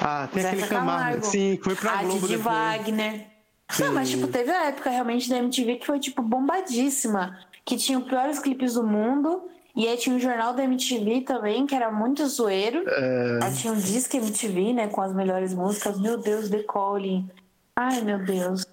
Ah, 0.00 0.28
tem 0.32 0.44
aquele 0.44 0.66
Camargo. 0.66 0.98
Camargo. 0.98 1.26
Sim, 1.26 1.58
foi 1.62 1.74
pra 1.74 1.98
a 1.98 2.02
Globo 2.02 2.28
de 2.28 2.36
Wagner. 2.36 3.26
Sim. 3.70 3.84
Não, 3.84 3.92
mas 3.94 4.10
tipo, 4.10 4.26
teve 4.28 4.50
a 4.50 4.66
época 4.66 4.90
realmente 4.90 5.28
da 5.28 5.38
MTV 5.38 5.76
que 5.76 5.86
foi 5.86 5.98
tipo 5.98 6.22
bombadíssima. 6.22 7.38
Que 7.64 7.76
tinha 7.76 7.98
os 7.98 8.04
piores 8.04 8.38
clipes 8.38 8.74
do 8.74 8.86
mundo 8.86 9.50
E 9.76 9.88
aí 9.88 9.96
tinha 9.96 10.14
o 10.14 10.20
jornal 10.20 10.54
da 10.54 10.62
MTV 10.62 11.22
também, 11.22 11.66
que 11.66 11.74
era 11.74 11.90
muito 11.90 12.26
zoeiro. 12.28 12.84
É... 12.88 13.40
Aí 13.42 13.54
tinha 13.56 13.72
um 13.72 13.78
disco 13.78 14.16
MTV, 14.16 14.72
né, 14.72 14.88
com 14.88 15.00
as 15.00 15.12
melhores 15.12 15.52
músicas. 15.52 15.98
Meu 15.98 16.16
Deus, 16.16 16.48
The 16.48 16.62
Calling. 16.62 17.28
Ai, 17.74 18.00
meu 18.02 18.24
Deus. 18.24 18.64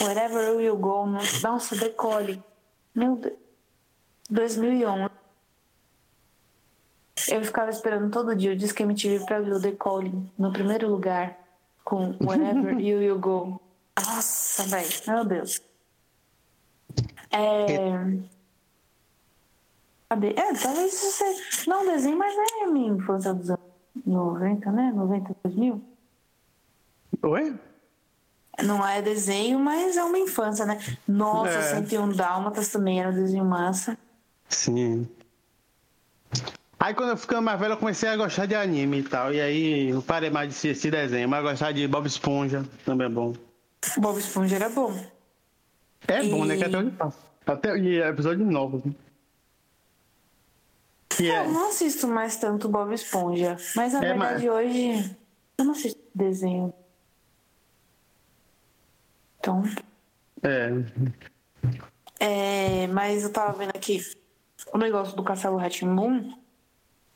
Wherever 0.00 0.60
You 0.60 0.76
Go. 0.76 1.06
Nossa, 1.42 1.78
The 1.78 1.90
Calling. 1.90 2.42
Meu 2.94 3.16
Deus. 3.16 3.36
2011. 4.28 5.10
Eu 7.28 7.44
ficava 7.44 7.70
esperando 7.70 8.10
todo 8.10 8.34
dia 8.34 8.52
o 8.52 8.56
disco 8.56 8.82
MTV 8.82 9.24
pra 9.26 9.40
ver 9.40 9.52
o 9.52 9.60
The 9.60 9.72
Calling 9.72 10.28
no 10.36 10.52
primeiro 10.52 10.88
lugar 10.88 11.38
com 11.84 12.16
Wherever 12.20 12.78
You 12.80 12.98
Will 12.98 13.18
Go. 13.20 13.60
Nossa, 14.04 14.64
velho, 14.64 14.88
meu 15.06 15.24
Deus. 15.24 15.60
É. 17.30 18.41
Cadê? 20.12 20.34
É, 20.36 20.52
talvez 20.52 20.92
você. 20.92 21.24
Não, 21.66 21.86
desenho, 21.86 22.18
mas 22.18 22.34
é 22.36 22.64
a 22.64 22.66
minha 22.66 22.92
infância 22.92 23.32
dos 23.32 23.48
anos 23.48 23.64
90, 24.04 24.70
né? 24.70 24.92
90, 24.94 25.34
2000. 25.42 25.82
Oi? 27.22 27.58
Não 28.62 28.86
é 28.86 29.00
desenho, 29.00 29.58
mas 29.58 29.96
é 29.96 30.04
uma 30.04 30.18
infância, 30.18 30.66
né? 30.66 30.78
Nossa, 31.08 31.48
é. 31.48 31.62
101 31.62 32.10
Dálmatas 32.10 32.68
também 32.68 33.00
era 33.00 33.08
um 33.08 33.14
desenho 33.14 33.46
massa. 33.46 33.96
Sim. 34.50 35.08
Aí 36.78 36.92
quando 36.92 37.10
eu 37.10 37.16
ficando 37.16 37.40
mais 37.40 37.58
velho, 37.58 37.72
eu 37.72 37.78
comecei 37.78 38.10
a 38.10 38.16
gostar 38.16 38.44
de 38.44 38.54
anime 38.54 38.98
e 38.98 39.02
tal. 39.04 39.32
E 39.32 39.40
aí 39.40 39.88
eu 39.88 40.02
parei 40.02 40.28
mais 40.28 40.50
de 40.50 40.54
assistir 40.54 40.90
desenho, 40.90 41.26
mas 41.26 41.42
gostar 41.42 41.72
de 41.72 41.88
Bob 41.88 42.06
Esponja 42.06 42.62
também 42.84 43.06
é 43.06 43.10
bom. 43.10 43.32
Bob 43.96 44.18
Esponja 44.18 44.56
era 44.56 44.68
bom. 44.68 44.94
É 46.06 46.22
e... 46.22 46.30
bom, 46.30 46.44
né? 46.44 46.58
Que 46.58 46.64
até 46.64 46.76
onde 46.76 46.90
passa. 46.90 47.18
Até 47.46 47.78
e 47.78 47.98
é 47.98 48.08
episódio 48.08 48.44
novo. 48.44 48.82
Que 48.82 48.94
é... 51.20 51.40
Eu 51.40 51.52
não 51.52 51.68
assisto 51.68 52.06
mais 52.06 52.36
tanto 52.36 52.68
Bob 52.68 52.92
Esponja. 52.94 53.56
Mas 53.74 53.92
na 53.92 53.98
é, 54.00 54.08
verdade 54.08 54.46
mas... 54.46 54.54
hoje 54.54 55.16
eu 55.58 55.64
não 55.64 55.72
assisto 55.72 56.00
desenho. 56.14 56.72
Então. 59.38 59.62
É. 60.42 60.70
É, 62.20 62.86
mas 62.88 63.24
eu 63.24 63.32
tava 63.32 63.58
vendo 63.58 63.70
aqui 63.70 64.00
o 64.72 64.78
negócio 64.78 65.16
do 65.16 65.24
Castelo 65.24 65.58
Moon 65.84 66.32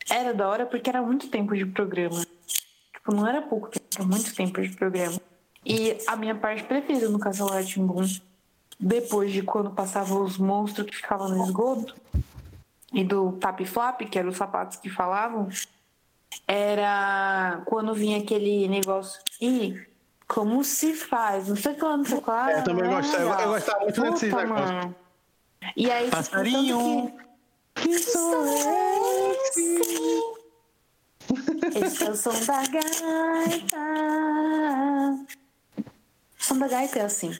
era 0.09 0.33
da 0.33 0.47
hora 0.47 0.65
porque 0.65 0.89
era 0.89 1.01
muito 1.01 1.29
tempo 1.29 1.55
de 1.55 1.65
programa. 1.65 2.25
Tipo, 2.93 3.15
não 3.15 3.25
era 3.25 3.41
pouco 3.41 3.69
tempo, 3.69 3.85
era 3.95 4.05
muito 4.05 4.35
tempo 4.35 4.61
de 4.61 4.75
programa. 4.75 5.19
E 5.65 5.97
a 6.07 6.15
minha 6.15 6.35
parte 6.35 6.63
preferida 6.63 7.09
no 7.09 7.19
Castelo 7.19 7.51
Moon 7.77 8.05
depois 8.79 9.31
de 9.31 9.41
quando 9.41 9.71
passavam 9.71 10.23
os 10.23 10.37
monstros 10.37 10.85
que 10.87 10.95
ficavam 10.95 11.29
no 11.29 11.43
esgoto, 11.43 11.95
e 12.93 13.03
do 13.03 13.33
Tap 13.33 13.59
Flap, 13.65 14.01
que 14.01 14.17
eram 14.17 14.29
os 14.29 14.37
sapatos 14.37 14.77
que 14.77 14.89
falavam, 14.89 15.49
era 16.47 17.61
quando 17.65 17.93
vinha 17.93 18.19
aquele 18.19 18.67
negócio. 18.67 19.21
E 19.41 19.79
como 20.27 20.63
se 20.63 20.93
faz? 20.93 21.47
Não 21.47 21.55
sei 21.55 21.75
quando 21.75 22.07
você 22.07 22.21
fala. 22.21 22.51
É, 22.51 22.59
eu 22.59 22.63
também 22.63 22.89
gostava, 22.89 23.23
eu, 23.23 23.39
eu 23.39 23.49
gostava 23.49 23.79
muito 23.81 23.95
Puta, 23.95 24.11
desse 24.11 24.35
negócio. 24.35 24.95
E 25.75 25.91
aí, 25.91 26.05
tipo, 26.05 26.15
Passarinho. 26.17 27.13
Que, 27.75 27.81
que 27.89 27.99
sou 27.99 28.45
esse? 28.45 29.81
Esse 31.75 32.03
é 32.05 32.09
o 32.09 32.15
som 32.15 32.45
da 32.45 32.61
gaita. 32.67 33.77
O 36.39 36.43
som 36.43 36.57
da 36.57 36.67
gaita 36.67 36.99
é 36.99 37.01
assim. 37.03 37.37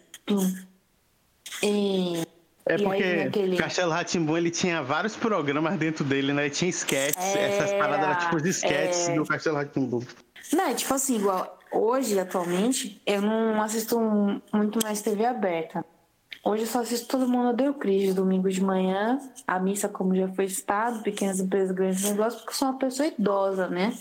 E 1.63 2.23
é 2.67 2.77
porque 2.77 3.03
aquele... 3.27 3.57
Castelo 3.57 3.91
Ratimbu 3.91 4.37
ele 4.37 4.51
tinha 4.51 4.81
vários 4.81 5.15
programas 5.15 5.77
dentro 5.77 6.03
dele, 6.03 6.33
né? 6.33 6.49
Tinha 6.49 6.69
sketches, 6.69 7.35
essas 7.35 7.71
paradas 7.73 8.05
eram 8.05 8.19
tipo 8.19 8.41
de 8.41 8.49
sketches 8.49 9.09
é... 9.09 9.15
do 9.15 9.25
Castelo 9.25 9.57
Ratimbu. 9.57 10.03
Não, 10.53 10.65
é 10.65 10.73
tipo 10.73 10.93
assim, 10.93 11.17
igual 11.17 11.57
hoje, 11.71 12.17
atualmente, 12.19 13.01
eu 13.05 13.21
não 13.21 13.61
assisto 13.61 13.99
muito 14.53 14.79
mais 14.83 15.01
TV 15.01 15.25
aberta. 15.25 15.85
Hoje 16.43 16.63
eu 16.63 16.67
só 16.67 16.79
assisto 16.79 17.07
Todo 17.07 17.27
Mundo 17.27 17.55
Deu 17.55 17.73
Cris, 17.73 18.13
domingo 18.13 18.49
de 18.49 18.63
manhã, 18.63 19.19
a 19.45 19.59
missa, 19.59 19.89
como 19.89 20.15
já 20.15 20.27
foi 20.29 20.47
citado, 20.47 21.01
pequenas 21.01 21.39
empresas, 21.39 21.75
grandes 21.75 22.03
negócios, 22.03 22.35
porque 22.35 22.51
eu 22.51 22.55
sou 22.55 22.69
uma 22.69 22.79
pessoa 22.79 23.07
idosa, 23.07 23.67
né? 23.67 23.93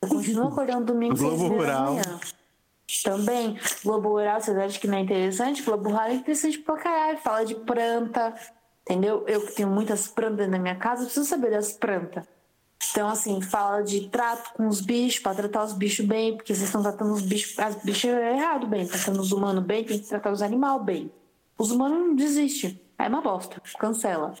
Eu 0.00 0.08
continuo 0.08 0.48
acordando 0.48 0.86
domingo 0.86 1.16
Globo 1.16 1.48
Rural. 1.48 1.84
da 1.84 1.90
manhã. 1.90 2.20
Também, 3.04 3.58
Globo 3.84 4.10
Rural, 4.10 4.40
vocês 4.40 4.56
acham 4.56 4.80
que 4.80 4.88
não 4.88 4.98
é 4.98 5.00
interessante? 5.00 5.62
Globo 5.62 5.90
Rural 5.90 6.06
é 6.06 6.14
interessante 6.14 6.58
pra 6.58 6.76
caralho, 6.76 7.18
fala 7.18 7.44
de 7.44 7.54
planta, 7.54 8.34
entendeu? 8.82 9.24
Eu 9.26 9.46
que 9.46 9.52
tenho 9.52 9.68
muitas 9.68 10.08
plantas 10.08 10.48
na 10.48 10.58
minha 10.58 10.76
casa, 10.76 11.04
preciso 11.04 11.26
saber 11.26 11.50
das 11.50 11.72
plantas. 11.72 12.24
Então, 12.90 13.08
assim, 13.08 13.40
fala 13.40 13.82
de 13.82 14.08
trato 14.08 14.54
com 14.54 14.66
os 14.66 14.80
bichos, 14.80 15.20
para 15.20 15.34
tratar 15.34 15.64
os 15.64 15.72
bichos 15.72 16.04
bem, 16.04 16.36
porque 16.36 16.54
vocês 16.54 16.66
estão 16.66 16.82
tratando 16.82 17.12
os 17.12 17.22
bichos, 17.22 17.58
as 17.58 17.76
bichos 17.76 18.10
é 18.10 18.36
errado 18.36 18.66
bem, 18.66 18.86
tratando 18.86 19.20
os 19.20 19.32
humanos 19.32 19.62
bem, 19.64 19.84
tem 19.84 19.98
que 19.98 20.08
tratar 20.08 20.32
os 20.32 20.42
animais 20.42 20.82
bem. 20.82 21.12
Os 21.56 21.70
humanos 21.70 21.98
não 21.98 22.16
desistem, 22.16 22.80
é 22.98 23.06
uma 23.06 23.20
bosta, 23.20 23.60
cancela. 23.78 24.34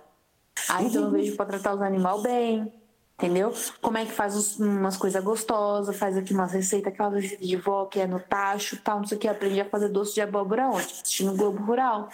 Aí 0.68 0.86
então 0.86 1.04
eu 1.04 1.10
vejo 1.10 1.36
para 1.36 1.46
tratar 1.46 1.74
os 1.74 1.82
animais 1.82 2.22
bem, 2.22 2.72
entendeu? 3.20 3.52
Como 3.80 3.98
é 3.98 4.06
que 4.06 4.12
faz 4.12 4.58
umas 4.58 4.96
coisas 4.96 5.22
gostosas, 5.22 5.96
faz 5.96 6.16
aqui 6.16 6.32
umas 6.32 6.52
receitas, 6.52 6.92
aquela 6.92 7.10
receita 7.10 7.44
de 7.44 7.56
vó 7.56 7.84
que 7.84 8.00
é 8.00 8.06
no 8.06 8.18
tacho, 8.18 8.78
tal, 8.82 8.98
não 8.98 9.06
sei 9.06 9.18
o 9.18 9.20
que, 9.20 9.28
aprende 9.28 9.60
a 9.60 9.64
fazer 9.66 9.88
doce 9.90 10.14
de 10.14 10.22
abóbora 10.22 10.68
onde? 10.68 10.84
Assistindo 10.84 11.36
Globo 11.36 11.62
Rural. 11.62 12.08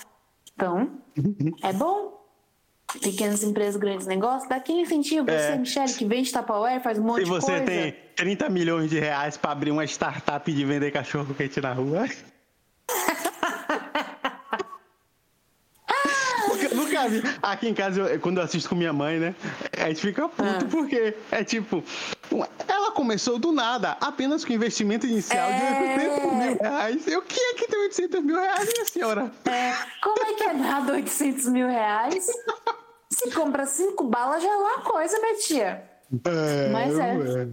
Então, 0.54 0.98
é 1.62 1.72
bom. 1.72 2.16
Pequenas 3.02 3.42
empresas, 3.42 3.76
grandes 3.76 4.06
negócios, 4.06 4.48
dá 4.48 4.56
aquele 4.56 4.82
incentivo. 4.82 5.28
É. 5.28 5.38
Você, 5.38 5.58
Michelle, 5.58 5.92
que 5.92 6.04
vende 6.04 6.32
Tupperware, 6.32 6.80
faz 6.80 6.98
um 6.98 7.02
monte 7.02 7.24
de 7.24 7.30
coisa. 7.30 7.44
Se 7.44 7.52
você 7.52 7.60
tem 7.64 7.94
30 8.14 8.48
milhões 8.48 8.88
de 8.88 8.98
reais 9.00 9.36
para 9.36 9.50
abrir 9.50 9.72
uma 9.72 9.84
startup 9.84 10.50
de 10.50 10.64
vender 10.64 10.90
cachorro 10.92 11.34
quente 11.34 11.60
na 11.60 11.72
rua... 11.72 12.06
Aqui 17.42 17.68
em 17.68 17.74
casa, 17.74 18.00
eu, 18.00 18.20
quando 18.20 18.38
eu 18.38 18.44
assisto 18.44 18.68
com 18.68 18.74
minha 18.74 18.92
mãe, 18.92 19.18
né? 19.18 19.34
A 19.76 19.88
gente 19.88 20.00
fica 20.00 20.28
puto 20.28 20.64
ah. 20.64 20.68
porque 20.70 21.14
é 21.30 21.44
tipo. 21.44 21.82
Ela 22.66 22.90
começou 22.92 23.38
do 23.38 23.52
nada, 23.52 23.96
apenas 24.00 24.44
com 24.44 24.52
investimento 24.52 25.06
inicial 25.06 25.48
é... 25.48 25.58
de 25.58 26.02
800 26.02 26.32
mil 26.32 26.58
reais. 26.58 27.08
Eu, 27.08 27.20
o 27.20 27.22
que 27.22 27.40
é 27.40 27.54
que 27.54 27.68
tem 27.68 27.80
800 27.80 28.22
mil 28.22 28.36
reais, 28.36 28.72
minha 28.72 28.84
senhora? 28.84 29.32
É. 29.44 29.74
Como 30.02 30.26
é 30.26 30.34
que 30.34 30.44
é 30.44 30.52
nada 30.52 30.92
800 30.92 31.46
mil 31.46 31.68
reais? 31.68 32.26
Se 33.10 33.30
compra 33.30 33.66
cinco 33.66 34.04
balas, 34.04 34.42
já 34.42 34.48
é 34.50 34.56
uma 34.56 34.80
coisa, 34.80 35.18
minha 35.20 35.36
tia. 35.36 35.84
É, 36.24 36.68
Mas 36.70 36.98
é. 36.98 37.48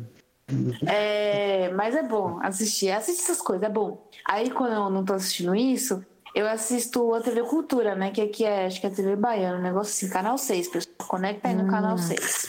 É, 0.85 1.69
mas 1.69 1.95
é 1.95 2.03
bom 2.03 2.39
assistir. 2.41 2.91
Assistir 2.91 3.23
essas 3.23 3.41
coisas, 3.41 3.63
é 3.63 3.69
bom. 3.69 4.07
Aí 4.25 4.51
quando 4.51 4.73
eu 4.73 4.89
não 4.89 5.03
tô 5.03 5.13
assistindo 5.13 5.55
isso, 5.55 6.05
eu 6.33 6.47
assisto 6.47 7.13
a 7.13 7.21
TV 7.21 7.41
Cultura, 7.43 7.95
né? 7.95 8.11
Que 8.11 8.21
aqui 8.21 8.43
é, 8.43 8.65
acho 8.65 8.79
que 8.79 8.87
é 8.87 8.89
a 8.89 8.93
TV 8.93 9.15
Baiana, 9.15 9.57
um 9.57 9.61
negócio 9.61 9.91
assim, 9.91 10.11
canal 10.11 10.37
6, 10.37 10.67
pessoal. 10.67 10.95
Conecta 11.07 11.47
aí 11.47 11.55
no 11.55 11.65
hum. 11.65 11.69
canal 11.69 11.97
6. 11.97 12.47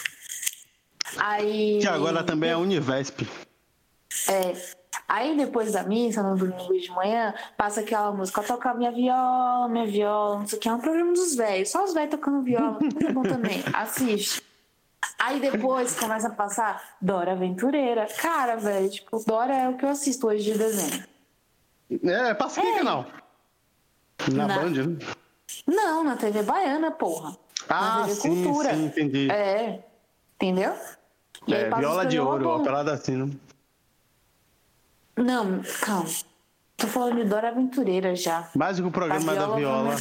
Aí. 1.19 1.79
Que 1.81 1.89
agora 1.89 2.25
também 2.25 2.51
é 2.51 2.57
Univesp. 2.57 3.29
É. 4.29 4.85
Aí 5.07 5.37
depois 5.37 5.73
da 5.73 5.83
missa, 5.83 6.23
no 6.23 6.37
domingo 6.37 6.79
de 6.79 6.91
manhã, 6.91 7.35
passa 7.57 7.81
aquela 7.81 8.11
música, 8.11 8.43
toca 8.43 8.73
minha 8.73 8.91
viola, 8.91 9.69
minha 9.69 9.87
viola, 9.87 10.39
não 10.39 10.47
sei 10.47 10.59
o 10.59 10.61
que, 10.61 10.69
é 10.69 10.73
um 10.73 10.81
programa 10.81 11.13
dos 11.13 11.35
velhos, 11.35 11.69
só 11.71 11.85
os 11.85 11.93
velhos 11.93 12.11
tocando 12.11 12.43
viola, 12.43 12.79
muito 12.81 13.13
bom 13.13 13.23
também, 13.23 13.63
assiste. 13.75 14.43
Aí 15.19 15.41
depois 15.41 15.99
começa 15.99 16.29
a 16.29 16.31
passar 16.31 16.97
Dora 17.01 17.33
Aventureira. 17.33 18.07
Cara, 18.17 18.57
velho, 18.57 18.89
tipo, 18.89 19.23
Dora 19.27 19.55
é 19.55 19.69
o 19.69 19.77
que 19.77 19.85
eu 19.85 19.91
assisto 19.91 20.27
hoje 20.27 20.53
de 20.53 20.59
desenho. 20.59 21.05
É, 22.03 22.33
passa 22.33 22.61
aqui, 22.61 22.71
é. 22.71 22.79
canal. 22.79 23.07
Na, 24.33 24.47
na... 24.47 24.59
Band, 24.59 24.71
né? 24.71 24.99
Não, 25.67 26.05
na 26.05 26.17
TV 26.17 26.43
Baiana, 26.43 26.91
porra. 26.91 27.37
Ah, 27.69 28.01
na 28.01 28.07
TV 28.07 28.15
sim, 28.15 28.45
Cultura. 28.45 28.75
sim, 28.75 28.85
entendi. 28.87 29.31
É, 29.31 29.85
entendeu? 30.37 30.73
E 31.47 31.55
é, 31.55 31.71
viola 31.77 32.07
de 32.07 32.19
ouro, 32.19 32.49
uma 32.49 32.65
parada 32.65 32.93
assim, 32.93 33.17
né? 33.17 33.31
Não, 35.17 35.63
calma. 35.81 36.09
Tô 36.77 36.87
falando 36.89 37.17
de 37.17 37.25
Dora 37.25 37.49
Aventureira 37.49 38.17
já. 38.17 38.49
Mais 38.55 38.81
o 38.81 38.91
programa 38.91 39.35
da 39.35 39.47
viola. 39.55 39.95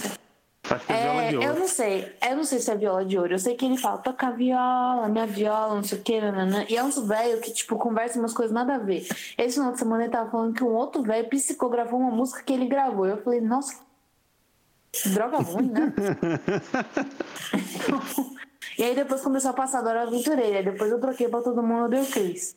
É, 0.87 0.93
é 0.93 1.33
eu 1.33 1.53
não 1.53 1.67
sei. 1.67 2.15
Eu 2.21 2.37
não 2.37 2.43
sei 2.43 2.59
se 2.59 2.71
é 2.71 2.75
viola 2.75 3.05
de 3.05 3.17
ouro. 3.17 3.33
Eu 3.33 3.39
sei 3.39 3.55
que 3.55 3.65
ele 3.65 3.77
fala, 3.77 3.97
toca 3.97 4.31
viola, 4.31 5.07
minha 5.09 5.27
viola, 5.27 5.75
não 5.75 5.83
sei 5.83 5.99
o 5.99 6.01
que, 6.01 6.19
nanana. 6.19 6.65
E 6.69 6.75
é 6.75 6.83
um 6.83 6.89
velho 6.89 7.41
que, 7.41 7.51
tipo, 7.51 7.75
conversa 7.77 8.17
umas 8.17 8.33
coisas 8.33 8.53
nada 8.53 8.75
a 8.75 8.77
ver. 8.77 9.05
Esse 9.37 9.55
final 9.55 9.73
de 9.73 9.79
semana 9.79 10.03
ele 10.03 10.11
tava 10.11 10.31
falando 10.31 10.55
que 10.55 10.63
um 10.63 10.73
outro 10.73 11.03
velho 11.03 11.27
psicografou 11.29 11.99
uma 11.99 12.11
música 12.11 12.41
que 12.43 12.53
ele 12.53 12.65
gravou. 12.65 13.05
Eu 13.05 13.21
falei, 13.21 13.41
nossa, 13.41 13.75
Droga 15.13 15.37
ruim, 15.43 15.69
né? 15.69 15.93
e 18.77 18.83
aí 18.83 18.95
depois 18.95 19.21
começou 19.21 19.51
a 19.51 19.53
passar 19.53 19.81
Dora 19.81 20.03
Aventureira. 20.03 20.63
Depois 20.63 20.91
eu 20.91 20.99
troquei 20.99 21.27
pra 21.27 21.41
todo 21.41 21.63
mundo 21.63 21.89
deu 21.89 22.05
Cris. 22.05 22.55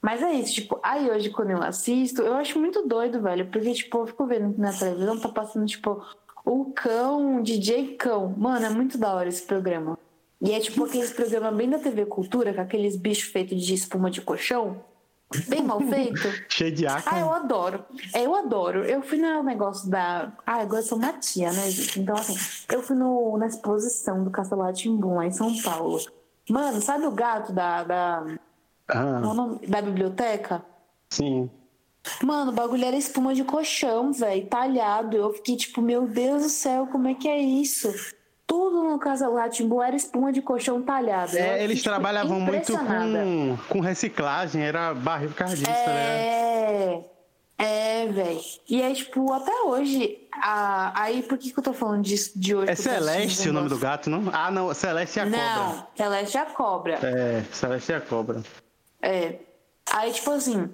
Mas 0.00 0.22
é 0.22 0.32
isso, 0.34 0.54
tipo, 0.54 0.78
aí 0.82 1.10
hoje 1.10 1.30
quando 1.30 1.50
eu 1.50 1.62
assisto, 1.62 2.20
eu 2.20 2.34
acho 2.34 2.58
muito 2.58 2.86
doido, 2.86 3.22
velho. 3.22 3.46
Porque, 3.50 3.72
tipo, 3.72 3.98
eu 3.98 4.06
fico 4.06 4.26
vendo 4.26 4.54
na 4.58 4.72
televisão, 4.72 5.18
tá 5.18 5.30
passando, 5.30 5.64
tipo, 5.66 6.04
o 6.44 6.66
cão, 6.72 7.42
DJ 7.42 7.96
Cão. 7.96 8.34
Mano, 8.36 8.66
é 8.66 8.70
muito 8.70 8.98
da 8.98 9.14
hora 9.14 9.28
esse 9.28 9.42
programa. 9.42 9.98
E 10.42 10.52
é 10.52 10.60
tipo 10.60 10.84
aqueles 10.84 11.10
programas 11.10 11.54
bem 11.56 11.70
da 11.70 11.78
TV 11.78 12.04
Cultura, 12.04 12.52
com 12.52 12.60
aqueles 12.60 12.96
bichos 12.96 13.30
feitos 13.30 13.62
de 13.62 13.72
espuma 13.72 14.10
de 14.10 14.20
colchão. 14.20 14.84
Bem 15.48 15.62
mal 15.62 15.80
feito. 15.80 16.20
Cheio 16.48 16.72
de 16.72 16.86
água. 16.86 17.02
Ah, 17.06 17.20
eu 17.20 17.32
adoro. 17.32 17.84
É, 18.12 18.24
eu 18.24 18.34
adoro. 18.34 18.84
Eu 18.84 19.02
fui 19.02 19.18
no 19.18 19.42
negócio 19.42 19.90
da. 19.90 20.32
Ah, 20.46 20.60
agora 20.60 20.82
eu 20.82 20.86
sou 20.86 20.98
uma 20.98 21.12
tia, 21.14 21.52
né, 21.52 21.70
gente? 21.70 22.00
Então, 22.00 22.14
assim, 22.14 22.36
eu 22.72 22.82
fui 22.82 22.96
no, 22.96 23.36
na 23.36 23.46
exposição 23.46 24.22
do 24.22 24.30
Castelo 24.30 24.72
Timbum, 24.72 25.16
lá 25.16 25.26
em 25.26 25.32
São 25.32 25.54
Paulo. 25.62 26.00
Mano, 26.48 26.80
sabe 26.80 27.06
o 27.06 27.10
gato 27.10 27.52
da. 27.52 27.84
da, 27.84 28.26
ah. 28.88 29.20
Da 29.66 29.82
biblioteca? 29.82 30.64
Sim. 31.10 31.50
Mano, 32.22 32.52
o 32.52 32.54
bagulho 32.54 32.84
era 32.84 32.96
espuma 32.96 33.34
de 33.34 33.44
colchão, 33.44 34.12
velho, 34.12 34.46
talhado. 34.46 35.16
Eu 35.16 35.32
fiquei 35.32 35.56
tipo, 35.56 35.80
meu 35.80 36.06
Deus 36.06 36.42
do 36.42 36.48
céu, 36.48 36.86
como 36.86 37.08
é 37.08 37.14
que 37.14 37.28
é 37.28 37.40
isso? 37.40 37.92
Tudo 38.46 38.82
no 38.82 38.98
Casa 38.98 39.28
Latimbu 39.28 39.82
era 39.82 39.96
espuma 39.96 40.32
de 40.32 40.42
colchão 40.42 40.82
talhado. 40.82 41.36
É, 41.36 41.62
eles 41.62 41.82
trabalhavam 41.82 42.40
muito 42.40 42.72
com, 42.72 43.58
com 43.68 43.80
reciclagem, 43.80 44.62
era 44.62 44.94
barril 44.94 45.32
cardista, 45.34 45.70
é... 45.70 46.96
né? 46.96 47.04
É, 47.56 48.06
velho. 48.06 48.40
E 48.68 48.82
é 48.82 48.92
tipo, 48.92 49.32
até 49.32 49.52
hoje. 49.62 50.18
A... 50.32 51.02
Aí, 51.02 51.22
por 51.22 51.38
que, 51.38 51.52
que 51.52 51.58
eu 51.58 51.62
tô 51.62 51.72
falando 51.72 52.02
disso 52.02 52.32
de 52.36 52.54
hoje? 52.54 52.70
É 52.70 52.74
Celeste 52.74 53.48
o 53.48 53.52
nome 53.52 53.68
do 53.68 53.78
gato, 53.78 54.10
não? 54.10 54.24
Ah, 54.32 54.50
não, 54.50 54.72
Celeste 54.74 55.20
é 55.20 55.22
a 55.22 55.26
não, 55.26 55.38
cobra. 55.38 55.76
Não, 55.76 55.86
Celeste 55.96 56.36
é 56.36 56.40
a 56.40 56.46
cobra. 56.46 56.94
É, 56.94 57.44
Celeste 57.52 57.92
é 57.92 57.96
a 57.96 58.00
cobra. 58.00 58.42
É. 59.00 59.38
Aí, 59.92 60.12
tipo 60.12 60.30
assim. 60.30 60.68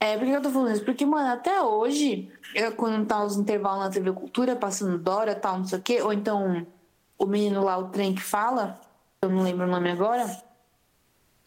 É, 0.00 0.18
por 0.18 0.26
que 0.26 0.32
eu 0.32 0.42
tô 0.42 0.50
falando 0.50 0.72
isso? 0.72 0.84
Porque, 0.84 1.06
mano, 1.06 1.32
até 1.32 1.62
hoje, 1.62 2.30
eu, 2.54 2.72
quando 2.72 3.06
tá 3.06 3.24
os 3.24 3.36
intervalos 3.36 3.84
na 3.84 3.90
TV 3.90 4.12
Cultura, 4.12 4.54
passando 4.54 4.98
Dora 4.98 5.32
e 5.32 5.36
tal, 5.36 5.58
não 5.58 5.64
sei 5.64 5.78
o 5.78 5.82
quê, 5.82 6.02
ou 6.02 6.12
então 6.12 6.66
o 7.18 7.26
menino 7.26 7.64
lá, 7.64 7.78
o 7.78 7.88
trem 7.88 8.14
que 8.14 8.22
fala, 8.22 8.80
eu 9.22 9.28
não 9.28 9.42
lembro 9.42 9.66
o 9.66 9.70
nome 9.70 9.90
agora. 9.90 10.24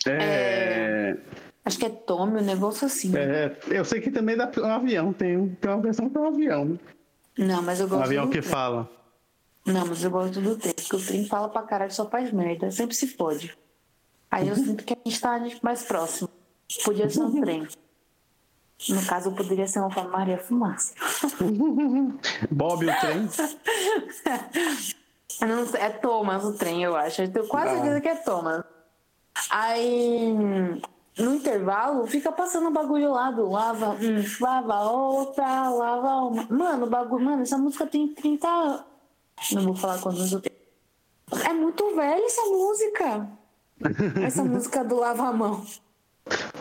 É. 0.05 0.11
é... 0.11 1.17
Acho 1.65 1.79
que 1.79 1.85
é 1.85 1.89
Tommy, 1.89 2.39
um 2.39 2.45
negócio 2.45 2.87
assim. 2.87 3.11
É, 3.17 3.57
eu 3.67 3.83
sei 3.83 3.99
que 3.99 4.09
também 4.09 4.37
dá 4.37 4.49
um 4.57 4.65
avião, 4.65 5.11
tem, 5.11 5.49
tem 5.49 5.71
uma 5.71 5.81
versão 5.81 6.09
é 6.13 6.19
um 6.19 6.27
avião. 6.27 6.65
Né? 6.65 6.77
Não, 7.37 7.61
mas 7.61 7.79
eu 7.81 7.87
gosto. 7.87 8.01
Um 8.01 8.05
avião 8.05 8.25
que 8.27 8.39
trem. 8.39 8.51
fala. 8.51 8.89
Não, 9.65 9.85
mas 9.85 10.01
eu 10.01 10.09
gosto 10.09 10.39
do 10.39 10.55
trem, 10.55 10.73
porque 10.73 10.95
o 10.95 11.05
trem 11.05 11.25
fala 11.25 11.49
pra 11.49 11.63
caralho, 11.63 11.91
só 11.91 12.09
faz 12.09 12.31
merda, 12.31 12.71
sempre 12.71 12.95
se 12.95 13.07
fode. 13.07 13.57
Aí 14.31 14.47
eu 14.47 14.55
sinto 14.55 14.83
que 14.83 14.93
a 14.93 14.97
gente 15.05 15.19
tá 15.19 15.39
mais 15.61 15.83
próximo. 15.83 16.29
Podia 16.85 17.09
ser 17.09 17.21
um 17.21 17.41
trem. 17.41 17.67
No 18.89 19.05
caso, 19.05 19.31
poderia 19.31 19.67
ser 19.67 19.79
uma 19.79 20.03
Maria 20.07 20.37
Fumaça. 20.37 20.93
Bob 22.49 22.85
o 22.85 22.99
trem? 22.99 23.27
Não, 25.41 25.63
é 25.75 25.89
Thomas 25.89 26.43
o 26.43 26.53
trem, 26.53 26.83
eu 26.83 26.95
acho. 26.95 27.21
Eu 27.21 27.31
tenho 27.31 27.47
quase 27.47 27.69
ah. 27.69 27.75
certeza 27.75 28.01
que 28.01 28.07
é 28.07 28.15
Thomas. 28.15 28.63
Aí, 29.49 30.33
no 31.17 31.35
intervalo, 31.35 32.07
fica 32.07 32.31
passando 32.31 32.67
o 32.67 32.71
bagulho 32.71 33.11
lá 33.11 33.31
do 33.31 33.49
lava, 33.49 33.95
lava 34.39 34.89
outra, 34.89 35.69
lava 35.69 36.15
uma. 36.15 36.47
Mano, 36.49 36.85
o 36.85 36.89
bagulho. 36.89 37.25
Mano, 37.25 37.43
essa 37.43 37.57
música 37.57 37.85
tem 37.85 38.07
30 38.07 38.47
anos. 38.47 38.83
Não 39.51 39.63
vou 39.63 39.75
falar 39.75 39.99
quantos 39.99 40.31
eu 40.31 40.41
tenho. 40.41 40.55
É 41.45 41.53
muito 41.53 41.95
velha 41.95 42.25
essa 42.25 42.41
música. 42.41 43.29
essa 44.25 44.43
música 44.45 44.83
do 44.83 44.95
lava 44.95 45.27
a 45.27 45.33
mão. 45.33 45.65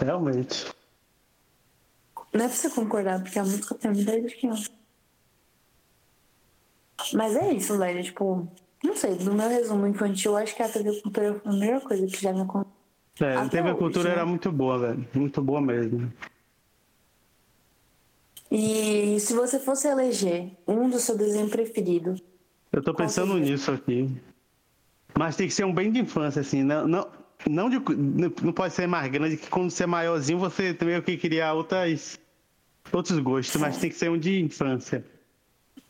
Realmente. 0.04 0.66
Não 2.32 2.44
é 2.44 2.48
pra 2.48 2.56
você 2.56 2.68
concordar, 2.68 3.22
porque 3.22 3.38
a 3.38 3.42
música 3.44 3.74
tem 3.74 3.90
uma 3.90 4.00
ideia 4.00 4.22
de 4.22 4.34
que 4.34 4.46
Mas 7.12 7.36
é 7.36 7.52
isso, 7.52 7.78
velho. 7.78 8.02
Tipo, 8.02 8.48
não 8.82 8.96
sei, 8.96 9.14
no 9.16 9.34
meu 9.34 9.48
resumo 9.48 9.86
infantil, 9.86 10.36
acho 10.36 10.54
que 10.54 10.62
a 10.62 10.68
TV 10.68 11.00
Cultura 11.00 11.40
foi 11.42 11.52
a 11.52 11.56
melhor 11.56 11.80
coisa 11.82 12.06
que 12.06 12.20
já 12.20 12.32
me 12.32 12.42
aconteceu. 12.42 12.76
É, 13.20 13.36
a 13.36 13.48
TV 13.48 13.70
hoje, 13.70 13.78
Cultura 13.78 14.08
né? 14.08 14.14
era 14.14 14.26
muito 14.26 14.52
boa, 14.52 14.78
velho. 14.78 15.08
Muito 15.14 15.42
boa 15.42 15.60
mesmo. 15.60 16.12
E 18.50 19.18
se 19.18 19.34
você 19.34 19.58
fosse 19.58 19.88
eleger 19.88 20.52
um 20.66 20.88
do 20.88 20.98
seu 20.98 21.16
desenho 21.16 21.48
preferido? 21.48 22.14
Eu 22.72 22.82
tô 22.82 22.94
pensando 22.94 23.32
seria? 23.32 23.50
nisso 23.50 23.72
aqui. 23.72 24.20
Mas 25.18 25.34
tem 25.36 25.48
que 25.48 25.54
ser 25.54 25.64
um 25.64 25.72
bem 25.72 25.90
de 25.90 25.98
infância, 25.98 26.40
assim. 26.40 26.62
Não, 26.62 26.86
não, 26.86 27.08
não, 27.48 27.70
de, 27.70 27.78
não 28.42 28.52
pode 28.52 28.74
ser 28.74 28.86
mais 28.86 29.10
grande, 29.10 29.36
que 29.36 29.48
quando 29.48 29.70
você 29.70 29.84
é 29.84 29.86
maiorzinho 29.86 30.38
você 30.38 30.74
também 30.74 31.00
que 31.00 31.16
criar 31.16 31.54
outras, 31.54 32.20
outros 32.92 33.18
gostos, 33.18 33.56
é. 33.56 33.58
mas 33.58 33.78
tem 33.78 33.90
que 33.90 33.96
ser 33.96 34.10
um 34.10 34.18
de 34.18 34.40
infância. 34.40 35.04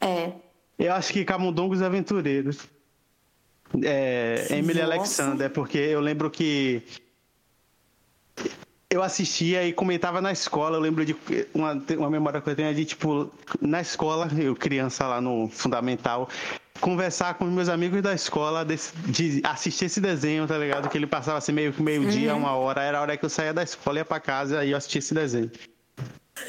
É. 0.00 0.32
Eu 0.79 0.93
acho 0.93 1.12
que 1.12 1.24
Camundongos 1.24 1.83
Aventureiros. 1.83 2.68
É, 3.83 4.47
Emily 4.51 4.81
Nossa. 4.81 4.95
Alexander, 4.95 5.51
porque 5.51 5.79
eu 5.79 6.01
lembro 6.01 6.31
que 6.31 6.83
eu 8.89 9.03
assistia 9.03 9.66
e 9.66 9.72
comentava 9.72 10.20
na 10.20 10.33
escola. 10.33 10.77
Eu 10.77 10.81
lembro 10.81 11.05
de 11.05 11.16
uma, 11.53 11.72
uma 11.99 12.11
memória 12.11 12.41
que 12.41 12.49
eu 12.49 12.55
tenho 12.57 12.74
de, 12.74 12.85
tipo, 12.85 13.31
na 13.61 13.81
escola, 13.81 14.29
eu 14.39 14.55
criança 14.55 15.07
lá 15.07 15.20
no 15.20 15.49
Fundamental, 15.49 16.29
conversar 16.81 17.35
com 17.35 17.45
meus 17.47 17.68
amigos 17.68 18.01
da 18.03 18.14
escola 18.14 18.64
de, 18.64 18.77
de 19.09 19.41
assistir 19.45 19.87
esse 19.87 20.01
desenho, 20.01 20.47
tá 20.47 20.57
ligado? 20.57 20.89
Que 20.89 20.97
ele 20.97 21.07
passava 21.07 21.39
assim 21.39 21.53
meio 21.53 21.74
meio-dia, 21.79 22.33
uhum. 22.33 22.41
uma 22.41 22.53
hora. 22.53 22.83
Era 22.83 22.99
a 22.99 23.03
hora 23.03 23.16
que 23.16 23.24
eu 23.24 23.31
saía 23.31 23.53
da 23.53 23.62
escola, 23.62 23.99
ia 23.99 24.05
pra 24.05 24.20
casa 24.20 24.64
e 24.64 24.70
eu 24.70 24.77
assistia 24.77 25.01
esse 25.01 25.14
desenho. 25.14 25.51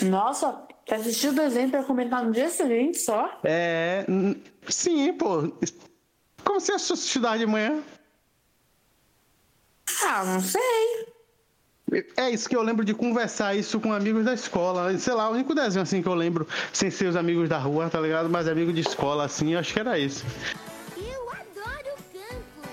Nossa, 0.04 0.68
você 0.88 0.94
assistiu 0.96 1.32
o 1.32 1.36
desenho 1.36 1.70
pra 1.70 1.84
comentar 1.84 2.24
no 2.24 2.32
dia 2.32 2.50
seguinte 2.50 2.98
só? 3.00 3.40
É. 3.44 4.06
Sim, 4.70 5.14
pô. 5.14 5.54
Como 6.46 6.62
você 6.62 6.72
assistiu 6.72 7.22
de 7.22 7.46
manhã? 7.46 7.84
Ah, 10.04 10.24
não 10.24 10.40
sei. 10.40 11.08
É 12.16 12.30
isso 12.30 12.48
que 12.48 12.56
eu 12.56 12.62
lembro 12.62 12.86
de 12.86 12.94
conversar 12.94 13.54
isso 13.56 13.82
com 13.82 13.92
amigos 13.92 14.24
da 14.24 14.34
escola. 14.34 14.98
Sei 14.98 15.14
lá, 15.14 15.30
o 15.30 15.34
único 15.34 15.54
desenho 15.54 15.84
assim 15.84 16.02
que 16.02 16.08
eu 16.08 16.16
lembro, 16.16 16.48
sem 16.72 16.90
ser 16.90 17.08
os 17.08 17.18
amigos 17.18 17.50
da 17.50 17.58
rua, 17.58 17.90
tá 17.90 18.00
ligado? 18.00 18.30
Mas 18.30 18.48
amigos 18.48 18.74
de 18.74 18.82
escola, 18.82 19.26
assim, 19.26 19.56
acho 19.56 19.74
que 19.74 19.80
era 19.82 20.00
isso. 20.00 20.26
Eu 20.98 21.30
adoro 21.30 21.96
o 21.96 22.04
campo. 22.18 22.70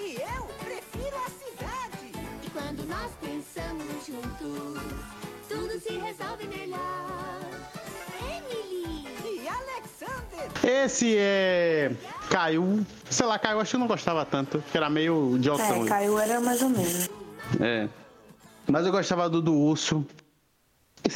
E 0.00 0.14
eu 0.14 0.44
prefiro 0.64 1.16
a 1.16 1.30
cidade. 1.30 2.12
E 2.46 2.50
quando 2.50 2.86
nós 2.88 3.12
pensamos 3.20 4.06
juntos, 4.06 4.82
tudo 5.48 5.80
se 5.80 5.98
resolve 5.98 6.46
melhor. 6.46 7.01
Esse 10.62 11.16
é. 11.18 11.90
Caio. 12.30 12.86
Sei 13.10 13.26
lá, 13.26 13.38
Caio, 13.38 13.60
acho 13.60 13.70
que 13.70 13.76
eu 13.76 13.80
não 13.80 13.86
gostava 13.86 14.24
tanto, 14.24 14.60
porque 14.60 14.76
era 14.76 14.88
meio 14.88 15.36
idiotão. 15.36 15.84
É, 15.84 15.88
Caio 15.88 16.18
era 16.18 16.40
mais 16.40 16.62
ou 16.62 16.68
menos. 16.68 17.10
É. 17.60 17.88
Mas 18.66 18.86
eu 18.86 18.92
gostava 18.92 19.28
do 19.28 19.42
do 19.42 19.54
urso. 19.54 20.06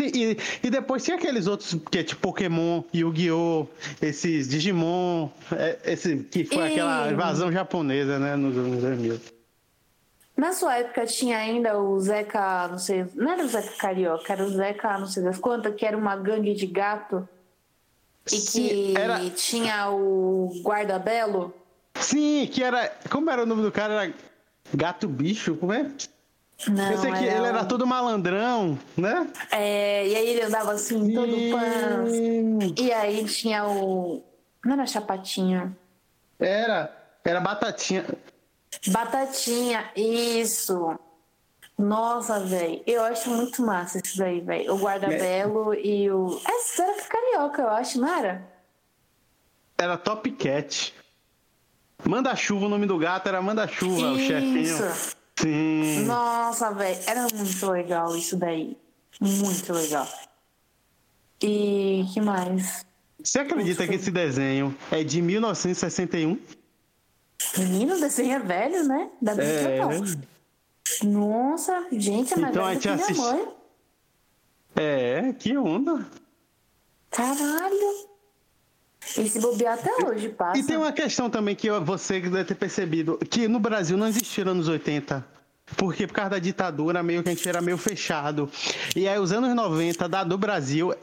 E, 0.01 0.37
e, 0.65 0.69
depois 0.69 1.05
tinha 1.05 1.17
aqueles 1.17 1.47
outros 1.47 1.77
que 1.91 1.99
é 1.99 2.03
tipo 2.03 2.21
Pokémon, 2.21 2.83
Yu-Gi-Oh!, 2.93 3.69
esses 4.03 4.49
Digimon, 4.49 5.31
é, 5.53 5.79
esse 5.85 6.17
que 6.17 6.45
foi 6.45 6.59
e... 6.59 6.73
aquela 6.73 7.13
invasão 7.13 7.53
japonesa, 7.53 8.19
né, 8.19 8.35
nos 8.35 8.57
anos 8.59 8.83
2000. 8.83 9.21
Na 10.37 10.53
sua 10.53 10.79
época 10.79 11.07
tinha 11.07 11.39
ainda 11.39 11.79
o 11.79 11.99
Zeca, 12.01 12.67
não 12.69 12.79
sei, 12.79 13.07
não 13.15 13.31
era 13.31 13.45
o 13.45 13.49
Zeca 13.49 13.71
Carioca, 13.79 14.33
era 14.33 14.45
o 14.45 14.51
Zeca, 14.51 14.99
não 14.99 15.07
sei 15.07 15.23
das 15.23 15.39
quantas, 15.39 15.75
que 15.77 15.87
era 15.87 15.97
uma 15.97 16.17
gangue 16.17 16.53
de 16.53 16.67
gato 16.67 17.27
e 18.33 18.41
que 18.41 18.95
era... 18.97 19.31
tinha 19.31 19.91
o 19.91 20.53
guarda-belo. 20.63 21.55
Sim, 21.95 22.49
que 22.53 22.63
era. 22.63 22.93
Como 23.11 23.31
era 23.31 23.43
o 23.43 23.47
nome 23.47 23.63
do 23.63 23.73
cara? 23.73 23.95
Era 23.95 24.15
Gato 24.75 25.09
Bicho? 25.09 25.57
Como 25.57 25.73
é? 25.73 25.91
Não, 26.69 26.91
eu 26.91 26.99
sei 26.99 27.13
que 27.13 27.25
ele 27.25 27.47
era 27.47 27.65
todo 27.65 27.87
malandrão, 27.87 28.79
né? 28.97 29.29
É, 29.51 30.07
e 30.09 30.17
aí 30.17 30.29
ele 30.29 30.43
andava 30.43 30.73
assim, 30.73 31.13
todo 31.13 31.33
pan. 31.53 32.73
E 32.77 32.93
aí 32.93 33.25
tinha 33.27 33.67
o. 33.67 34.25
Não 34.65 34.73
era 34.73 34.87
chapatinha? 34.87 35.77
Era, 36.41 36.91
era 37.25 37.41
batatinha. 37.41 38.05
Batatinha, 38.89 39.91
isso. 39.95 40.99
Nossa, 41.79 42.41
velho. 42.41 42.83
Eu 42.87 43.05
acho 43.05 43.29
muito 43.31 43.63
massa 43.63 44.01
isso 44.03 44.17
daí, 44.17 44.41
velho. 44.41 44.75
O 44.75 44.79
guarda-belo 44.79 45.75
é. 45.75 45.81
e 45.81 46.11
o. 46.11 46.41
Essa 46.49 46.85
era 46.85 47.03
carioca, 47.03 47.63
eu 47.63 47.69
acho, 47.69 48.01
não 48.01 48.09
era? 48.09 48.51
Era 49.77 49.99
Top 49.99 50.31
Cat. 50.33 50.95
Manda-chuva, 52.05 52.67
o 52.67 52.69
nome 52.69 52.87
do 52.87 52.99
gato 52.99 53.29
era 53.29 53.43
Manda-chuva, 53.43 54.13
o 54.13 54.19
chefinho. 54.19 54.77
Sim. 55.39 56.05
Nossa, 56.07 56.73
velho. 56.73 56.99
Era 57.07 57.27
muito 57.35 57.71
legal 57.71 58.17
isso 58.17 58.37
daí. 58.37 58.77
Muito 59.21 59.73
legal. 59.73 60.09
E 61.43 62.07
que 62.13 62.21
mais? 62.21 62.87
Você 63.23 63.41
acredita 63.41 63.87
que 63.87 63.95
esse 63.95 64.11
desenho 64.11 64.75
é 64.91 65.05
de 65.05 65.21
1961? 65.21 66.39
Menino, 67.59 67.97
o 67.97 68.01
desenho 68.01 68.33
é 68.33 68.39
velho, 68.39 68.85
né? 68.85 69.11
Da 69.21 69.33
é... 69.33 69.79
Nossa, 71.03 71.87
gente, 71.93 72.35
é 72.35 72.37
mais 72.37 72.55
então, 72.55 72.67
velho 72.67 72.81
que 72.81 72.89
minha 72.89 73.05
assist... 73.05 73.21
mãe. 73.21 73.49
É, 74.77 75.33
que 75.33 75.57
onda. 75.57 76.07
Caralho. 77.11 78.07
E 79.17 79.29
se 79.29 79.41
bobear 79.41 79.75
até 79.75 80.05
hoje, 80.05 80.29
passa. 80.31 80.59
E 80.59 80.65
tem 80.65 80.77
uma 80.77 80.93
questão 80.93 81.31
também 81.31 81.55
que 81.55 81.71
você 81.81 82.21
deve 82.21 82.45
ter 82.45 82.55
percebido, 82.55 83.19
que 83.31 83.47
no 83.49 83.59
Brasil 83.59 83.97
não 83.97 84.07
existiram 84.07 84.53
anos 84.53 84.69
80. 84.69 85.25
Porque 85.77 86.07
por 86.07 86.15
causa 86.15 86.31
da 86.31 86.39
ditadura, 86.39 87.03
meio 87.03 87.23
que 87.23 87.29
a 87.29 87.33
gente 87.33 87.49
era 87.49 87.61
meio 87.61 87.77
fechado. 87.79 88.51
E 88.95 89.09
aí, 89.09 89.19
os 89.19 89.33
anos 89.33 89.55
90 89.55 90.09
da, 90.09 90.23
do 90.23 90.39
Brasil 90.39 90.95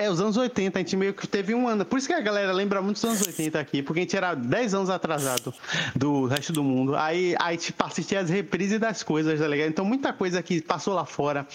é, 0.00 0.10
os 0.10 0.18
anos 0.18 0.36
80, 0.38 0.78
a 0.78 0.82
gente 0.82 0.96
meio 0.96 1.12
que 1.12 1.26
teve 1.26 1.54
um 1.54 1.68
ano. 1.68 1.84
Por 1.84 1.98
isso 1.98 2.08
que 2.08 2.14
a 2.14 2.20
galera 2.20 2.52
lembra 2.52 2.80
muito 2.80 2.96
dos 2.96 3.04
anos 3.04 3.20
80 3.20 3.60
aqui, 3.60 3.82
porque 3.82 4.00
a 4.00 4.02
gente 4.02 4.16
era 4.16 4.34
10 4.34 4.74
anos 4.74 4.88
atrasado 4.88 5.52
do 5.94 6.24
resto 6.24 6.54
do 6.54 6.64
mundo. 6.64 6.96
Aí, 6.96 7.34
aí 7.38 7.58
tipo, 7.58 7.84
assistia 7.84 8.20
as 8.20 8.30
reprises 8.30 8.80
das 8.80 9.02
coisas, 9.02 9.38
tá 9.38 9.46
ligado? 9.46 9.68
Então, 9.68 9.84
muita 9.84 10.10
coisa 10.10 10.42
que 10.42 10.62
passou 10.62 10.94
lá 10.94 11.04
fora 11.04 11.46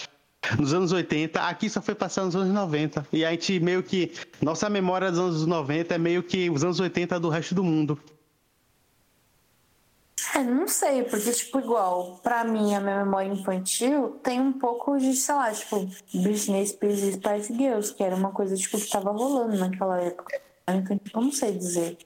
nos 0.60 0.72
anos 0.72 0.92
80, 0.92 1.40
aqui 1.40 1.68
só 1.68 1.82
foi 1.82 1.96
passar 1.96 2.24
nos 2.24 2.36
anos 2.36 2.54
90. 2.54 3.04
E 3.12 3.24
a 3.24 3.32
gente 3.32 3.58
meio 3.58 3.82
que. 3.82 4.12
Nossa 4.40 4.70
memória 4.70 5.10
dos 5.10 5.18
anos 5.18 5.46
90 5.46 5.94
é 5.94 5.98
meio 5.98 6.22
que 6.22 6.48
os 6.48 6.62
anos 6.62 6.78
80 6.78 7.18
do 7.18 7.28
resto 7.28 7.52
do 7.52 7.64
mundo. 7.64 7.98
É, 10.36 10.42
não 10.42 10.68
sei, 10.68 11.02
porque, 11.04 11.32
tipo, 11.32 11.58
igual, 11.58 12.20
pra 12.22 12.44
mim, 12.44 12.74
a 12.74 12.80
minha 12.80 13.04
memória 13.06 13.32
infantil 13.32 14.20
tem 14.22 14.38
um 14.38 14.52
pouco 14.52 14.98
de, 14.98 15.14
sei 15.14 15.34
lá, 15.34 15.50
tipo, 15.50 15.88
Britney 16.12 16.66
Spears 16.66 16.98
e 16.98 17.12
Spice 17.14 17.56
Girls, 17.56 17.94
que 17.94 18.02
era 18.02 18.14
uma 18.14 18.30
coisa, 18.30 18.54
tipo, 18.54 18.78
que 18.78 18.90
tava 18.90 19.12
rolando 19.12 19.56
naquela 19.56 19.98
época. 19.98 20.38
Então, 20.68 21.00
eu 21.14 21.20
não 21.22 21.32
sei 21.32 21.56
dizer. 21.56 21.96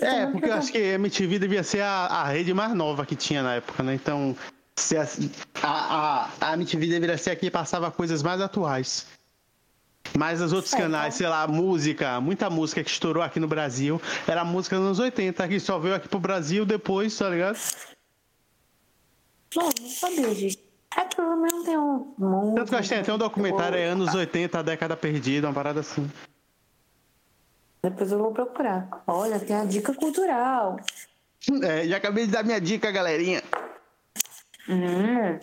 É, 0.00 0.20
então, 0.20 0.30
porque 0.30 0.48
eu 0.48 0.54
acho 0.54 0.70
que 0.70 0.78
a 0.78 0.94
MTV 0.94 1.40
devia 1.40 1.64
ser 1.64 1.80
a, 1.80 2.06
a 2.06 2.28
rede 2.28 2.54
mais 2.54 2.72
nova 2.72 3.04
que 3.04 3.16
tinha 3.16 3.42
na 3.42 3.54
época, 3.56 3.82
né? 3.82 3.94
Então, 3.94 4.36
se 4.76 4.96
a, 4.96 5.04
a, 5.60 6.28
a 6.40 6.54
MTV 6.54 6.86
deveria 6.86 7.18
ser 7.18 7.30
aqui 7.30 7.46
e 7.46 7.50
passava 7.50 7.90
coisas 7.90 8.22
mais 8.22 8.40
atuais. 8.40 9.06
Mas 10.16 10.40
os 10.40 10.52
outros 10.52 10.72
é, 10.74 10.78
canais, 10.78 11.14
sei 11.14 11.26
lá, 11.26 11.46
música, 11.46 12.20
muita 12.20 12.50
música 12.50 12.82
que 12.84 12.90
estourou 12.90 13.22
aqui 13.22 13.40
no 13.40 13.48
Brasil, 13.48 14.00
era 14.26 14.44
música 14.44 14.76
dos 14.76 14.84
anos 14.86 14.98
80, 14.98 15.48
que 15.48 15.58
só 15.58 15.78
veio 15.78 15.94
aqui 15.94 16.08
pro 16.08 16.20
Brasil 16.20 16.66
depois, 16.66 17.16
tá 17.16 17.30
ligado? 17.30 17.58
Não, 19.56 19.64
não 19.64 19.88
sabia 19.88 20.34
disso. 20.34 20.58
É 20.96 21.04
que 21.06 21.16
pelo 21.16 21.36
menos 21.36 21.64
tem 21.64 21.78
um. 21.78 22.54
Tanto 22.54 22.68
que 22.68 22.74
eu 22.74 22.88
tem, 22.88 23.02
tem 23.02 23.14
um 23.14 23.18
documentário, 23.18 23.78
é 23.78 23.86
anos 23.86 24.14
80, 24.14 24.58
a 24.58 24.62
década 24.62 24.96
perdida, 24.96 25.46
uma 25.46 25.54
parada 25.54 25.80
assim. 25.80 26.10
Depois 27.82 28.12
eu 28.12 28.18
vou 28.18 28.32
procurar. 28.32 29.02
Olha, 29.06 29.40
tem 29.40 29.56
a 29.56 29.64
dica 29.64 29.94
cultural. 29.94 30.76
É, 31.60 31.88
já 31.88 31.96
acabei 31.96 32.24
de 32.24 32.30
dar 32.30 32.44
minha 32.44 32.60
dica, 32.60 32.88
galerinha. 32.92 33.42
Hum. 34.68 35.40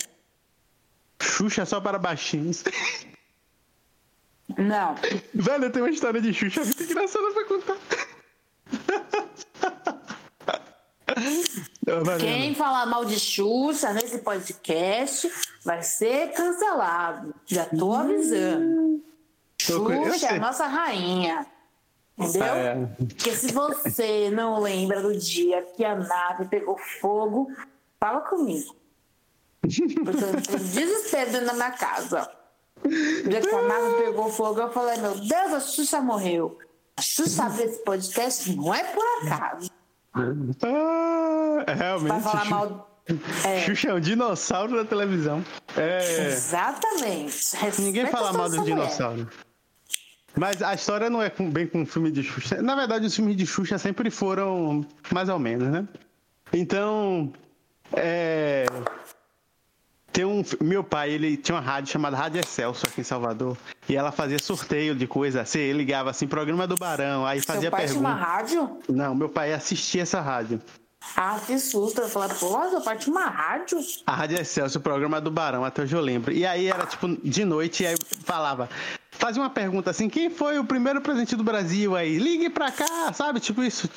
Xuxa 1.22 1.66
só 1.66 1.82
para 1.82 2.00
baixinhos. 2.00 2.64
Não. 4.58 4.96
Velho, 5.34 5.66
eu 5.66 5.72
tenho 5.72 5.86
uma 5.86 5.92
história 5.92 6.22
de 6.22 6.34
Xuxa 6.34 6.64
muito 6.64 6.84
engraçada 6.84 7.32
pra 7.32 7.46
contar. 7.46 7.78
Quem 12.20 12.54
falar 12.56 12.86
mal 12.86 13.04
de 13.06 13.20
Xuxa 13.20 13.92
nesse 13.94 14.20
podcast 14.20 15.32
vai 15.64 15.82
ser 15.82 16.32
cancelado. 16.34 17.34
Já 17.46 17.66
tô 17.66 17.94
avisando. 17.94 19.02
Xuxa 19.60 20.28
é 20.28 20.36
a 20.36 20.40
nossa 20.40 20.68
rainha. 20.68 21.48
Entendeu? 22.18 22.44
É. 22.44 22.76
Porque 22.98 23.32
se 23.32 23.54
você 23.54 24.30
não 24.30 24.60
lembra 24.60 25.02
do 25.02 25.18
dia 25.18 25.62
que 25.76 25.86
a 25.86 25.96
nave 25.96 26.46
pegou 26.50 26.78
fogo, 27.00 27.50
fala 28.00 28.22
comigo. 28.22 28.76
Porque 29.62 29.84
eu 30.54 30.60
desespero 30.60 31.32
dentro 31.32 31.48
da 31.48 31.54
minha 31.54 31.72
casa. 31.72 32.30
O 32.84 33.30
dia 33.30 33.42
que 33.42 33.56
a 33.56 33.62
nave 33.62 34.04
pegou 34.04 34.30
fogo, 34.30 34.60
eu 34.60 34.72
falei, 34.72 34.98
meu 34.98 35.16
Deus, 35.16 35.54
a 35.54 35.60
Xuxa 35.60 36.02
morreu. 36.02 36.58
A 36.98 37.02
Xuxa 37.02 37.46
abre 37.46 37.64
esse 37.64 37.84
podcast 37.84 38.56
não 38.56 38.74
é 38.74 38.84
por 38.84 39.04
acaso. 39.22 39.70
Ah, 40.14 41.64
é, 41.68 41.74
realmente. 41.74 42.10
Vai 42.10 42.22
falar 42.22 42.46
mal. 42.46 42.90
É. 43.46 43.62
Xuxa 43.62 43.90
é 43.90 43.94
um 43.94 44.00
dinossauro 44.00 44.76
da 44.76 44.86
televisão. 44.86 45.44
É... 45.76 46.28
Exatamente. 46.28 47.56
Respeita 47.56 47.82
Ninguém 47.82 48.06
fala 48.08 48.34
mal 48.34 48.50
do 48.50 48.64
dinossauro. 48.64 49.28
Mas 50.36 50.62
a 50.62 50.74
história 50.74 51.10
não 51.10 51.22
é 51.22 51.30
bem 51.30 51.68
com 51.68 51.82
o 51.82 51.86
filme 51.86 52.12
de 52.12 52.24
Xuxa. 52.24 52.62
Na 52.62 52.76
verdade, 52.76 53.06
os 53.06 53.16
filmes 53.16 53.36
de 53.36 53.46
Xuxa 53.46 53.78
sempre 53.78 54.10
foram 54.10 54.86
mais 55.12 55.28
ou 55.28 55.40
menos, 55.40 55.68
né? 55.70 55.88
Então, 56.54 57.34
é... 57.94 58.66
Tem 60.12 60.26
um, 60.26 60.44
meu 60.62 60.84
pai, 60.84 61.12
ele 61.12 61.38
tinha 61.38 61.56
uma 61.56 61.62
rádio 61.62 61.92
chamada 61.92 62.18
Rádio 62.18 62.40
Excelso 62.40 62.86
aqui 62.86 63.02
em 63.02 63.04
Salvador. 63.04 63.58
E 63.88 63.96
ela 63.96 64.12
fazia 64.12 64.40
sorteio 64.40 64.96
de 64.96 65.08
coisa. 65.08 65.46
Você 65.46 65.72
ligava 65.72 66.10
assim, 66.10 66.28
programa 66.28 66.66
do 66.68 66.76
Barão, 66.76 67.26
aí 67.26 67.42
fazia 67.42 67.64
Seu 67.64 67.72
pai 67.72 67.86
pergunta. 67.86 68.00
tinha 68.00 68.16
uma 68.16 68.20
rádio? 68.20 68.80
Não, 68.90 69.16
meu 69.16 69.30
pai 69.30 69.54
assistia 69.54 70.02
essa 70.02 70.20
rádio. 70.20 70.62
Ah, 71.16 71.40
que 71.46 71.58
susto. 71.58 72.02
Eu 72.02 72.10
falei, 72.10 72.36
pô, 72.38 72.70
seu 72.70 72.82
pai 72.82 72.98
tinha 72.98 73.16
uma 73.16 73.28
rádio? 73.28 73.80
A 74.06 74.14
Rádio 74.14 74.40
Excelso, 74.40 74.80
o 74.80 74.82
programa 74.82 75.22
do 75.22 75.32
Barão, 75.32 75.64
até 75.64 75.82
hoje 75.82 75.96
eu 75.96 76.02
lembro. 76.02 76.32
E 76.32 76.46
aí 76.46 76.68
era 76.68 76.86
tipo 76.86 77.08
de 77.24 77.46
noite, 77.46 77.84
e 77.84 77.88
aí 77.88 77.96
falava. 78.26 78.70
Fazia 79.12 79.42
uma 79.42 79.50
pergunta 79.50 79.90
assim: 79.90 80.10
quem 80.10 80.30
foi 80.30 80.60
o 80.60 80.66
primeiro 80.66 81.02
presidente 81.02 81.36
do 81.36 81.44
Brasil 81.44 81.96
aí? 81.96 82.18
Ligue 82.18 82.50
pra 82.50 82.72
cá, 82.72 83.12
sabe? 83.14 83.40
Tipo 83.40 83.64
isso. 83.64 83.90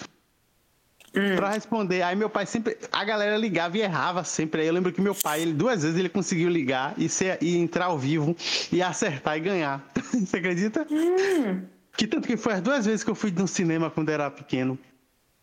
Hum. 1.14 1.36
Pra 1.36 1.50
responder. 1.50 2.02
Aí 2.02 2.16
meu 2.16 2.30
pai 2.30 2.46
sempre. 2.46 2.76
A 2.90 3.04
galera 3.04 3.36
ligava 3.36 3.76
e 3.76 3.82
errava 3.82 4.24
sempre. 4.24 4.62
Aí 4.62 4.66
eu 4.66 4.72
lembro 4.72 4.92
que 4.92 5.00
meu 5.00 5.14
pai, 5.14 5.42
ele, 5.42 5.52
duas 5.52 5.82
vezes 5.82 5.98
ele 5.98 6.08
conseguiu 6.08 6.48
ligar 6.48 6.94
e, 6.96 7.08
ser, 7.08 7.38
e 7.42 7.56
entrar 7.56 7.86
ao 7.86 7.98
vivo 7.98 8.34
e 8.70 8.82
acertar 8.82 9.36
e 9.36 9.40
ganhar. 9.40 9.86
Você 10.12 10.38
acredita? 10.38 10.86
Hum. 10.90 11.62
Que 11.96 12.06
tanto 12.06 12.26
que 12.26 12.36
foi 12.36 12.54
as 12.54 12.60
duas 12.62 12.86
vezes 12.86 13.04
que 13.04 13.10
eu 13.10 13.14
fui 13.14 13.30
no 13.30 13.46
cinema 13.46 13.90
quando 13.90 14.08
era 14.08 14.30
pequeno. 14.30 14.78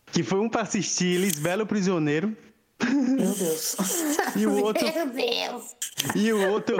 Que 0.06 0.24
foi 0.24 0.40
um 0.40 0.48
pra 0.48 0.62
assistir 0.62 1.20
Lisbelo 1.20 1.64
Prisioneiro. 1.64 2.36
Meu 2.84 3.32
Deus. 3.32 3.76
e 4.34 4.46
o 4.46 4.64
outro. 4.64 4.92
Meu 4.92 5.06
Deus. 5.06 5.76
E 6.16 6.32
o 6.32 6.50
outro. 6.50 6.76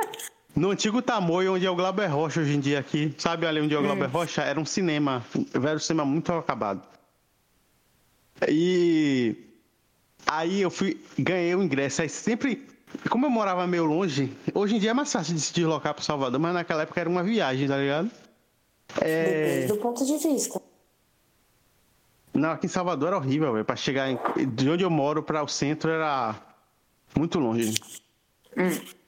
No 0.56 0.70
antigo 0.70 1.00
Tamoio, 1.00 1.54
onde 1.54 1.64
é 1.64 1.70
o 1.70 1.76
Glauber 1.76 2.08
Rocha 2.08 2.40
hoje 2.40 2.56
em 2.56 2.60
dia 2.60 2.80
aqui, 2.80 3.14
sabe 3.16 3.46
ali 3.46 3.60
onde 3.60 3.72
é 3.72 3.78
o 3.78 3.82
Glauber 3.82 4.08
hum. 4.08 4.12
Rocha? 4.12 4.42
Era 4.42 4.58
um 4.58 4.64
cinema, 4.64 5.24
era 5.54 5.76
um 5.76 5.78
cinema 5.78 6.04
muito 6.04 6.32
acabado. 6.32 6.82
E 8.48 9.36
aí 10.26 10.60
eu 10.60 10.70
fui, 10.70 11.00
ganhei 11.18 11.54
o 11.54 11.62
ingresso. 11.62 12.02
Aí 12.02 12.08
sempre, 12.08 12.66
como 13.08 13.26
eu 13.26 13.30
morava 13.30 13.66
meio 13.66 13.84
longe, 13.84 14.32
hoje 14.54 14.76
em 14.76 14.78
dia 14.78 14.90
é 14.90 14.94
mais 14.94 15.12
fácil 15.12 15.34
de 15.34 15.40
se 15.40 15.52
deslocar 15.52 15.94
para 15.94 16.02
Salvador, 16.02 16.40
mas 16.40 16.54
naquela 16.54 16.82
época 16.82 17.00
era 17.00 17.10
uma 17.10 17.22
viagem, 17.22 17.68
tá 17.68 17.76
ligado? 17.76 18.10
É... 19.00 19.66
do 19.66 19.76
ponto 19.76 20.04
de 20.04 20.16
vista. 20.16 20.60
Não, 22.32 22.52
aqui 22.52 22.66
em 22.66 22.70
Salvador 22.70 23.08
era 23.08 23.16
horrível, 23.16 23.52
velho. 23.52 23.64
Pra 23.64 23.76
chegar 23.76 24.10
em... 24.10 24.18
de 24.48 24.70
onde 24.70 24.84
eu 24.84 24.90
moro 24.90 25.22
para 25.22 25.42
o 25.42 25.48
centro 25.48 25.90
era 25.90 26.34
muito 27.16 27.38
longe. 27.38 27.74
Hum. 28.56 28.99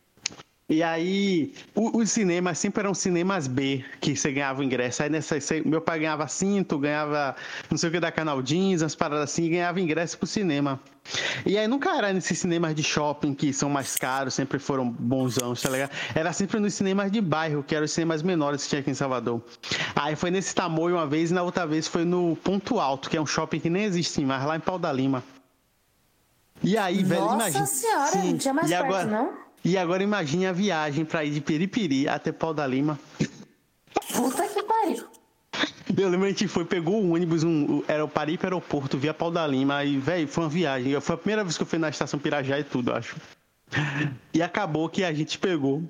E 0.72 0.82
aí, 0.82 1.52
os 1.74 2.10
cinemas 2.10 2.56
sempre 2.56 2.80
eram 2.80 2.94
cinemas 2.94 3.46
B, 3.46 3.84
que 4.00 4.16
você 4.16 4.32
ganhava 4.32 4.62
o 4.62 4.64
ingresso. 4.64 5.02
Aí 5.02 5.10
nessa, 5.10 5.38
você, 5.38 5.60
meu 5.60 5.82
pai 5.82 5.98
ganhava 5.98 6.26
cinto, 6.26 6.78
ganhava 6.78 7.36
não 7.70 7.76
sei 7.76 7.90
o 7.90 7.92
que 7.92 8.00
da 8.00 8.10
Canal 8.10 8.40
Jeans, 8.40 8.80
umas 8.80 8.94
paradas 8.94 9.24
assim, 9.24 9.44
e 9.44 9.48
ganhava 9.50 9.78
ingresso 9.82 10.16
pro 10.16 10.26
cinema. 10.26 10.80
E 11.44 11.58
aí 11.58 11.68
nunca 11.68 11.94
era 11.94 12.10
nesses 12.10 12.38
cinemas 12.38 12.74
de 12.74 12.82
shopping 12.82 13.34
que 13.34 13.52
são 13.52 13.68
mais 13.68 13.96
caros, 13.96 14.32
sempre 14.32 14.58
foram 14.58 14.88
bonzão, 14.88 15.52
tá 15.52 15.68
ligado? 15.68 15.90
Era 16.14 16.32
sempre 16.32 16.58
nos 16.58 16.72
cinemas 16.72 17.12
de 17.12 17.20
bairro, 17.20 17.62
que 17.62 17.74
eram 17.74 17.84
os 17.84 17.92
cinemas 17.92 18.22
menores 18.22 18.62
que 18.62 18.70
tinha 18.70 18.80
aqui 18.80 18.90
em 18.92 18.94
Salvador. 18.94 19.42
Aí 19.94 20.16
foi 20.16 20.30
nesse 20.30 20.54
tamanho 20.54 20.96
uma 20.96 21.06
vez 21.06 21.30
e 21.30 21.34
na 21.34 21.42
outra 21.42 21.66
vez 21.66 21.86
foi 21.86 22.06
no 22.06 22.34
Ponto 22.36 22.80
Alto, 22.80 23.10
que 23.10 23.16
é 23.18 23.20
um 23.20 23.26
shopping 23.26 23.60
que 23.60 23.68
nem 23.68 23.84
existe 23.84 24.24
mais, 24.24 24.42
lá 24.42 24.56
em 24.56 24.60
Pau 24.60 24.78
da 24.78 24.90
Lima. 24.90 25.22
E 26.62 26.78
aí, 26.78 27.02
Nossa 27.02 27.08
velho, 27.08 27.24
imagina. 27.34 27.60
Nossa 27.60 27.74
senhora, 27.74 28.06
sim, 28.06 28.30
não 28.30 28.38
tinha 28.38 28.54
mais 28.54 28.70
perto, 28.70 28.84
agora, 28.84 29.04
não? 29.04 29.41
E 29.64 29.76
agora 29.78 30.02
imagine 30.02 30.46
a 30.46 30.52
viagem 30.52 31.04
para 31.04 31.24
ir 31.24 31.30
de 31.30 31.40
Peripiri 31.40 32.08
até 32.08 32.32
Pau 32.32 32.52
da 32.52 32.66
Lima. 32.66 32.98
Puta 34.12 34.48
que 34.48 34.62
pariu. 34.62 35.06
Eu 35.96 36.08
lembro 36.08 36.20
que 36.20 36.26
a 36.26 36.30
gente 36.30 36.48
foi, 36.48 36.64
pegou 36.64 37.02
o 37.02 37.14
ônibus, 37.14 37.44
um, 37.44 37.82
era 37.86 38.04
o 38.04 38.08
Paripe 38.08 38.46
Aeroporto, 38.46 38.96
via 38.98 39.12
Pau 39.12 39.30
da 39.30 39.46
Lima, 39.46 39.84
e, 39.84 39.98
velho, 39.98 40.26
foi 40.26 40.44
uma 40.44 40.50
viagem. 40.50 40.98
Foi 41.00 41.14
a 41.14 41.18
primeira 41.18 41.44
vez 41.44 41.56
que 41.56 41.62
eu 41.62 41.66
fui 41.66 41.78
na 41.78 41.90
estação 41.90 42.18
Pirajá 42.18 42.58
e 42.58 42.64
tudo, 42.64 42.92
acho. 42.92 43.16
E 44.32 44.42
acabou 44.42 44.88
que 44.88 45.04
a 45.04 45.12
gente 45.12 45.38
pegou. 45.38 45.82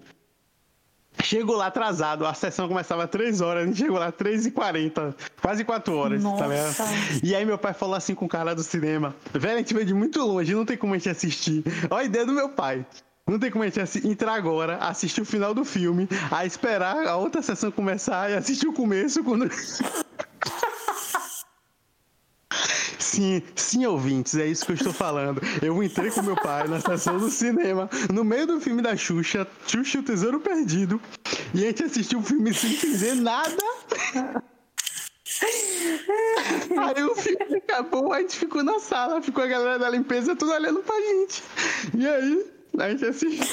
Chegou 1.23 1.57
lá 1.57 1.67
atrasado, 1.67 2.27
a 2.27 2.35
sessão 2.35 2.67
começava 2.67 3.05
às 3.05 3.11
3 3.11 3.41
horas, 3.43 3.65
a 3.65 3.67
gente 3.67 3.79
chegou 3.79 3.99
lá 3.99 4.07
às 4.07 4.15
3 4.15 4.47
e 4.47 4.51
40 4.51 5.15
quase 5.41 5.63
4 5.63 5.95
horas, 5.95 6.23
Nossa. 6.23 6.43
tá 6.43 6.49
ligado? 6.49 7.21
E 7.23 7.35
aí 7.35 7.45
meu 7.45 7.59
pai 7.59 7.75
falou 7.75 7.95
assim 7.95 8.15
com 8.15 8.25
o 8.25 8.29
cara 8.29 8.55
do 8.55 8.63
cinema: 8.63 9.15
velho, 9.33 9.55
a 9.55 9.59
gente 9.59 9.75
veio 9.75 9.87
de 9.87 9.95
muito 9.95 10.19
longe, 10.21 10.55
não 10.55 10.65
tem 10.65 10.77
como 10.77 10.95
a 10.95 10.97
gente 10.99 11.11
assistir. 11.11 11.63
Olha 11.91 12.03
a 12.03 12.05
ideia 12.05 12.25
do 12.25 12.33
meu 12.33 12.49
pai. 12.49 12.85
Não 13.33 13.39
tem 13.39 13.51
como 13.51 13.65
a 13.65 13.67
gente 13.67 14.07
entrar 14.07 14.35
agora, 14.35 14.77
assistir 14.77 15.23
o 15.23 15.25
final 15.25 15.55
do 15.55 15.65
filme, 15.65 16.07
a 16.31 16.45
esperar 16.45 17.07
a 17.07 17.17
outra 17.17 17.41
sessão 17.41 17.71
começar 17.71 18.31
e 18.31 18.35
assistir 18.35 18.69
o 18.69 18.75
começo 18.75 19.25
quando. 19.25 19.49
Sim, 22.99 23.43
sim, 23.55 23.87
ouvintes, 23.87 24.35
é 24.37 24.47
isso 24.47 24.67
que 24.67 24.73
eu 24.73 24.77
estou 24.77 24.93
falando. 24.93 25.41
Eu 25.63 25.83
entrei 25.83 26.11
com 26.11 26.23
meu 26.23 26.37
pai 26.37 26.69
na 26.69 26.81
sessão 26.81 27.19
do 27.19 27.31
cinema, 27.31 27.89
no 28.13 28.23
meio 28.23 28.47
do 28.47 28.61
filme 28.61 28.83
da 28.83 28.97
Xuxa, 28.97 29.47
Xuxa 29.67 30.01
o 30.01 30.03
Tesouro 30.03 30.39
Perdido, 30.41 31.01
e 31.55 31.65
a 31.65 31.69
gente 31.69 31.85
assistiu 31.85 32.19
o 32.19 32.23
filme 32.23 32.53
sem 32.53 32.71
dizer 32.71 33.15
nada. 33.17 33.63
Aí 36.77 37.03
o 37.03 37.15
filme 37.15 37.57
acabou, 37.57 38.13
a 38.13 38.21
gente 38.21 38.37
ficou 38.37 38.63
na 38.63 38.79
sala, 38.79 39.23
ficou 39.23 39.43
a 39.43 39.47
galera 39.47 39.79
da 39.79 39.89
limpeza 39.89 40.37
tudo 40.37 40.53
olhando 40.53 40.81
pra 40.81 40.97
gente. 40.97 41.43
E 41.97 42.07
aí, 42.07 42.62
a 42.79 42.91
gente 42.91 43.05
assistiu. 43.05 43.45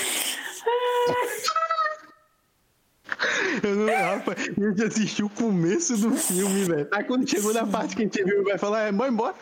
Eu 3.63 3.75
não, 3.75 3.93
rapaz, 4.15 4.37
a 4.39 4.69
gente 4.69 4.83
assistiu 4.83 5.25
o 5.25 5.29
começo 5.29 5.97
do 5.97 6.15
filme, 6.15 6.63
velho. 6.63 6.87
Aí 6.91 7.03
quando 7.03 7.29
chegou 7.29 7.53
na 7.53 7.65
parte 7.65 7.95
que 7.95 8.01
a 8.01 8.05
gente 8.05 8.23
viu, 8.23 8.43
vai 8.43 8.57
falar, 8.57 8.83
é, 8.83 8.91
vai 8.91 9.09
embora. 9.09 9.35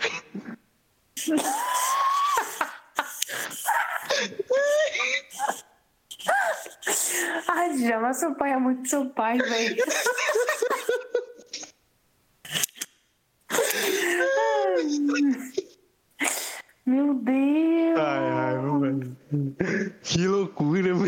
Ai, 7.47 7.77
Jama, 7.77 8.13
seu 8.13 8.33
pai 8.35 8.51
é 8.53 8.57
muito 8.57 8.87
seu 8.87 9.09
pai, 9.09 9.37
velho. 9.37 9.83
Meu 16.85 17.13
Deus! 17.15 17.99
Ai, 17.99 18.29
ai, 18.31 18.55
mano. 18.55 19.17
Que 20.01 20.25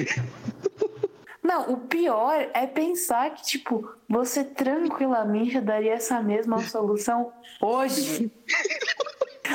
Não, 1.42 1.74
o 1.74 1.78
pior 1.78 2.48
é 2.54 2.68
pensar 2.68 3.34
que, 3.34 3.44
tipo, 3.44 3.92
você 4.08 4.44
tranquilamente 4.44 5.60
daria 5.60 5.94
essa 5.94 6.22
mesma 6.22 6.60
solução 6.60 7.34
hoje. 7.60 8.32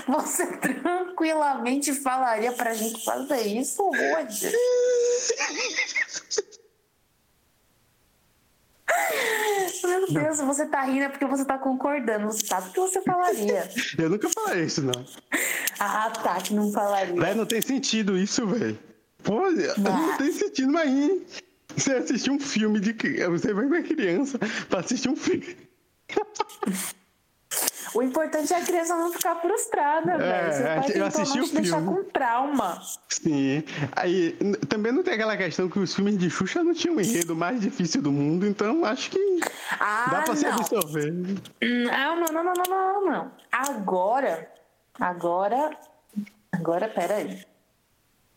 Você 0.08 0.44
tranquilamente 0.58 1.92
falaria 1.92 2.50
pra 2.52 2.74
gente 2.74 3.02
fazer 3.04 3.42
isso 3.42 3.80
hoje. 3.80 4.52
Meu 9.84 10.12
Deus, 10.12 10.40
você 10.40 10.66
tá 10.66 10.82
rindo 10.82 11.04
é 11.04 11.08
porque 11.08 11.24
você 11.24 11.44
tá 11.44 11.56
concordando. 11.56 12.26
Você 12.26 12.44
sabe 12.44 12.68
o 12.68 12.72
que 12.72 12.80
você 12.80 13.00
falaria. 13.02 13.68
Eu 13.96 14.10
nunca 14.10 14.28
falei 14.30 14.64
isso, 14.64 14.82
não. 14.82 15.04
Ah, 15.78 16.10
tá, 16.10 16.40
que 16.40 16.52
não 16.52 16.72
falaria. 16.72 17.14
Velho, 17.14 17.36
não 17.36 17.46
tem 17.46 17.62
sentido 17.62 18.18
isso, 18.18 18.46
velho. 18.46 18.78
Pô, 19.24 19.50
não 19.78 20.16
tem 20.18 20.30
sentido, 20.30 20.70
mas 20.70 21.42
você 21.76 21.94
assistir 21.94 22.30
um 22.30 22.38
filme 22.38 22.78
de. 22.78 22.94
Você 23.30 23.52
vai 23.52 23.66
pra 23.66 23.82
criança 23.82 24.38
pra 24.68 24.80
assistir 24.80 25.08
um 25.08 25.16
filme. 25.16 25.56
O 27.94 28.02
importante 28.02 28.52
é 28.52 28.56
a 28.56 28.64
criança 28.64 28.96
não 28.96 29.12
ficar 29.12 29.36
frustrada, 29.36 30.12
é, 30.12 30.18
velho. 30.18 30.52
Você 30.52 30.62
pode 30.62 30.98
eu 30.98 31.06
assisti 31.06 31.38
não 31.38 31.46
te 31.46 31.54
deixar 31.54 31.84
com 31.84 32.04
trauma. 32.04 32.82
Sim. 33.08 33.62
Aí 33.92 34.32
também 34.68 34.90
não 34.90 35.04
tem 35.04 35.14
aquela 35.14 35.36
questão 35.36 35.68
que 35.68 35.78
os 35.78 35.94
filmes 35.94 36.18
de 36.18 36.28
Xuxa 36.28 36.64
não 36.64 36.74
tinham 36.74 36.96
um 36.96 37.00
enredo 37.00 37.36
mais 37.36 37.60
difícil 37.60 38.02
do 38.02 38.10
mundo, 38.10 38.46
então 38.46 38.84
acho 38.84 39.10
que 39.10 39.40
ah, 39.78 40.08
dá 40.10 40.22
pra 40.22 40.34
não. 40.34 40.36
se 40.36 40.46
absorver. 40.46 41.12
Não, 41.12 42.20
não, 42.20 42.32
não, 42.32 42.44
não, 42.44 42.52
não, 42.52 42.64
não, 42.68 43.06
não. 43.06 43.32
Agora, 43.52 44.50
agora, 44.98 45.70
agora, 46.52 46.88
peraí. 46.88 47.44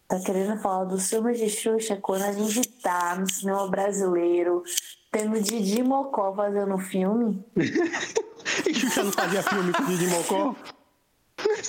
Tá 0.07 0.19
querendo 0.21 0.57
falar 0.61 0.85
dos 0.85 1.09
filmes 1.09 1.37
de 1.37 1.49
Xuxa 1.49 1.97
quando 1.97 2.23
a 2.23 2.31
gente 2.31 2.65
tá 2.81 3.15
no 3.15 3.29
cinema 3.29 3.67
brasileiro, 3.67 4.63
tendo 5.11 5.39
Didi 5.41 5.83
Mocó 5.83 6.33
fazendo 6.33 6.77
filme? 6.77 7.45
E 8.65 8.73
Xuxa 8.73 9.03
não 9.03 9.11
fazia 9.11 9.43
filme 9.43 9.73
com 9.73 9.83
Didi 9.85 10.07
Mocó? 10.07 10.55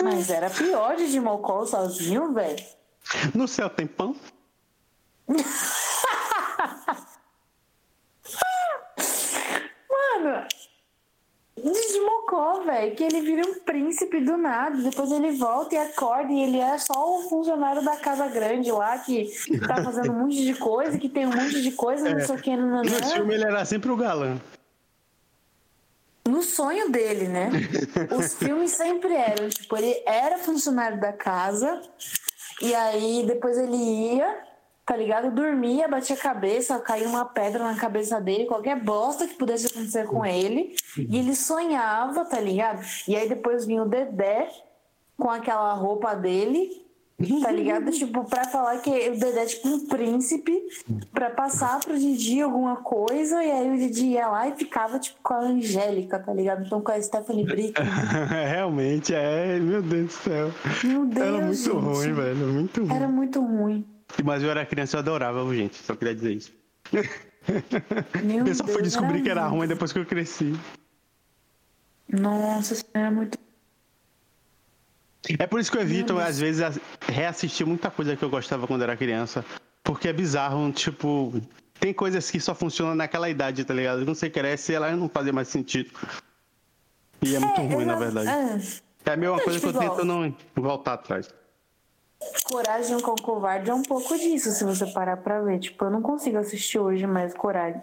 Mas 0.02 0.30
era 0.30 0.48
pior 0.48 0.96
Didi 0.96 1.18
Mocó 1.20 1.66
sozinho, 1.66 2.32
velho. 2.32 2.64
No 3.34 3.48
céu 3.48 3.68
tem 3.68 3.86
pão? 3.88 4.14
Mano, 9.90 10.46
Desmocou, 11.62 12.64
velho, 12.64 12.94
que 12.94 13.04
ele 13.04 13.20
vira 13.20 13.48
um 13.48 13.54
príncipe 13.60 14.20
do 14.20 14.36
nada. 14.36 14.76
Depois 14.76 15.10
ele 15.12 15.32
volta 15.32 15.74
e 15.74 15.78
acorda 15.78 16.32
e 16.32 16.42
ele 16.42 16.58
é 16.58 16.78
só 16.78 17.18
o 17.18 17.28
funcionário 17.28 17.82
da 17.84 17.96
casa 17.96 18.28
grande 18.28 18.70
lá 18.70 18.98
que 18.98 19.30
tá 19.66 19.82
fazendo 19.82 20.12
um 20.12 20.20
monte 20.24 20.44
de 20.44 20.54
coisa, 20.54 20.98
que 20.98 21.08
tem 21.08 21.26
um 21.26 21.34
monte 21.34 21.62
de 21.62 21.72
coisa, 21.72 22.08
é. 22.08 22.14
não 22.14 22.20
sei 22.20 22.36
o 22.36 22.38
que. 22.40 22.56
Não, 22.56 22.66
não, 22.66 22.82
no 22.82 23.04
filme 23.12 23.34
ele 23.34 23.44
era 23.44 23.64
sempre 23.64 23.90
o 23.90 23.96
galã 23.96 24.38
no 26.28 26.42
sonho 26.42 26.90
dele, 26.90 27.26
né? 27.26 27.50
Os 28.16 28.34
filmes 28.34 28.72
sempre 28.72 29.14
eram, 29.14 29.48
tipo, 29.48 29.76
ele 29.76 30.00
era 30.06 30.38
funcionário 30.38 31.00
da 31.00 31.12
casa, 31.12 31.80
e 32.60 32.74
aí 32.74 33.24
depois 33.26 33.56
ele 33.56 33.76
ia, 33.76 34.47
tá 34.88 34.96
ligado? 34.96 35.30
Dormia, 35.30 35.86
batia 35.86 36.16
a 36.16 36.18
cabeça, 36.18 36.78
caía 36.78 37.06
uma 37.06 37.26
pedra 37.26 37.62
na 37.62 37.78
cabeça 37.78 38.18
dele, 38.18 38.46
qualquer 38.46 38.82
bosta 38.82 39.28
que 39.28 39.34
pudesse 39.34 39.66
acontecer 39.66 40.06
com 40.06 40.24
ele, 40.24 40.74
e 40.96 41.18
ele 41.18 41.36
sonhava, 41.36 42.24
tá 42.24 42.40
ligado? 42.40 42.82
E 43.06 43.14
aí 43.14 43.28
depois 43.28 43.66
vinha 43.66 43.82
o 43.82 43.88
Dedé 43.88 44.48
com 45.14 45.28
aquela 45.28 45.74
roupa 45.74 46.14
dele, 46.14 46.88
Tá 47.42 47.50
ligado? 47.50 47.90
tipo, 47.90 48.24
pra 48.26 48.44
falar 48.44 48.78
que 48.78 48.90
o 48.90 49.18
Dedé 49.18 49.42
é 49.42 49.46
tipo 49.46 49.66
um 49.66 49.86
príncipe 49.88 50.56
pra 51.12 51.28
passar 51.28 51.80
pro 51.80 51.98
Didi 51.98 52.40
alguma 52.40 52.76
coisa, 52.76 53.42
e 53.42 53.50
aí 53.50 53.70
o 53.70 53.76
Didi 53.76 54.06
ia 54.10 54.28
lá 54.28 54.48
e 54.48 54.52
ficava 54.52 55.00
tipo 55.00 55.18
com 55.20 55.34
a 55.34 55.40
Angélica, 55.40 56.20
tá 56.20 56.32
ligado? 56.32 56.64
Então 56.64 56.80
com 56.80 56.92
a 56.92 57.02
Stephanie 57.02 57.44
Brick. 57.44 57.74
Realmente, 58.30 59.12
é, 59.12 59.58
meu 59.58 59.82
Deus 59.82 60.06
do 60.06 60.12
céu. 60.12 60.52
Meu 60.84 61.04
Deus. 61.06 61.26
Era 61.26 61.44
muito 61.44 61.56
gente. 61.56 61.72
ruim, 61.72 62.12
velho. 62.12 62.46
Muito 62.46 62.84
ruim. 62.84 62.94
Era 62.94 63.08
muito 63.08 63.40
ruim. 63.40 63.97
Mas 64.24 64.42
eu 64.42 64.50
era 64.50 64.64
criança, 64.66 64.96
eu 64.96 65.00
adorava, 65.00 65.54
gente. 65.54 65.76
Só 65.76 65.94
queria 65.94 66.14
dizer 66.14 66.32
isso. 66.32 66.52
Meu 68.22 68.46
eu 68.46 68.54
só 68.54 68.66
fui 68.66 68.82
descobrir 68.82 69.16
era 69.16 69.22
que 69.22 69.30
era 69.30 69.46
ruim 69.46 69.68
depois 69.68 69.92
que 69.92 69.98
eu 69.98 70.06
cresci. 70.06 70.54
Nossa, 72.08 72.74
isso 72.74 72.84
era 72.94 73.10
muito 73.10 73.38
é 75.38 75.46
por 75.46 75.60
isso 75.60 75.70
que 75.70 75.76
eu 75.76 75.82
evito, 75.82 76.18
às 76.18 76.38
vezes, 76.38 76.78
reassistir 77.06 77.66
muita 77.66 77.90
coisa 77.90 78.16
que 78.16 78.24
eu 78.24 78.30
gostava 78.30 78.66
quando 78.66 78.82
era 78.82 78.96
criança. 78.96 79.44
Porque 79.82 80.08
é 80.08 80.12
bizarro, 80.12 80.70
tipo. 80.72 81.32
Tem 81.80 81.92
coisas 81.92 82.30
que 82.30 82.40
só 82.40 82.54
funcionam 82.54 82.94
naquela 82.94 83.28
idade, 83.28 83.64
tá 83.64 83.74
ligado? 83.74 84.04
Quando 84.04 84.14
você 84.14 84.28
cresce, 84.28 84.74
elas 84.74 84.98
não 84.98 85.08
fazem 85.08 85.32
mais 85.32 85.48
sentido. 85.48 85.90
E 87.22 87.36
é 87.36 87.38
muito 87.38 87.60
é, 87.60 87.66
ruim, 87.66 87.84
na 87.84 87.94
verdade. 87.94 88.28
É, 88.28 89.10
é 89.10 89.12
a 89.12 89.16
mesma 89.16 89.40
coisa 89.40 89.60
tipo, 89.60 89.72
que 89.72 89.76
eu 89.76 89.80
tento 89.80 90.04
não 90.04 90.34
voltar 90.56 90.94
atrás. 90.94 91.32
Coragem 92.44 93.00
com 93.00 93.14
Covarde 93.14 93.70
é 93.70 93.74
um 93.74 93.82
pouco 93.82 94.16
disso, 94.18 94.50
se 94.50 94.64
você 94.64 94.86
parar 94.86 95.18
pra 95.18 95.40
ver. 95.40 95.58
Tipo, 95.58 95.84
eu 95.84 95.90
não 95.90 96.02
consigo 96.02 96.38
assistir 96.38 96.78
hoje 96.78 97.06
mais 97.06 97.34
Coragem. 97.34 97.80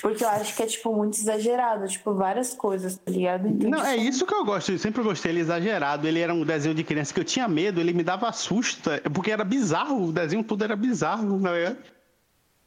Porque 0.00 0.22
eu 0.22 0.28
acho 0.28 0.54
que 0.54 0.62
é, 0.62 0.66
tipo, 0.66 0.94
muito 0.94 1.18
exagerado, 1.18 1.88
tipo, 1.88 2.14
várias 2.14 2.54
coisas, 2.54 2.96
tá 2.96 3.10
ligado? 3.10 3.48
Então, 3.48 3.70
não, 3.70 3.78
tipo... 3.78 3.90
é 3.90 3.96
isso 3.96 4.26
que 4.26 4.34
eu 4.34 4.44
gosto, 4.44 4.72
eu 4.72 4.78
sempre 4.78 5.02
gostei, 5.02 5.32
ele 5.32 5.40
exagerado. 5.40 6.06
Ele 6.06 6.20
era 6.20 6.32
um 6.32 6.44
desenho 6.44 6.74
de 6.74 6.84
criança 6.84 7.12
que 7.12 7.20
eu 7.20 7.24
tinha 7.24 7.48
medo, 7.48 7.80
ele 7.80 7.92
me 7.92 8.04
dava 8.04 8.30
susto, 8.32 8.90
porque 9.12 9.30
era 9.30 9.44
bizarro, 9.44 10.06
o 10.06 10.12
desenho 10.12 10.44
tudo 10.44 10.62
era 10.62 10.76
bizarro, 10.76 11.40
tá 11.40 11.52
ligado? 11.52 11.76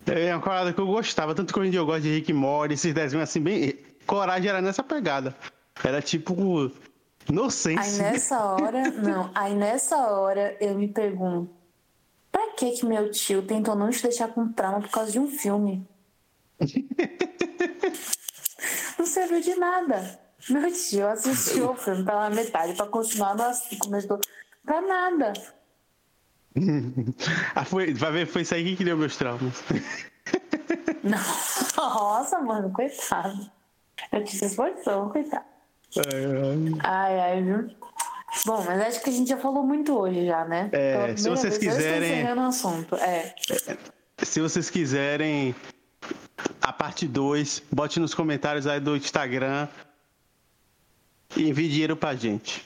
É 0.07 0.35
uma 0.35 0.41
parada 0.41 0.73
que 0.73 0.79
eu 0.79 0.87
gostava, 0.87 1.35
tanto 1.35 1.53
que 1.53 1.59
hoje 1.59 1.67
em 1.67 1.71
dia 1.71 1.79
eu 1.79 1.85
gosto 1.85 2.01
de 2.01 2.15
Rick 2.15 2.33
Mori, 2.33 2.73
esses 2.73 2.93
desenhos 2.93 3.29
assim, 3.29 3.39
bem. 3.39 3.75
Coragem 4.07 4.49
era 4.49 4.61
nessa 4.61 4.83
pegada. 4.83 5.35
Era 5.83 6.01
tipo. 6.01 6.71
Inocência. 7.29 8.05
Aí 8.05 8.11
nessa 8.11 8.45
hora, 8.45 8.91
não, 8.91 9.31
aí 9.33 9.53
nessa 9.53 9.97
hora 9.97 10.57
eu 10.59 10.75
me 10.75 10.87
pergunto: 10.87 11.53
pra 12.31 12.51
que 12.51 12.71
que 12.71 12.85
meu 12.85 13.11
tio 13.11 13.41
tentou 13.43 13.75
não 13.75 13.89
te 13.89 14.01
deixar 14.01 14.27
com 14.29 14.51
trauma 14.51 14.81
por 14.81 14.89
causa 14.89 15.11
de 15.11 15.19
um 15.19 15.27
filme? 15.27 15.87
Não 18.97 19.05
serviu 19.07 19.41
de 19.41 19.55
nada. 19.55 20.19
Meu 20.47 20.71
tio 20.71 21.07
assistiu 21.07 21.71
o 21.71 21.75
filme 21.75 22.05
pela 22.05 22.29
metade 22.29 22.75
pra 22.75 22.85
continuar 22.85 23.35
no 23.35 23.43
começou 23.79 24.19
pra 24.63 24.81
nada. 24.81 25.33
ah, 27.55 27.65
foi, 27.65 27.93
vai 27.93 28.11
ver, 28.11 28.27
foi 28.27 28.41
isso 28.41 28.53
aí 28.53 28.63
que 28.63 28.75
criou 28.75 28.97
meus 28.97 29.15
traumas. 29.17 29.63
Nossa, 31.03 32.39
mano, 32.39 32.71
coitado. 32.71 33.49
Eu 34.11 34.23
te 34.23 34.45
esforçou, 34.45 35.09
coitado. 35.09 35.50
Ai, 36.83 37.19
ai, 37.19 37.43
viu? 37.43 37.69
Bom, 38.45 38.63
mas 38.65 38.81
acho 38.81 39.03
que 39.03 39.09
a 39.09 39.13
gente 39.13 39.29
já 39.29 39.37
falou 39.37 39.63
muito 39.63 39.97
hoje 39.97 40.25
já, 40.25 40.45
né? 40.45 40.69
É, 40.71 41.15
se 41.17 41.29
vocês 41.29 41.57
vez, 41.57 41.75
quiserem. 41.75 42.27
assunto. 42.27 42.95
É. 42.95 43.35
Se 44.23 44.39
vocês 44.39 44.69
quiserem 44.69 45.53
a 46.61 46.71
parte 46.71 47.07
2. 47.07 47.63
Bote 47.71 47.99
nos 47.99 48.13
comentários 48.13 48.67
aí 48.67 48.79
do 48.79 48.95
Instagram. 48.95 49.67
E 51.35 51.49
envie 51.49 51.69
dinheiro 51.69 51.95
pra 51.95 52.15
gente. 52.15 52.65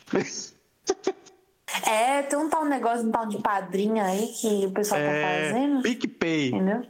É, 1.86 2.22
tem 2.24 2.40
um 2.40 2.50
tal 2.50 2.66
negócio, 2.66 3.06
um 3.06 3.12
tal 3.12 3.28
de 3.28 3.38
padrinho 3.42 4.04
aí 4.04 4.28
que 4.28 4.66
o 4.66 4.72
pessoal 4.72 5.00
tá 5.00 5.06
é, 5.06 5.22
tá 5.22 5.54
fazendo. 5.54 5.82
PicPay. 5.82 6.50
Entendeu? 6.50 6.84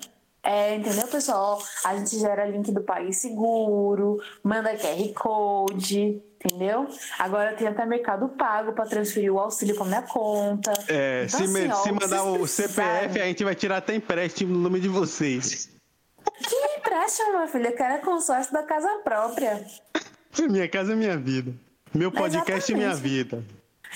É, 0.46 0.76
entendeu, 0.76 1.08
pessoal? 1.08 1.60
A 1.84 1.98
gente 1.98 2.20
gera 2.20 2.46
link 2.46 2.72
do 2.72 2.82
País 2.82 3.18
Seguro, 3.18 4.22
manda 4.44 4.78
QR 4.78 5.14
Code, 5.16 6.22
entendeu? 6.36 6.88
Agora 7.18 7.56
tem 7.56 7.68
até 7.68 7.84
Mercado 7.84 8.30
Pago 8.30 8.74
para 8.74 8.86
transferir 8.86 9.34
o 9.34 9.40
auxílio 9.40 9.76
para 9.76 9.86
minha 9.86 10.04
conta. 10.04 10.72
É, 10.88 11.26
então, 11.28 11.40
se, 11.40 11.46
assim, 11.46 11.68
ó, 11.68 11.76
se 11.78 11.92
mandar 11.92 12.24
o 12.26 12.46
CPF, 12.46 13.20
a 13.20 13.26
gente 13.26 13.44
vai 13.44 13.56
tirar 13.56 13.78
até 13.78 13.96
empréstimo 13.96 14.54
no 14.54 14.60
nome 14.60 14.80
de 14.80 14.88
vocês. 14.88 15.68
Que 16.48 16.56
empréstimo, 16.78 17.40
meu 17.40 17.48
filho? 17.48 17.66
Eu 17.66 17.76
quero 17.76 17.96
é 17.96 17.98
consórcio 17.98 18.54
da 18.54 18.62
casa 18.62 18.88
própria. 19.04 19.66
Minha 20.48 20.68
casa 20.68 20.92
é 20.92 20.96
minha 20.98 21.18
vida. 21.18 21.54
Meu 21.94 22.12
podcast 22.12 22.70
e 22.70 22.76
minha 22.76 22.94
vida. 22.94 23.42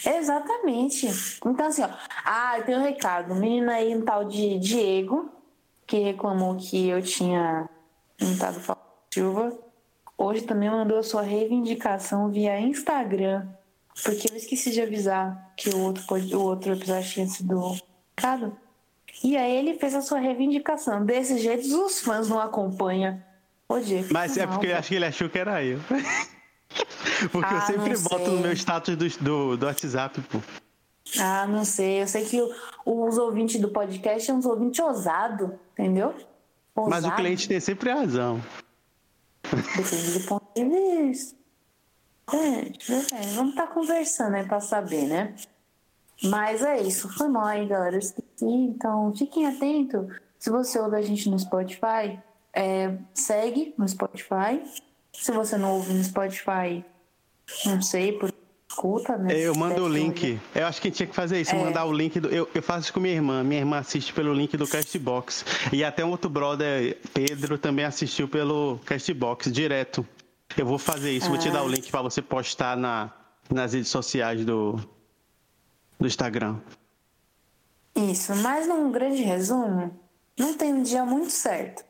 Exatamente. 0.05 1.05
Então, 1.45 1.67
assim, 1.67 1.83
ó. 1.83 1.89
Ah, 2.23 2.57
tem 2.65 2.77
um 2.77 2.81
recado. 2.81 3.35
Menina 3.35 3.73
aí, 3.73 3.93
um 3.93 4.05
tal 4.05 4.23
de 4.23 4.57
Diego, 4.57 5.29
que 5.89 5.97
reclamou 5.97 6.55
que 6.55 6.87
eu 6.87 7.01
tinha 7.01 7.67
montado 8.21 8.61
Silva. 9.11 9.57
Hoje 10.15 10.43
também 10.43 10.69
mandou 10.69 10.99
a 10.99 11.03
sua 11.03 11.23
reivindicação 11.23 12.29
via 12.29 12.59
Instagram. 12.61 13.47
Porque 14.03 14.31
eu 14.31 14.37
esqueci 14.37 14.69
de 14.69 14.81
avisar 14.81 15.51
que 15.57 15.69
o 15.71 15.79
outro, 15.79 16.03
o 16.37 16.41
outro 16.41 16.73
episódio 16.73 17.09
tinha 17.09 17.27
sido 17.27 17.75
recado. 18.15 18.55
E 19.23 19.35
aí 19.35 19.51
ele 19.55 19.79
fez 19.79 19.95
a 19.95 20.01
sua 20.01 20.19
reivindicação. 20.19 21.03
Desse 21.03 21.39
jeito, 21.39 21.65
os 21.83 22.01
fãs 22.01 22.29
não 22.29 22.39
acompanham. 22.39 23.19
Ô, 23.67 23.79
Diego, 23.79 24.09
Mas 24.11 24.37
é 24.37 24.45
porque 24.45 24.67
eu 24.67 24.77
acho 24.77 24.89
que 24.89 24.95
ele 24.95 25.05
achou 25.05 25.27
que 25.27 25.39
era 25.39 25.63
eu. 25.63 25.79
Porque 27.31 27.51
ah, 27.51 27.57
eu 27.57 27.61
sempre 27.61 27.97
boto 27.97 28.31
no 28.31 28.39
meu 28.39 28.53
status 28.53 28.95
do, 28.95 29.09
do, 29.21 29.57
do, 29.57 29.65
WhatsApp, 29.65 30.21
pô. 30.21 30.39
Ah, 31.19 31.45
não 31.47 31.65
sei. 31.65 32.03
Eu 32.03 32.07
sei 32.07 32.23
que 32.23 32.39
os 32.85 33.17
ouvintes 33.17 33.59
do 33.59 33.69
podcast 33.69 34.25
são 34.25 34.37
uns 34.37 34.45
ouvintes 34.45 34.79
ousados, 34.79 35.49
entendeu? 35.79 36.13
Ousado. 36.75 36.89
Mas 36.89 37.05
o 37.05 37.15
cliente 37.15 37.47
tem 37.47 37.59
sempre 37.59 37.91
razão. 37.91 38.41
Depende 39.43 40.19
do 40.19 40.27
ponto 40.27 40.45
de 40.55 40.65
vista. 40.65 41.39
É, 42.31 43.21
vamos 43.33 43.51
estar 43.51 43.67
tá 43.67 43.73
conversando 43.73 44.35
aí 44.35 44.45
pra 44.45 44.59
saber, 44.59 45.07
né? 45.07 45.35
Mas 46.23 46.61
é 46.61 46.81
isso, 46.81 47.09
foi 47.09 47.29
mal 47.29 47.45
aí, 47.45 47.65
galera. 47.65 47.95
Eu 47.95 47.99
esqueci, 47.99 48.45
então 48.45 49.13
fiquem 49.15 49.47
atentos. 49.47 50.05
Se 50.37 50.49
você 50.49 50.79
ouve 50.79 50.97
a 50.97 51.01
gente 51.01 51.29
no 51.29 51.39
Spotify, 51.39 52.19
é, 52.53 52.97
segue 53.13 53.73
no 53.77 53.87
Spotify 53.87 54.61
se 55.19 55.31
você 55.31 55.57
não 55.57 55.73
ouve 55.73 55.93
no 55.93 56.03
Spotify, 56.03 56.83
não 57.65 57.81
sei, 57.81 58.13
por 58.13 58.31
escuta, 58.79 59.17
né? 59.17 59.37
Eu 59.37 59.53
mando 59.53 59.83
o 59.83 59.87
link. 59.87 60.39
Eu 60.55 60.65
acho 60.65 60.81
que 60.81 60.87
a 60.87 60.89
gente 60.89 60.97
tinha 60.97 61.07
que 61.07 61.15
fazer 61.15 61.41
isso, 61.41 61.53
é. 61.53 61.63
mandar 61.63 61.85
o 61.85 61.91
link 61.91 62.19
do. 62.19 62.29
Eu, 62.29 62.49
eu 62.53 62.63
faço 62.63 62.85
isso 62.85 62.93
com 62.93 62.99
minha 62.99 63.13
irmã. 63.13 63.43
Minha 63.43 63.59
irmã 63.59 63.77
assiste 63.77 64.13
pelo 64.13 64.33
link 64.33 64.55
do 64.55 64.67
Castbox. 64.67 65.45
E 65.73 65.83
até 65.83 66.03
um 66.03 66.09
outro 66.09 66.29
brother, 66.29 66.97
Pedro, 67.13 67.57
também 67.57 67.85
assistiu 67.85 68.27
pelo 68.27 68.79
Castbox 68.85 69.51
direto. 69.51 70.07
Eu 70.57 70.65
vou 70.65 70.79
fazer 70.79 71.11
isso, 71.11 71.29
vou 71.29 71.37
te 71.37 71.51
dar 71.51 71.61
o 71.61 71.67
ah. 71.67 71.69
link 71.69 71.91
para 71.91 72.01
você 72.01 72.21
postar 72.21 72.75
na, 72.75 73.11
nas 73.49 73.73
redes 73.73 73.89
sociais 73.89 74.43
do, 74.43 74.79
do 75.99 76.07
Instagram. 76.07 76.57
Isso, 77.95 78.35
mas 78.37 78.67
num 78.67 78.91
grande 78.91 79.21
resumo, 79.21 79.93
não 80.37 80.53
tem 80.53 80.73
um 80.73 80.81
dia 80.81 81.05
muito 81.05 81.31
certo 81.31 81.83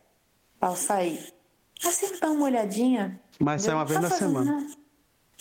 para 0.59 0.75
sair. 0.75 1.33
Sempre 1.79 2.19
dá 2.19 2.29
uma 2.29 2.45
olhadinha. 2.45 3.19
Mas 3.39 3.65
é 3.67 3.73
uma 3.73 3.85
vez 3.85 4.01
na 4.01 4.09
semana. 4.09 4.51
Nada. 4.51 4.78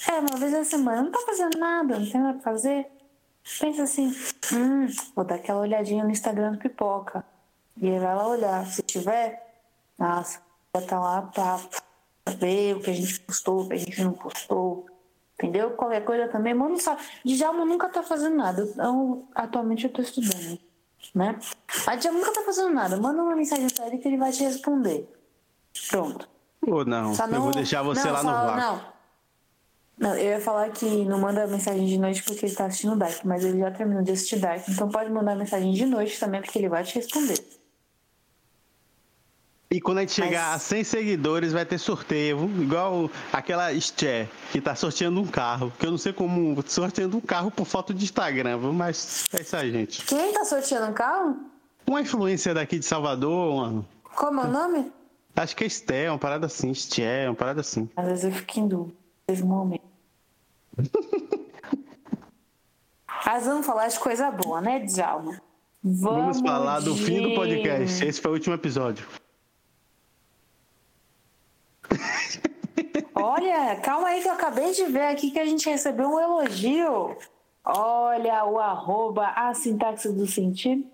É, 0.06 0.18
uma 0.20 0.36
vez 0.38 0.52
na 0.52 0.64
semana. 0.64 1.02
Não 1.02 1.10
tá 1.10 1.20
fazendo 1.26 1.58
nada, 1.58 1.98
não 1.98 2.08
tem 2.08 2.20
nada 2.20 2.38
pra 2.38 2.52
fazer. 2.52 2.86
Pensa 3.58 3.82
assim, 3.84 4.14
hum, 4.52 4.86
vou 5.16 5.24
dar 5.24 5.36
aquela 5.36 5.60
olhadinha 5.60 6.04
no 6.04 6.10
Instagram 6.10 6.52
do 6.52 6.58
Pipoca. 6.58 7.24
E 7.76 7.86
ele 7.86 7.98
vai 7.98 8.14
lá 8.14 8.28
olhar. 8.28 8.66
Se 8.66 8.82
tiver, 8.82 9.60
nossa, 9.98 10.40
vai 10.72 10.82
estar 10.82 10.96
tá 10.96 11.02
lá 11.02 11.22
pra 11.22 11.58
ver 12.34 12.76
o 12.76 12.80
que 12.80 12.90
a 12.90 12.94
gente 12.94 13.20
postou, 13.20 13.62
o 13.62 13.68
que 13.68 13.74
a 13.74 13.78
gente 13.78 14.02
não 14.02 14.12
postou. 14.12 14.86
Entendeu? 15.34 15.70
Qualquer 15.70 16.04
coisa 16.04 16.28
também, 16.28 16.52
mano, 16.52 16.78
sabe. 16.78 17.00
Djalma 17.24 17.64
nunca 17.64 17.88
tá 17.88 18.02
fazendo 18.02 18.36
nada. 18.36 18.68
Eu, 18.76 19.26
atualmente 19.34 19.84
eu 19.84 19.92
tô 19.92 20.02
estudando, 20.02 20.58
né? 21.14 21.38
A 21.86 21.94
Djalma 21.94 22.18
nunca 22.18 22.32
tá 22.32 22.42
fazendo 22.42 22.74
nada. 22.74 22.96
Manda 22.96 23.22
uma 23.22 23.36
mensagem 23.36 23.68
pra 23.70 23.86
ele 23.86 23.98
que 23.98 24.08
ele 24.08 24.16
vai 24.16 24.32
te 24.32 24.42
responder. 24.42 25.08
Pronto. 25.88 26.28
Ou 26.66 26.84
não, 26.84 27.12
não, 27.12 27.34
eu 27.34 27.42
vou 27.42 27.52
deixar 27.52 27.82
você 27.82 28.04
não, 28.04 28.12
lá 28.12 28.22
no 28.22 28.30
vácuo. 28.30 28.60
Não. 28.60 28.97
Não, 29.98 30.14
eu 30.14 30.30
ia 30.30 30.40
falar 30.40 30.70
que 30.70 31.04
não 31.04 31.18
manda 31.18 31.46
mensagem 31.46 31.86
de 31.86 31.98
noite 31.98 32.22
porque 32.22 32.46
ele 32.46 32.54
tá 32.54 32.66
assistindo 32.66 32.96
Dark, 32.96 33.24
mas 33.24 33.44
ele 33.44 33.58
já 33.58 33.70
terminou 33.70 34.02
de 34.02 34.12
assistir 34.12 34.38
Dark. 34.38 34.68
Então 34.68 34.88
pode 34.88 35.10
mandar 35.10 35.34
mensagem 35.34 35.72
de 35.72 35.84
noite 35.84 36.18
também, 36.20 36.40
porque 36.40 36.58
ele 36.58 36.68
vai 36.68 36.84
te 36.84 36.94
responder. 36.94 37.38
E 39.70 39.80
quando 39.82 39.98
a 39.98 40.00
gente 40.00 40.12
chegar 40.12 40.52
mas... 40.52 40.62
a 40.62 40.66
100 40.66 40.84
seguidores, 40.84 41.52
vai 41.52 41.66
ter 41.66 41.76
sorteio, 41.76 42.48
igual 42.58 43.10
aquela 43.30 43.70
Sté, 43.74 44.26
que 44.50 44.62
tá 44.62 44.74
sorteando 44.74 45.20
um 45.20 45.26
carro. 45.26 45.70
Que 45.78 45.84
eu 45.84 45.90
não 45.90 45.98
sei 45.98 46.12
como 46.12 46.62
sorteando 46.66 47.18
um 47.18 47.20
carro 47.20 47.50
por 47.50 47.66
foto 47.66 47.92
de 47.92 48.04
Instagram, 48.04 48.56
mas 48.72 49.26
é 49.32 49.42
isso 49.42 49.56
aí, 49.56 49.70
gente. 49.70 50.06
Quem 50.06 50.32
tá 50.32 50.44
sorteando 50.44 50.86
um 50.86 50.94
carro? 50.94 51.36
Uma 51.86 52.00
influência 52.00 52.54
daqui 52.54 52.78
de 52.78 52.84
Salvador, 52.84 53.56
mano. 53.56 53.88
Como 54.14 54.40
é 54.40 54.44
o 54.44 54.48
nome? 54.48 54.92
Acho 55.36 55.54
que 55.54 55.64
é 55.64 55.66
Esté, 55.66 56.10
uma 56.10 56.18
parada 56.18 56.46
assim, 56.46 56.70
Esté, 56.70 57.28
uma 57.28 57.34
parada 57.34 57.60
assim. 57.60 57.90
Às 57.94 58.06
vezes 58.06 58.24
eu 58.24 58.32
fico 58.32 58.60
em 58.60 58.68
dúvida 58.68 58.96
nesse 59.28 59.42
momento. 59.42 59.87
Mas 63.26 63.46
vamos 63.46 63.66
falar 63.66 63.88
de 63.88 63.98
coisa 63.98 64.30
boa, 64.30 64.60
né, 64.60 64.80
Djalma? 64.80 65.40
Vamos, 65.82 66.00
vamos 66.00 66.40
falar 66.40 66.78
de... 66.80 66.86
do 66.86 66.96
fim 66.96 67.22
do 67.22 67.34
podcast. 67.34 68.04
Esse 68.04 68.20
foi 68.20 68.30
o 68.30 68.34
último 68.34 68.54
episódio. 68.54 69.06
Olha, 73.14 73.76
calma 73.76 74.08
aí 74.08 74.22
que 74.22 74.28
eu 74.28 74.32
acabei 74.32 74.72
de 74.72 74.84
ver 74.86 75.06
aqui 75.06 75.30
que 75.30 75.38
a 75.38 75.44
gente 75.44 75.68
recebeu 75.68 76.08
um 76.08 76.20
elogio. 76.20 77.16
Olha 77.64 78.44
o 78.44 78.58
arroba 78.58 79.28
a 79.28 79.52
sintaxe 79.52 80.12
do 80.12 80.26
sentido, 80.26 80.84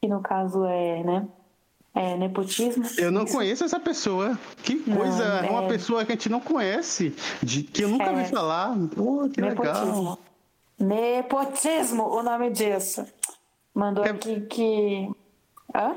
que 0.00 0.08
no 0.08 0.20
caso 0.20 0.64
é, 0.64 1.02
né? 1.02 1.28
É, 1.94 2.16
nepotismo. 2.16 2.84
Eu 2.96 3.10
não 3.10 3.26
conheço 3.26 3.64
essa 3.64 3.80
pessoa. 3.80 4.38
Que 4.62 4.78
coisa, 4.78 5.42
não, 5.42 5.48
é... 5.48 5.50
uma 5.50 5.68
pessoa 5.68 6.04
que 6.04 6.12
a 6.12 6.14
gente 6.14 6.28
não 6.28 6.40
conhece, 6.40 7.14
de 7.42 7.64
que 7.64 7.82
eu 7.82 7.88
nunca 7.88 8.10
é... 8.10 8.22
vi 8.22 8.30
falar. 8.30 8.76
Pô, 8.94 9.28
que 9.28 9.40
nepotismo. 9.40 9.98
legal. 9.98 10.18
Nepotismo, 10.78 12.04
o 12.04 12.22
nome 12.22 12.50
disso. 12.50 13.04
Mandou 13.74 14.04
é... 14.04 14.10
aqui 14.10 14.40
que. 14.42 15.10
Hã? 15.74 15.96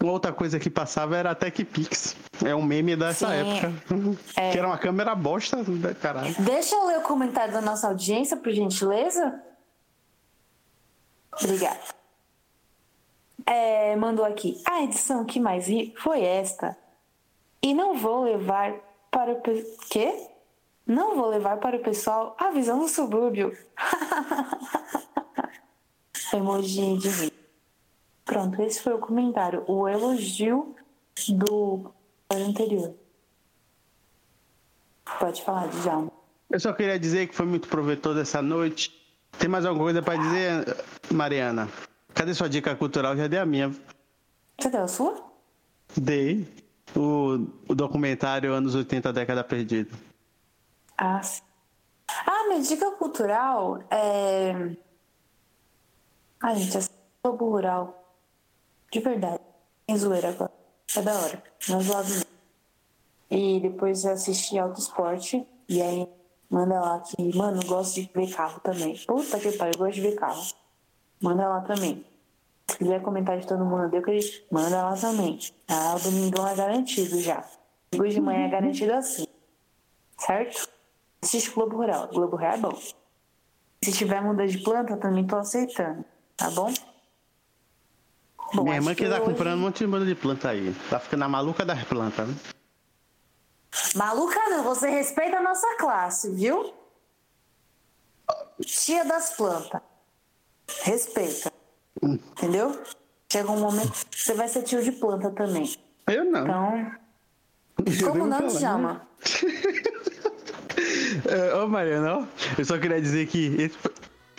Uma 0.00 0.12
outra 0.12 0.32
coisa 0.32 0.58
que 0.58 0.70
passava 0.70 1.16
era 1.16 1.30
a 1.30 1.34
TechPix. 1.34 2.16
É 2.44 2.54
um 2.54 2.62
meme 2.62 2.94
dessa 2.94 3.28
Sim, 3.28 3.34
época. 3.34 3.72
É. 4.36 4.50
Que 4.52 4.58
era 4.58 4.66
uma 4.66 4.78
câmera 4.78 5.14
bosta, 5.14 5.58
caralho. 6.00 6.34
Deixa 6.38 6.74
eu 6.74 6.86
ler 6.86 6.98
o 6.98 7.02
comentário 7.02 7.52
da 7.52 7.60
nossa 7.60 7.88
audiência, 7.88 8.36
por 8.36 8.52
gentileza. 8.52 9.42
Obrigada 11.40 11.97
é, 13.48 13.96
mandou 13.96 14.24
aqui. 14.24 14.60
A 14.66 14.82
edição 14.82 15.24
que 15.24 15.40
mais 15.40 15.66
vi 15.66 15.94
foi 15.96 16.22
esta. 16.22 16.76
E 17.62 17.72
não 17.72 17.94
vou 17.94 18.24
levar 18.24 18.74
para 19.10 19.32
o 19.32 19.42
quê? 19.88 20.28
Não 20.86 21.16
vou 21.16 21.28
levar 21.28 21.58
para 21.58 21.76
o 21.76 21.82
pessoal 21.82 22.36
a 22.38 22.50
visão 22.50 22.78
do 22.78 22.88
subúrbio. 22.88 23.56
Emoji 26.32 26.98
de 26.98 27.08
rir. 27.08 27.32
Pronto, 28.24 28.60
esse 28.60 28.82
foi 28.82 28.92
o 28.92 28.98
comentário, 28.98 29.64
o 29.66 29.88
elogio 29.88 30.76
do 31.30 31.90
anterior. 32.30 32.94
Pode 35.18 35.42
falar, 35.42 35.68
Djalma. 35.68 36.12
Eu 36.50 36.60
só 36.60 36.72
queria 36.74 36.98
dizer 36.98 37.28
que 37.28 37.34
foi 37.34 37.46
muito 37.46 37.68
proveitoso 37.68 38.20
essa 38.20 38.42
noite. 38.42 38.92
Tem 39.38 39.48
mais 39.48 39.64
alguma 39.64 39.86
coisa 39.86 40.02
para 40.02 40.18
dizer, 40.18 40.76
Mariana? 41.10 41.68
Cadê 42.18 42.34
sua 42.34 42.48
dica 42.48 42.74
cultural? 42.74 43.16
Já 43.16 43.28
dei 43.28 43.38
a 43.38 43.46
minha. 43.46 43.72
Você 44.58 44.68
deu 44.68 44.82
a 44.82 44.88
sua? 44.88 45.24
Dei. 45.96 46.52
O, 46.96 47.46
o 47.68 47.74
documentário 47.76 48.52
Anos 48.52 48.74
80, 48.74 49.12
Década 49.12 49.44
Perdida. 49.44 49.96
Ah, 50.96 51.22
sim. 51.22 51.42
Ah, 52.26 52.48
minha 52.48 52.60
dica 52.60 52.90
cultural 52.90 53.78
é. 53.88 54.74
Ah, 56.40 56.54
gente, 56.56 56.76
é 56.76 56.80
Globo 57.22 57.50
Rural. 57.50 58.16
De 58.90 58.98
verdade. 58.98 59.40
Sem 59.88 59.96
zoeira 59.96 60.30
agora. 60.30 60.52
É 60.96 61.02
da 61.02 61.14
hora. 61.14 61.40
Não 61.68 61.80
zoado 61.80 62.08
mesmo. 62.08 62.26
E 63.30 63.60
depois 63.60 64.04
assisti 64.04 64.58
Auto 64.58 64.80
Esporte. 64.80 65.46
E 65.68 65.80
aí 65.80 66.08
manda 66.50 66.80
lá 66.80 66.98
que, 66.98 67.36
mano, 67.36 67.64
gosto 67.64 68.00
de 68.00 68.10
ver 68.12 68.34
carro 68.34 68.58
também. 68.58 68.98
Puta 69.06 69.38
que 69.38 69.52
pariu, 69.52 69.74
eu 69.74 69.78
gosto 69.78 69.94
de 69.94 70.00
ver 70.00 70.16
carro. 70.16 70.42
Manda 71.20 71.48
lá 71.48 71.60
também. 71.62 72.04
Se 72.68 72.78
quiser 72.78 73.02
comentar 73.02 73.38
de 73.38 73.46
todo 73.46 73.64
mundo 73.64 73.88
deu 73.88 74.02
que 74.02 74.46
manda 74.50 74.84
lá 74.84 74.96
também. 74.96 75.38
Ah, 75.68 75.96
o 75.96 76.00
domingão 76.00 76.46
é 76.46 76.54
garantido 76.54 77.20
já. 77.20 77.44
Domingo 77.90 78.12
de 78.12 78.20
manhã 78.20 78.46
é 78.46 78.50
garantido 78.50 78.92
assim. 78.92 79.26
Certo? 80.18 80.68
Assiste 81.22 81.50
Globo 81.50 81.76
Rural. 81.76 82.08
Globo 82.08 82.36
Rural 82.36 82.52
é 82.52 82.58
bom. 82.58 82.78
Se 83.82 83.92
tiver 83.92 84.20
muda 84.20 84.46
de 84.46 84.58
planta, 84.58 84.96
também 84.96 85.26
tô 85.26 85.36
aceitando. 85.36 86.04
Tá 86.36 86.50
bom? 86.50 86.72
bom 88.54 88.64
Minha 88.64 88.76
irmã 88.76 88.94
que, 88.94 89.04
que 89.04 89.10
tá 89.10 89.16
hoje... 89.16 89.24
comprando 89.24 89.58
um 89.58 89.62
monte 89.62 89.78
de 89.78 89.86
muda 89.86 90.04
de 90.04 90.14
planta 90.14 90.50
aí. 90.50 90.74
Tá 90.90 91.00
ficando 91.00 91.24
a 91.24 91.28
maluca 91.28 91.64
das 91.64 91.82
plantas, 91.84 92.28
né? 92.28 92.34
Maluca 93.94 94.40
não, 94.50 94.62
você 94.64 94.88
respeita 94.88 95.38
a 95.38 95.42
nossa 95.42 95.76
classe, 95.76 96.30
viu? 96.34 96.72
Tia 98.60 99.04
das 99.04 99.36
plantas. 99.36 99.80
Respeita. 100.82 101.52
Entendeu? 102.02 102.80
Chega 103.30 103.50
um 103.50 103.60
momento 103.60 103.92
você 104.10 104.34
vai 104.34 104.48
ser 104.48 104.62
tio 104.62 104.82
de 104.82 104.92
planta 104.92 105.30
também. 105.30 105.70
Eu 106.06 106.24
não. 106.24 106.42
Então. 106.42 106.92
Eu 108.00 108.08
como 108.08 108.26
não 108.26 108.46
te 108.48 108.58
chama? 108.58 109.08
É, 111.26 111.54
ô, 111.56 111.66
Mariana, 111.66 112.28
eu 112.56 112.64
só 112.64 112.78
queria 112.78 113.00
dizer 113.00 113.26
que 113.26 113.46
esse 113.58 113.76
foi, 113.76 113.92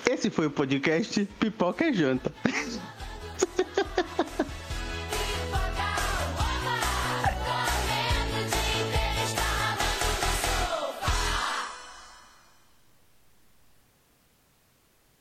esse 0.10 0.30
foi 0.30 0.46
o 0.48 0.52
podcast 0.52 1.26
Pipoca 1.38 1.86
e 1.86 1.94
Janta. 1.94 2.34